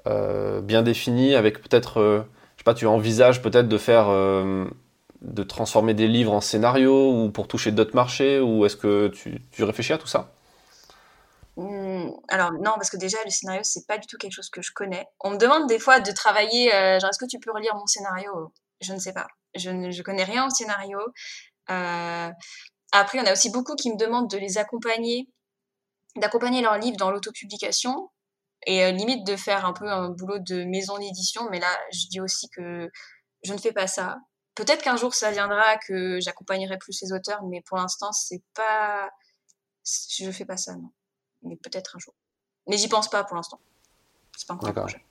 bien 0.05 0.81
définie 0.83 1.35
avec 1.35 1.61
peut-être 1.61 2.25
tu 2.73 2.85
envisages 2.87 3.41
peut-être 3.41 3.67
de 3.67 3.77
faire, 3.77 4.07
euh, 4.09 4.65
de 5.21 5.43
transformer 5.43 5.93
des 5.93 6.07
livres 6.07 6.33
en 6.33 6.41
scénario 6.41 7.11
ou 7.11 7.29
pour 7.29 7.47
toucher 7.47 7.71
d'autres 7.71 7.95
marchés 7.95 8.39
ou 8.39 8.65
est-ce 8.65 8.77
que 8.77 9.09
tu, 9.09 9.63
réfléchis 9.63 9.93
à 9.93 9.97
tout 9.97 10.07
ça? 10.07 10.31
Alors 12.29 12.53
non, 12.53 12.71
parce 12.75 12.89
que 12.89 12.95
déjà 12.95 13.17
le 13.25 13.31
scénario 13.31 13.61
c'est 13.63 13.85
pas 13.85 13.97
du 13.97 14.07
tout 14.07 14.17
quelque 14.17 14.31
chose 14.31 14.49
que 14.49 14.61
je 14.61 14.71
connais. 14.73 15.05
On 15.19 15.31
me 15.31 15.37
demande 15.37 15.67
des 15.67 15.79
fois 15.79 15.99
de 15.99 16.11
travailler, 16.11 16.73
euh, 16.73 16.99
genre 16.99 17.09
est-ce 17.09 17.19
que 17.19 17.29
tu 17.29 17.39
peux 17.39 17.51
relire 17.51 17.75
mon 17.75 17.85
scénario? 17.85 18.53
Je 18.79 18.93
ne 18.93 18.99
sais 18.99 19.11
pas. 19.11 19.27
Je 19.55 19.69
ne 19.69 20.01
connais 20.01 20.23
rien 20.23 20.47
au 20.47 20.49
scénario. 20.49 20.99
Euh, 21.69 22.29
après, 22.91 23.19
on 23.19 23.25
a 23.25 23.33
aussi 23.33 23.51
beaucoup 23.51 23.75
qui 23.75 23.91
me 23.91 23.97
demandent 23.97 24.29
de 24.29 24.37
les 24.37 24.57
accompagner, 24.57 25.27
d'accompagner 26.15 26.61
leurs 26.61 26.77
livres 26.77 26.97
dans 26.97 27.11
l'autopublication 27.11 28.09
et 28.65 28.83
euh, 28.83 28.91
limite 28.91 29.25
de 29.25 29.35
faire 29.35 29.65
un 29.65 29.73
peu 29.73 29.89
un 29.89 30.09
boulot 30.09 30.39
de 30.39 30.63
maison 30.63 30.97
d'édition. 30.97 31.47
Mais 31.49 31.59
là, 31.59 31.69
je 31.91 32.07
dis 32.07 32.21
aussi 32.21 32.49
que 32.49 32.89
je 33.43 33.53
ne 33.53 33.57
fais 33.57 33.71
pas 33.71 33.87
ça. 33.87 34.17
Peut-être 34.55 34.83
qu'un 34.83 34.97
jour 34.97 35.13
ça 35.13 35.31
viendra, 35.31 35.77
que 35.77 36.19
j'accompagnerai 36.19 36.77
plus 36.77 37.01
les 37.01 37.13
auteurs, 37.13 37.43
mais 37.43 37.61
pour 37.61 37.77
l'instant, 37.77 38.11
c'est 38.11 38.41
pas. 38.53 39.09
Je 39.85 40.29
fais 40.31 40.45
pas 40.45 40.57
ça, 40.57 40.75
non. 40.75 40.91
Mais 41.43 41.55
peut-être 41.55 41.95
un 41.95 41.99
jour. 41.99 42.13
Mais 42.67 42.77
j'y 42.77 42.89
pense 42.89 43.09
pas 43.09 43.23
pour 43.23 43.35
l'instant. 43.35 43.59
C'est 44.37 44.47
pas 44.47 44.53
encore 44.55 44.69
un 44.69 44.73
projet. 44.73 45.03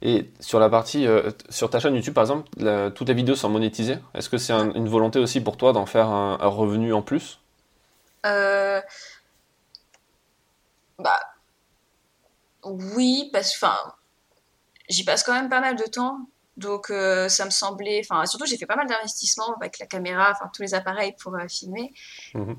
Et 0.00 0.30
sur 0.40 0.60
la 0.60 0.70
partie, 0.70 1.06
euh, 1.06 1.30
sur 1.50 1.68
ta 1.68 1.80
chaîne 1.80 1.94
YouTube 1.94 2.14
par 2.14 2.22
exemple, 2.22 2.48
toutes 2.94 3.06
tes 3.06 3.14
vidéos 3.14 3.34
sont 3.34 3.50
monétisées. 3.50 3.98
Est-ce 4.14 4.28
que 4.28 4.38
c'est 4.38 4.52
une 4.52 4.88
volonté 4.88 5.18
aussi 5.18 5.42
pour 5.42 5.56
toi 5.56 5.72
d'en 5.72 5.84
faire 5.84 6.08
un, 6.08 6.38
un, 6.40 6.46
revenu 6.46 6.92
en 6.94 7.02
plus? 7.02 7.40
Euh... 8.24 8.80
Bah, 10.98 11.20
oui, 12.64 13.30
parce 13.32 13.56
que 13.56 13.66
j'y 14.88 15.04
passe 15.04 15.22
quand 15.22 15.34
même 15.34 15.48
pas 15.48 15.60
mal 15.60 15.76
de 15.76 15.84
temps. 15.84 16.20
Donc 16.56 16.90
euh, 16.90 17.28
ça 17.28 17.44
me 17.44 17.50
semblait, 17.50 18.00
enfin 18.04 18.26
surtout 18.26 18.44
j'ai 18.44 18.56
fait 18.56 18.66
pas 18.66 18.74
mal 18.74 18.88
d'investissements 18.88 19.54
avec 19.54 19.78
la 19.78 19.86
caméra, 19.86 20.32
enfin 20.32 20.50
tous 20.52 20.62
les 20.62 20.74
appareils 20.74 21.14
pour 21.22 21.34
euh, 21.36 21.46
filmer. 21.48 21.92
Mhm. 22.34 22.56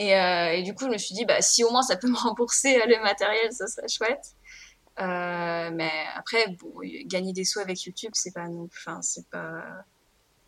Euh, 0.00 0.50
et, 0.52 0.62
du 0.62 0.74
coup 0.74 0.84
je 0.84 0.90
me 0.90 0.96
suis 0.96 1.14
dit 1.14 1.26
bah 1.26 1.42
si 1.42 1.62
au 1.62 1.70
moins 1.70 1.82
ça 1.82 1.96
peut 1.96 2.08
me 2.08 2.16
rembourser 2.16 2.80
le 2.86 3.02
matériel, 3.02 3.52
ça 3.52 3.66
serait 3.66 3.88
chouette. 3.88 4.34
mais 4.98 5.92
après 6.16 6.56
bon, 6.58 6.72
gagner 7.04 7.34
des 7.34 7.44
sous 7.44 7.60
avec 7.60 7.82
YouTube 7.84 8.12
c'est 8.14 8.32
pas 8.32 8.46
enfin 8.64 9.02
c'est 9.02 9.28
pas. 9.28 9.62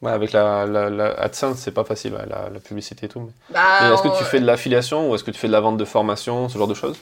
Ouais, 0.00 0.10
avec 0.10 0.32
la, 0.32 0.66
la, 0.66 1.12
AdSense, 1.20 1.58
c'est 1.58 1.70
pas 1.70 1.84
facile, 1.84 2.14
la, 2.26 2.58
publicité 2.58 3.06
et 3.06 3.08
tout. 3.08 3.30
Bah, 3.50 3.92
est-ce 3.92 4.02
que 4.02 4.18
tu 4.18 4.24
fais 4.24 4.40
de 4.40 4.46
l'affiliation 4.46 5.08
ou 5.08 5.14
est-ce 5.14 5.22
que 5.22 5.30
tu 5.30 5.38
fais 5.38 5.46
de 5.46 5.52
la 5.52 5.60
vente 5.60 5.76
de 5.76 5.84
formation, 5.84 6.48
ce 6.48 6.58
genre 6.58 6.66
de 6.66 6.74
choses? 6.74 6.98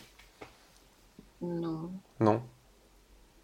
Non. 1.41 1.91
Non 2.21 2.43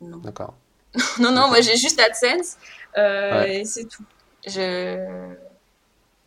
Non. 0.00 0.18
D'accord. 0.18 0.54
non, 1.20 1.30
non, 1.32 1.48
moi 1.48 1.60
j'ai 1.60 1.76
juste 1.76 2.00
AdSense 2.00 2.56
euh, 2.96 3.42
et 3.44 3.64
c'est 3.64 3.84
tout. 3.86 4.04
Je. 4.46 5.34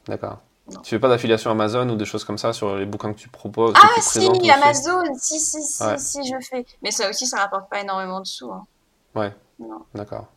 D'accord. 0.06 0.40
Tu 0.84 0.92
fais 0.92 1.00
pas 1.00 1.10
d'affiliation 1.10 1.50
Amazon 1.50 1.90
ou 1.90 1.96
des 1.96 2.06
choses 2.06 2.24
comme 2.24 2.38
ça 2.38 2.54
sur 2.54 2.76
les 2.76 2.86
bouquins 2.86 3.12
que 3.14 3.18
tu 3.18 3.28
proposes 3.30 3.74
Ah 3.76 4.02
si, 4.02 4.20
Amazon, 4.52 5.04
si, 5.18 5.40
si, 5.40 5.64
si, 5.64 5.84
si, 5.98 6.24
je 6.28 6.36
fais. 6.48 6.64
Mais 6.84 6.92
ça 6.92 7.10
aussi, 7.10 7.26
ça 7.26 7.38
rapporte 7.38 7.70
pas 7.70 7.82
énormément 7.82 8.20
de 8.20 8.28
sous. 8.28 8.52
Hein. 8.52 8.68
Ouais. 9.16 9.34
Non. 9.58 9.84
D'accord. 9.96 10.28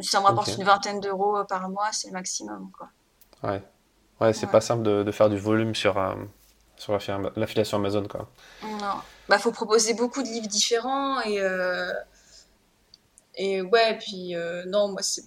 Ça 0.00 0.20
me 0.20 0.26
rapporte 0.26 0.56
une 0.56 0.62
vingtaine 0.64 1.00
d'euros 1.00 1.42
par 1.48 1.68
mois, 1.68 1.88
c'est 1.90 2.08
le 2.08 2.12
maximum, 2.14 2.70
quoi. 2.76 2.88
Ouais. 3.42 3.62
Ouais, 4.20 4.32
c'est 4.32 4.46
Ouais. 4.46 4.52
pas 4.52 4.60
simple 4.60 4.84
de, 4.84 5.02
de 5.02 5.10
faire 5.10 5.28
du 5.28 5.36
volume 5.36 5.74
sur, 5.74 5.98
euh, 5.98 6.14
sur 6.82 6.92
l'affi- 6.94 7.32
l'affiliation 7.36 7.78
Amazon, 7.78 8.06
quoi. 8.08 8.28
Non. 8.62 8.96
Bah, 9.28 9.38
faut 9.38 9.52
proposer 9.52 9.94
beaucoup 9.94 10.22
de 10.22 10.28
livres 10.28 10.48
différents 10.48 11.20
et 11.22 11.40
euh, 11.40 11.92
et 13.36 13.62
ouais, 13.62 13.96
puis 13.98 14.34
euh, 14.34 14.64
non, 14.66 14.88
moi 14.88 15.00
c'est 15.02 15.22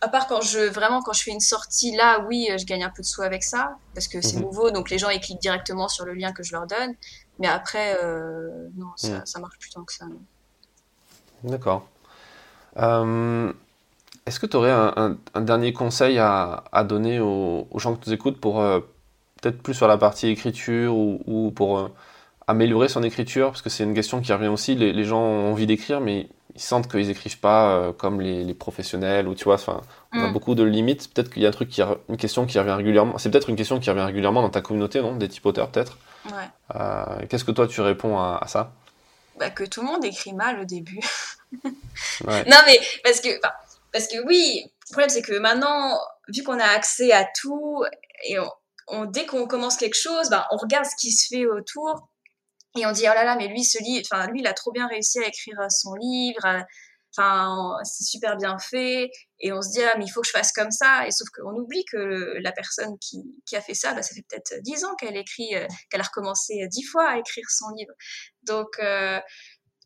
à 0.00 0.08
part 0.08 0.26
quand 0.28 0.40
je 0.40 0.60
vraiment 0.60 1.02
quand 1.02 1.12
je 1.12 1.22
fais 1.24 1.32
une 1.32 1.40
sortie 1.40 1.94
là, 1.94 2.20
oui, 2.28 2.48
je 2.56 2.64
gagne 2.64 2.84
un 2.84 2.90
peu 2.90 3.02
de 3.02 3.06
sous 3.06 3.22
avec 3.22 3.42
ça 3.42 3.76
parce 3.94 4.06
que 4.08 4.20
c'est 4.22 4.36
Mhm. 4.36 4.44
nouveau, 4.44 4.70
donc 4.70 4.90
les 4.90 4.98
gens 4.98 5.10
ils 5.10 5.20
cliquent 5.20 5.40
directement 5.42 5.88
sur 5.88 6.04
le 6.04 6.14
lien 6.14 6.32
que 6.32 6.42
je 6.42 6.52
leur 6.52 6.66
donne. 6.66 6.94
Mais 7.40 7.48
après, 7.48 7.98
euh, 8.02 8.68
non, 8.76 8.86
ça, 8.96 9.08
Mhm. 9.18 9.26
ça 9.26 9.40
marche 9.40 9.58
plus 9.58 9.70
tant 9.70 9.82
que 9.84 9.92
ça. 9.92 10.06
D'accord. 11.42 11.88
Est-ce 14.26 14.38
que 14.38 14.46
tu 14.46 14.56
aurais 14.56 14.70
un, 14.70 14.92
un- 14.96 15.16
un 15.34 15.40
dernier 15.40 15.72
conseil 15.72 16.18
à, 16.18 16.64
à 16.72 16.84
donner 16.84 17.18
aux, 17.20 17.66
aux 17.70 17.78
gens 17.78 17.96
qui 17.96 18.08
nous 18.08 18.14
écoutent 18.14 18.40
pour 18.40 18.60
peut-être 19.40 19.62
plus 19.62 19.74
sur 19.74 19.88
la 19.88 19.96
partie 19.98 20.28
écriture 20.28 20.94
ou, 20.94 21.20
ou 21.26 21.50
pour 21.50 21.78
euh, 21.78 21.88
améliorer 22.46 22.88
son 22.88 23.02
écriture? 23.02 23.48
Parce 23.50 23.62
que 23.62 23.70
c'est 23.70 23.84
une 23.84 23.94
question 23.94 24.20
qui 24.20 24.32
revient 24.32 24.48
aussi. 24.48 24.74
Les, 24.74 24.92
les 24.92 25.04
gens 25.04 25.20
ont 25.20 25.50
envie 25.52 25.66
d'écrire, 25.66 26.00
mais 26.00 26.28
ils 26.54 26.60
sentent 26.60 26.90
qu'ils 26.90 27.08
écrivent 27.10 27.38
pas 27.38 27.70
euh, 27.76 27.92
comme 27.92 28.20
les, 28.20 28.42
les 28.44 28.54
professionnels 28.54 29.28
ou 29.28 29.34
tu 29.34 29.44
vois, 29.44 29.54
enfin, 29.54 29.80
on 30.12 30.22
a 30.24 30.26
Mm. 30.28 30.32
beaucoup 30.32 30.54
de 30.54 30.64
limites. 30.64 31.12
Peut-être 31.14 31.30
qu'il 31.30 31.42
y 31.42 31.46
a 31.46 31.48
un 31.48 31.52
truc 31.52 31.68
qui, 31.68 31.80
une 32.08 32.16
question 32.16 32.44
qui 32.46 32.58
revient 32.58 32.72
régulièrement. 32.72 33.18
C'est 33.18 33.30
peut-être 33.30 33.48
une 33.50 33.56
question 33.56 33.78
qui 33.78 33.88
revient 33.90 34.02
régulièrement 34.02 34.42
dans 34.42 34.50
ta 34.50 34.60
communauté, 34.60 35.00
non? 35.00 35.14
Des 35.16 35.28
typoteurs, 35.28 35.70
peut-être? 35.70 35.96
Ouais. 36.26 36.48
Euh, 36.74 37.04
qu'est-ce 37.28 37.44
que 37.44 37.52
toi 37.52 37.66
tu 37.68 37.80
réponds 37.80 38.18
à, 38.18 38.38
à 38.42 38.46
ça? 38.48 38.72
Bah, 39.38 39.48
que 39.50 39.64
tout 39.64 39.80
le 39.80 39.86
monde 39.86 40.04
écrit 40.04 40.32
mal 40.34 40.60
au 40.60 40.64
début. 40.64 41.00
Ouais. 42.26 42.44
Non, 42.48 42.56
mais 42.66 42.78
parce 43.02 43.20
que, 43.20 43.28
parce 43.92 44.06
que 44.06 44.24
oui, 44.26 44.62
le 44.64 44.92
problème 44.92 45.08
c'est 45.10 45.22
que 45.22 45.36
maintenant, 45.38 45.98
vu 46.28 46.42
qu'on 46.44 46.58
a 46.60 46.64
accès 46.64 47.10
à 47.12 47.24
tout, 47.40 47.82
et 48.28 48.38
on, 48.38 48.48
on- 48.90 49.06
dès 49.06 49.26
qu'on 49.26 49.46
commence 49.46 49.76
quelque 49.76 49.98
chose, 49.98 50.30
ben, 50.30 50.44
on 50.50 50.56
regarde 50.56 50.86
ce 50.86 50.96
qui 50.96 51.12
se 51.12 51.26
fait 51.28 51.46
autour 51.46 52.10
et 52.76 52.86
on 52.86 52.92
dit 52.92 53.02
oh 53.04 53.14
là 53.14 53.24
là, 53.24 53.36
mais 53.36 53.48
lui, 53.48 53.66
enfin, 54.04 54.26
lui, 54.28 54.40
il 54.40 54.46
a 54.46 54.52
trop 54.52 54.72
bien 54.72 54.86
réussi 54.86 55.18
à 55.18 55.26
écrire 55.26 55.58
euh, 55.60 55.68
son 55.68 55.94
livre, 55.94 56.44
euh, 56.44 56.60
enfin, 57.16 57.76
c'est 57.82 58.04
super 58.04 58.36
bien 58.36 58.56
fait, 58.58 59.10
et 59.40 59.52
on 59.52 59.60
se 59.60 59.70
dit 59.72 59.82
ah, 59.82 59.94
mais 59.98 60.04
il 60.04 60.10
faut 60.10 60.20
que 60.20 60.28
je 60.28 60.32
fasse 60.32 60.52
comme 60.52 60.70
ça, 60.70 61.06
et 61.06 61.10
sauf 61.10 61.28
qu'on 61.30 61.52
oublie 61.56 61.84
que 61.90 62.38
la 62.40 62.52
personne 62.52 62.96
qui, 63.00 63.56
a 63.56 63.60
fait 63.60 63.74
ça, 63.74 63.92
bah, 63.94 64.02
ça 64.02 64.14
fait 64.14 64.24
peut-être 64.28 64.62
dix 64.62 64.84
ans 64.84 64.94
qu'elle 64.96 65.16
écrit, 65.16 65.56
euh, 65.56 65.66
qu'elle 65.90 66.00
a 66.00 66.04
recommencé 66.04 66.68
dix 66.68 66.84
fois 66.84 67.08
à 67.10 67.18
écrire 67.18 67.46
son 67.50 67.70
livre. 67.76 67.92
Donc, 68.44 68.68
euh, 68.78 69.18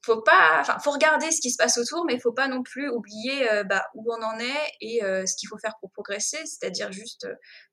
faut 0.04 0.20
pas, 0.20 0.62
faut 0.84 0.90
regarder 0.90 1.30
ce 1.30 1.40
qui 1.40 1.50
se 1.50 1.56
passe 1.56 1.78
autour, 1.78 2.04
mais 2.04 2.20
faut 2.20 2.32
pas 2.32 2.46
non 2.46 2.62
plus 2.62 2.90
oublier 2.90 3.48
bah, 3.64 3.86
où 3.94 4.12
on 4.12 4.22
en 4.22 4.38
est 4.38 4.72
et 4.82 5.00
ce 5.00 5.34
qu'il 5.34 5.48
faut 5.48 5.56
faire 5.56 5.76
pour 5.80 5.90
progresser, 5.92 6.44
c'est-à-dire 6.44 6.92
juste 6.92 7.26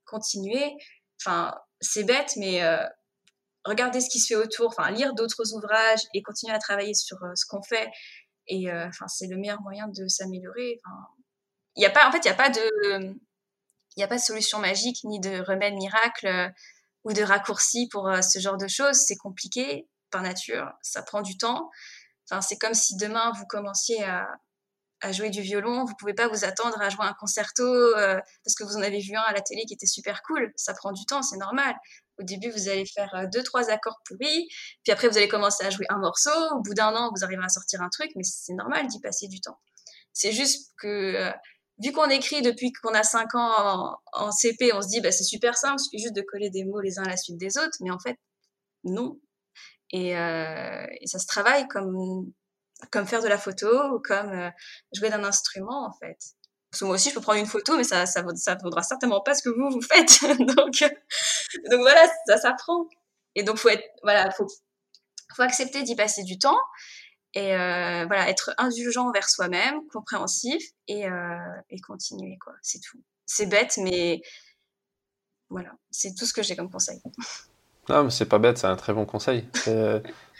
continuer. 0.05 0.77
Enfin, 1.23 1.53
c'est 1.79 2.03
bête, 2.03 2.33
mais 2.37 2.63
euh, 2.63 2.83
regarder 3.65 4.01
ce 4.01 4.09
qui 4.09 4.19
se 4.19 4.27
fait 4.27 4.35
autour, 4.35 4.67
enfin, 4.67 4.89
lire 4.91 5.13
d'autres 5.13 5.53
ouvrages 5.53 6.01
et 6.13 6.21
continuer 6.21 6.53
à 6.53 6.59
travailler 6.59 6.93
sur 6.93 7.21
euh, 7.23 7.35
ce 7.35 7.45
qu'on 7.45 7.61
fait. 7.61 7.89
Et 8.47 8.71
euh, 8.71 8.87
enfin, 8.87 9.07
c'est 9.07 9.27
le 9.27 9.37
meilleur 9.37 9.61
moyen 9.61 9.87
de 9.87 10.07
s'améliorer. 10.07 10.79
Il 11.75 11.83
y 11.83 11.85
a 11.85 11.89
pas, 11.89 12.07
en 12.07 12.11
fait, 12.11 12.19
il 12.19 12.27
y 12.27 12.31
a 12.31 12.35
pas 12.35 12.49
de, 12.49 13.15
a 14.01 14.07
pas 14.07 14.17
de 14.17 14.21
solution 14.21 14.59
magique 14.59 15.03
ni 15.03 15.19
de 15.19 15.41
remède 15.41 15.75
miracle 15.75 16.27
euh, 16.27 16.49
ou 17.03 17.13
de 17.13 17.21
raccourci 17.21 17.87
pour 17.89 18.11
ce 18.21 18.39
genre 18.39 18.57
de 18.57 18.67
choses. 18.67 18.97
C'est 18.97 19.17
compliqué 19.17 19.87
par 20.11 20.21
nature, 20.21 20.71
ça 20.81 21.01
prend 21.03 21.21
du 21.21 21.37
temps. 21.37 21.69
Enfin, 22.29 22.41
c'est 22.41 22.57
comme 22.57 22.73
si 22.73 22.95
demain 22.97 23.31
vous 23.37 23.45
commenciez 23.45 24.03
à, 24.03 24.27
à 25.01 25.11
jouer 25.11 25.29
du 25.29 25.41
violon, 25.41 25.85
vous 25.85 25.95
pouvez 25.95 26.13
pas 26.13 26.27
vous 26.27 26.45
attendre 26.45 26.79
à 26.81 26.89
jouer 26.89 27.05
un 27.05 27.13
concerto 27.13 27.63
euh, 27.63 28.19
parce 28.43 28.55
que 28.55 28.63
vous 28.63 28.77
en 28.77 28.81
avez 28.81 28.99
vu 28.99 29.15
un 29.15 29.21
à 29.21 29.33
la 29.33 29.41
télé 29.41 29.65
qui 29.65 29.73
était 29.73 29.87
super 29.87 30.21
cool. 30.23 30.51
Ça 30.55 30.73
prend 30.73 30.91
du 30.91 31.05
temps, 31.05 31.23
c'est 31.23 31.37
normal. 31.37 31.75
Au 32.19 32.23
début, 32.23 32.51
vous 32.51 32.69
allez 32.69 32.85
faire 32.85 33.13
euh, 33.15 33.25
deux, 33.33 33.43
trois 33.43 33.69
accords 33.69 33.99
pourris, 34.05 34.47
puis 34.83 34.91
après, 34.91 35.07
vous 35.07 35.17
allez 35.17 35.27
commencer 35.27 35.65
à 35.65 35.69
jouer 35.69 35.85
un 35.89 35.97
morceau. 35.97 36.29
Au 36.55 36.61
bout 36.61 36.73
d'un 36.73 36.95
an, 36.95 37.11
vous 37.15 37.23
arriverez 37.23 37.45
à 37.45 37.49
sortir 37.49 37.81
un 37.81 37.89
truc, 37.89 38.11
mais 38.15 38.23
c'est 38.23 38.53
normal 38.53 38.87
d'y 38.87 38.99
passer 39.01 39.27
du 39.27 39.41
temps. 39.41 39.59
C'est 40.13 40.31
juste 40.31 40.73
que, 40.77 40.87
euh, 40.87 41.31
vu 41.83 41.91
qu'on 41.91 42.09
écrit 42.09 42.41
depuis 42.41 42.71
qu'on 42.71 42.93
a 42.93 43.03
5 43.03 43.35
ans 43.35 43.53
en, 43.57 43.97
en 44.13 44.31
CP, 44.31 44.71
on 44.73 44.81
se 44.81 44.87
dit, 44.87 45.01
bah, 45.01 45.11
c'est 45.11 45.23
super 45.23 45.57
simple, 45.57 45.75
il 45.79 45.83
suffit 45.83 46.03
juste 46.03 46.15
de 46.15 46.21
coller 46.21 46.49
des 46.49 46.63
mots 46.63 46.79
les 46.79 46.99
uns 46.99 47.03
à 47.03 47.09
la 47.09 47.17
suite 47.17 47.37
des 47.37 47.57
autres, 47.57 47.77
mais 47.81 47.91
en 47.91 47.99
fait, 47.99 48.17
non. 48.83 49.19
Et, 49.91 50.17
euh, 50.17 50.85
et 51.01 51.07
ça 51.07 51.19
se 51.19 51.27
travaille 51.27 51.67
comme, 51.67 52.31
comme 52.89 53.05
faire 53.05 53.21
de 53.21 53.27
la 53.27 53.37
photo 53.37 53.67
ou 53.93 53.99
comme 53.99 54.31
euh, 54.31 54.49
jouer 54.93 55.09
d'un 55.09 55.23
instrument, 55.23 55.85
en 55.85 55.91
fait. 55.93 56.17
Parce 56.69 56.79
que 56.79 56.85
moi 56.85 56.95
aussi, 56.95 57.09
je 57.09 57.15
peux 57.15 57.21
prendre 57.21 57.39
une 57.39 57.45
photo, 57.45 57.75
mais 57.75 57.83
ça, 57.83 58.05
ça, 58.05 58.21
vaudra 58.21 58.81
certainement 58.81 59.21
pas 59.21 59.33
ce 59.35 59.43
que 59.43 59.49
vous, 59.49 59.69
vous 59.69 59.81
faites. 59.81 60.21
donc, 60.39 60.81
euh, 60.81 60.89
donc 61.69 61.81
voilà, 61.81 62.07
ça 62.27 62.37
s'apprend. 62.37 62.87
Et 63.35 63.43
donc, 63.43 63.57
faut 63.57 63.69
être, 63.69 63.83
voilà, 64.03 64.31
faut, 64.31 64.47
faut 65.35 65.41
accepter 65.43 65.83
d'y 65.83 65.95
passer 65.95 66.23
du 66.23 66.37
temps 66.37 66.59
et 67.33 67.55
euh, 67.55 68.05
voilà, 68.07 68.29
être 68.29 68.53
indulgent 68.57 69.07
envers 69.07 69.29
soi-même, 69.29 69.87
compréhensif 69.91 70.61
et, 70.87 71.05
et 71.69 71.79
continuer, 71.79 72.37
quoi. 72.43 72.53
C'est 72.61 72.79
tout. 72.79 73.01
C'est 73.25 73.45
bête, 73.45 73.77
mais 73.77 74.21
voilà, 75.49 75.71
c'est 75.91 76.13
tout 76.13 76.25
ce 76.25 76.33
que 76.33 76.43
j'ai 76.43 76.57
comme 76.57 76.69
conseil. 76.69 77.01
Non, 77.87 78.03
mais 78.03 78.09
c'est 78.09 78.25
pas 78.25 78.39
bête, 78.39 78.57
c'est 78.57 78.67
un 78.67 78.75
très 78.75 78.93
bon 78.93 79.05
conseil. 79.05 79.47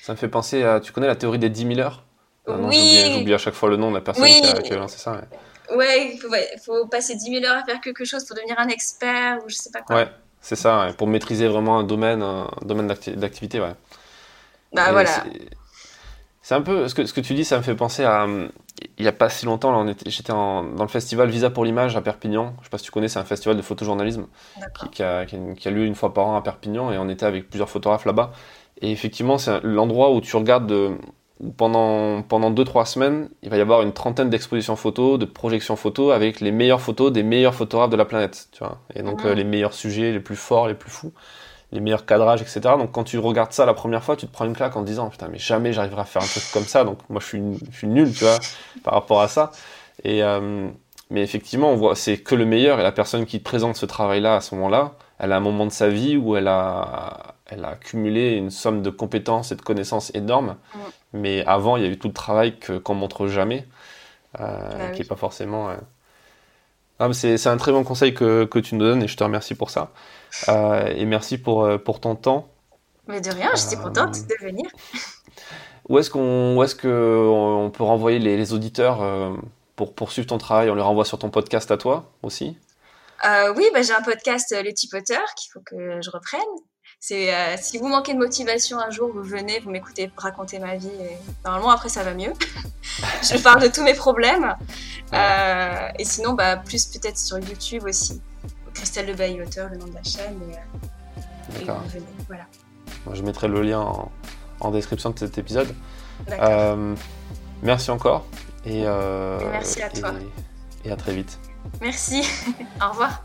Ça 0.01 0.13
me 0.13 0.15
fait 0.15 0.27
penser 0.27 0.63
à. 0.63 0.79
Tu 0.79 0.91
connais 0.91 1.07
la 1.07 1.15
théorie 1.15 1.39
des 1.39 1.49
10 1.49 1.75
000 1.75 1.79
heures? 1.79 2.05
Ah 2.53 2.57
non, 2.57 2.67
Oui. 2.69 3.03
j'oublie- 3.13 3.33
à 3.33 3.37
chaque 3.37 3.53
fois 3.53 3.69
le 3.69 3.77
nom 3.77 3.89
de 3.89 3.95
la 3.95 4.01
personne 4.01 4.23
Oui. 4.23 4.41
qui, 4.41 4.47
a, 4.49 4.61
qui 4.61 4.73
a 4.73 4.77
lancé 4.77 4.97
ça. 4.97 5.11
ouais. 5.13 5.77
Ouais, 5.77 6.11
il 6.13 6.19
faut, 6.19 6.27
ouais, 6.29 6.47
faut 6.65 6.85
passer 6.87 7.15
10 7.15 7.31
000 7.39 7.45
heures 7.45 7.61
à 7.61 7.63
faire 7.63 7.79
quelque 7.79 8.03
chose 8.03 8.25
pour 8.25 8.35
devenir 8.35 8.59
un 8.59 8.67
expert 8.67 9.37
ou 9.45 9.49
je 9.49 9.55
sais 9.55 9.71
pas 9.71 9.81
quoi. 9.81 9.95
Ouais, 9.95 10.09
c'est 10.41 10.57
ça, 10.57 10.81
ouais, 10.87 10.93
pour 10.93 11.07
maîtriser 11.07 11.47
vraiment 11.47 11.79
un 11.79 11.83
domaine, 11.83 12.21
un 12.21 12.47
domaine 12.63 12.87
d'acti- 12.87 13.15
d'activité, 13.15 13.61
ouais. 13.61 13.73
Bah 14.73 14.89
Et 14.89 14.91
voilà. 14.91 15.09
c'est- 16.41 16.55
un 16.55 16.61
peu 16.61 16.89
ce 16.89 16.95
que, 16.95 17.05
ce 17.05 17.13
que 17.13 17.21
tu 17.21 17.33
dis, 17.33 17.45
ça 17.45 17.55
me 17.57 17.61
fait 17.63 17.75
penser 17.75 18.03
à. 18.03 18.27
Il 18.97 19.03
n'y 19.03 19.07
a 19.07 19.13
pas 19.13 19.29
si 19.29 19.45
longtemps, 19.45 19.85
j'étais 20.05 20.33
dans 20.33 20.63
le 20.63 20.87
festival 20.87 21.29
Visa 21.29 21.49
pour 21.49 21.63
l'image 21.63 21.95
à 21.95 22.01
Perpignan. 22.01 22.55
Je 22.59 22.65
sais 22.65 22.69
pas 22.69 22.77
si 22.77 22.83
tu 22.83 22.91
connais, 22.91 23.07
c'est 23.07 23.19
un 23.19 23.23
festival 23.25 23.55
de 23.55 23.61
photojournalisme 23.61 24.25
qui, 24.91 25.03
a, 25.03 25.25
qui 25.25 25.37
lieu 25.69 25.85
une 25.85 25.95
fois 25.95 26.13
par 26.13 26.27
an 26.27 26.35
à 26.35 26.41
Perpignan 26.41 26.91
et 26.91 26.97
on 26.97 27.07
était 27.07 27.25
avec 27.25 27.49
plusieurs 27.49 27.69
photographes 27.69 28.03
là-bas. 28.05 28.31
Et 28.81 28.91
effectivement, 28.91 29.37
c'est 29.37 29.61
l'endroit 29.63 30.11
où 30.11 30.19
tu 30.19 30.35
regardes 30.35 30.67
de- 30.67 30.89
où 30.89 30.97
pendant, 31.57 32.21
pendant 32.21 32.51
2-3 32.51 32.85
semaines, 32.85 33.29
il 33.41 33.49
va 33.49 33.57
y 33.57 33.61
avoir 33.61 33.81
une 33.81 33.93
trentaine 33.93 34.29
d'expositions 34.29 34.75
photos, 34.75 35.17
de 35.19 35.25
projections 35.25 35.75
photos 35.75 36.13
avec 36.13 36.39
les 36.39 36.51
meilleures 36.51 36.81
photos 36.81 37.11
des 37.11 37.23
meilleurs 37.23 37.55
photographes 37.55 37.89
de 37.89 37.95
la 37.97 38.05
planète. 38.05 38.47
Tu 38.51 38.59
vois 38.59 38.79
et 38.95 39.01
donc 39.03 39.23
Mhm. 39.23 39.29
euh, 39.31 39.33
les 39.35 39.43
meilleurs 39.43 39.73
sujets, 39.73 40.11
les 40.11 40.19
plus 40.19 40.35
forts, 40.35 40.67
les 40.67 40.73
plus 40.75 40.91
fous, 40.91 41.13
les 41.71 41.79
meilleurs 41.79 42.05
cadrages, 42.05 42.41
etc. 42.41 42.77
Donc 42.77 42.91
quand 42.91 43.03
tu 43.05 43.17
regardes 43.19 43.53
ça 43.53 43.65
la 43.65 43.73
première 43.73 44.03
fois, 44.03 44.15
tu 44.17 44.27
te 44.27 44.31
prends 44.33 44.45
une 44.45 44.55
claque 44.55 44.75
en 44.75 44.81
te 44.81 44.87
disant 44.87 45.09
putain, 45.09 45.29
mais 45.31 45.39
jamais 45.39 45.73
j'arriverai 45.73 46.01
à 46.01 46.05
faire 46.05 46.21
un 46.23 46.27
truc 46.27 46.43
comme 46.53 46.65
ça. 46.65 46.83
Donc 46.83 46.99
moi 47.09 47.21
je 47.21 47.27
suis, 47.27 47.41
je 47.71 47.77
suis 47.77 47.87
nul, 47.87 48.13
tu 48.13 48.23
vois, 48.25 48.39
par 48.83 48.93
rapport 48.95 49.21
à 49.21 49.27
ça. 49.27 49.51
Et, 50.03 50.23
euh, 50.23 50.69
mais 51.09 51.21
effectivement, 51.23 51.71
on 51.71 51.75
voit, 51.75 51.95
c'est 51.95 52.17
que 52.17 52.35
le 52.35 52.45
meilleur 52.45 52.79
et 52.79 52.83
la 52.83 52.91
personne 52.91 53.25
qui 53.25 53.39
te 53.39 53.43
présente 53.43 53.75
ce 53.75 53.85
travail-là 53.85 54.35
à 54.37 54.41
ce 54.41 54.55
moment-là, 54.55 54.93
elle 55.19 55.31
a 55.33 55.37
un 55.37 55.41
moment 55.41 55.65
de 55.65 55.71
sa 55.71 55.89
vie 55.89 56.17
où 56.17 56.35
elle 56.35 56.47
a, 56.47 57.35
elle 57.51 57.65
a 57.65 57.69
accumulé 57.71 58.31
une 58.31 58.49
somme 58.49 58.81
de 58.81 58.89
compétences 58.89 59.51
et 59.51 59.55
de 59.55 59.61
connaissances 59.61 60.11
énormes. 60.15 60.55
Mm. 60.73 60.79
Mais 61.13 61.45
avant, 61.45 61.75
il 61.77 61.83
y 61.83 61.85
a 61.85 61.89
eu 61.89 61.99
tout 61.99 62.07
le 62.07 62.13
travail 62.13 62.57
que, 62.57 62.77
qu'on 62.77 62.95
montre 62.95 63.27
jamais, 63.27 63.67
euh, 64.39 64.45
Bah 64.77 64.87
qui 64.91 65.01
oui. 65.01 65.05
est 65.05 65.09
pas 65.09 65.17
forcément. 65.17 65.69
euh, 65.69 65.75
ah, 66.99 67.07
mais 67.07 67.13
c'est, 67.13 67.47
un 67.47 67.57
très 67.57 67.71
bon 67.71 67.83
conseil 67.83 68.13
que, 68.13 68.45
que 68.45 68.59
tu 68.59 68.75
nous 68.75 68.85
donnes 68.85 69.03
et 69.03 69.07
je 69.07 69.17
te 69.17 69.23
remercie 69.23 69.55
pour 69.55 69.69
ça. 69.69 69.91
Euh, 70.47 70.85
et 70.95 71.05
merci 71.05 71.37
pour, 71.37 71.67
pour 71.83 71.99
ton 71.99 72.15
temps. 72.15 72.47
Mais 73.07 73.19
de 73.19 73.31
rien, 73.31 73.49
j'étais 73.55 73.81
contente 73.81 74.13
de 74.13 74.45
venir. 74.45 74.69
Où 75.89 75.97
est-ce 75.97 76.09
qu'on, 76.11 76.55
où 76.55 76.63
est-ce 76.63 76.75
que 76.75 77.27
on, 77.27 77.71
peut 77.71 77.83
renvoyer 77.83 78.19
les, 78.19 78.37
les 78.37 78.53
auditeurs 78.53 79.01
pour 79.75 79.95
poursuivre 79.95 80.27
ton 80.27 80.37
travail? 80.37 80.69
On 80.69 80.75
les 80.75 80.81
renvoie 80.81 81.03
sur 81.03 81.17
ton 81.17 81.31
podcast 81.31 81.71
à 81.71 81.77
toi 81.77 82.11
aussi? 82.21 82.55
Oui, 83.55 83.65
bah, 83.73 83.81
j'ai 83.81 83.93
un 83.93 84.03
podcast, 84.03 84.55
Le 84.55 84.71
Tipoteur, 84.71 85.25
qu'il 85.35 85.51
faut 85.51 85.61
que 85.65 85.99
je 86.01 86.09
reprenne. 86.11 86.39
C'est 87.03 87.33
euh, 87.33 87.55
si 87.59 87.79
vous 87.79 87.87
manquez 87.87 88.13
de 88.13 88.19
motivation 88.19 88.79
un 88.79 88.91
jour, 88.91 89.09
vous 89.11 89.23
venez, 89.23 89.59
vous 89.59 89.71
m'écoutez 89.71 90.11
raconter 90.15 90.59
ma 90.59 90.75
vie. 90.75 90.87
Et 90.87 91.17
normalement, 91.43 91.71
après, 91.71 91.89
ça 91.89 92.03
va 92.03 92.13
mieux. 92.13 92.31
je 93.23 93.41
parle 93.41 93.63
de 93.63 93.69
tous 93.69 93.81
mes 93.81 93.95
problèmes. 93.95 94.55
Euh, 95.11 95.89
et 95.97 96.05
sinon, 96.05 96.33
bah, 96.33 96.57
plus 96.57 96.85
peut-être 96.85 97.17
sur 97.17 97.39
YouTube 97.39 97.85
aussi. 97.85 98.21
Christelle 98.75 99.07
Le 99.07 99.15
Bailly 99.15 99.41
Auteur, 99.41 99.69
le 99.71 99.77
nom 99.77 99.87
de 99.87 99.95
la 99.95 100.03
chaîne. 100.03 100.39
Et, 100.51 101.59
euh, 101.59 101.61
et 101.61 101.89
venez. 101.89 102.05
Voilà. 102.27 102.45
Je 103.11 103.23
mettrai 103.23 103.47
le 103.47 103.63
lien 103.63 103.79
en, 103.79 104.11
en 104.59 104.69
description 104.69 105.09
de 105.09 105.17
cet 105.17 105.39
épisode. 105.39 105.73
Euh, 106.29 106.95
merci 107.63 107.89
encore. 107.89 108.27
Et, 108.63 108.83
Merci 108.83 109.81
à 109.81 109.89
toi. 109.89 110.13
Et 110.85 110.91
à 110.91 110.95
très 110.95 111.15
vite. 111.15 111.39
Merci. 111.81 112.21
Au 112.79 112.89
revoir. 112.91 113.23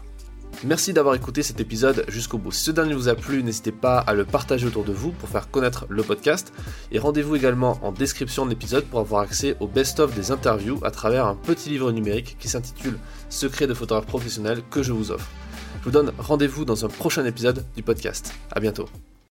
Merci 0.65 0.93
d'avoir 0.93 1.15
écouté 1.15 1.43
cet 1.43 1.61
épisode 1.61 2.05
jusqu'au 2.09 2.39
bout. 2.39 2.51
Si 2.51 2.65
ce 2.65 2.71
dernier 2.71 2.95
vous 2.95 3.09
a 3.09 3.15
plu, 3.15 3.43
n'hésitez 3.43 3.73
pas 3.73 3.99
à 3.99 4.15
le 4.15 4.25
partager 4.25 4.67
autour 4.67 4.85
de 4.85 4.93
vous 4.93 5.13
pour 5.13 5.29
faire 5.29 5.51
connaître 5.51 5.87
le 5.89 6.03
podcast. 6.03 6.53
Et 6.91 6.99
rendez-vous 6.99 7.37
également 7.37 7.79
en 7.83 7.93
description 7.93 8.47
de 8.47 8.51
l'épisode 8.51 8.85
pour 8.85 9.01
avoir 9.01 9.23
accès 9.23 9.57
au 9.61 9.67
best-of 9.67 10.15
des 10.15 10.31
interviews 10.31 10.79
à 10.83 10.91
travers 10.91 11.27
un 11.27 11.35
petit 11.35 11.69
livre 11.69 11.93
numérique 11.93 12.37
qui 12.39 12.49
s'intitule 12.49 12.99
Secret 13.29 13.67
de 13.67 13.75
photographe 13.75 14.07
professionnel 14.07 14.63
que 14.71 14.83
je 14.83 14.93
vous 14.93 15.11
offre. 15.11 15.29
Je 15.81 15.85
vous 15.85 15.91
donne 15.91 16.13
rendez-vous 16.19 16.65
dans 16.65 16.85
un 16.85 16.89
prochain 16.89 17.25
épisode 17.27 17.65
du 17.77 17.83
podcast. 17.83 18.33
A 18.51 18.59
bientôt. 18.59 18.89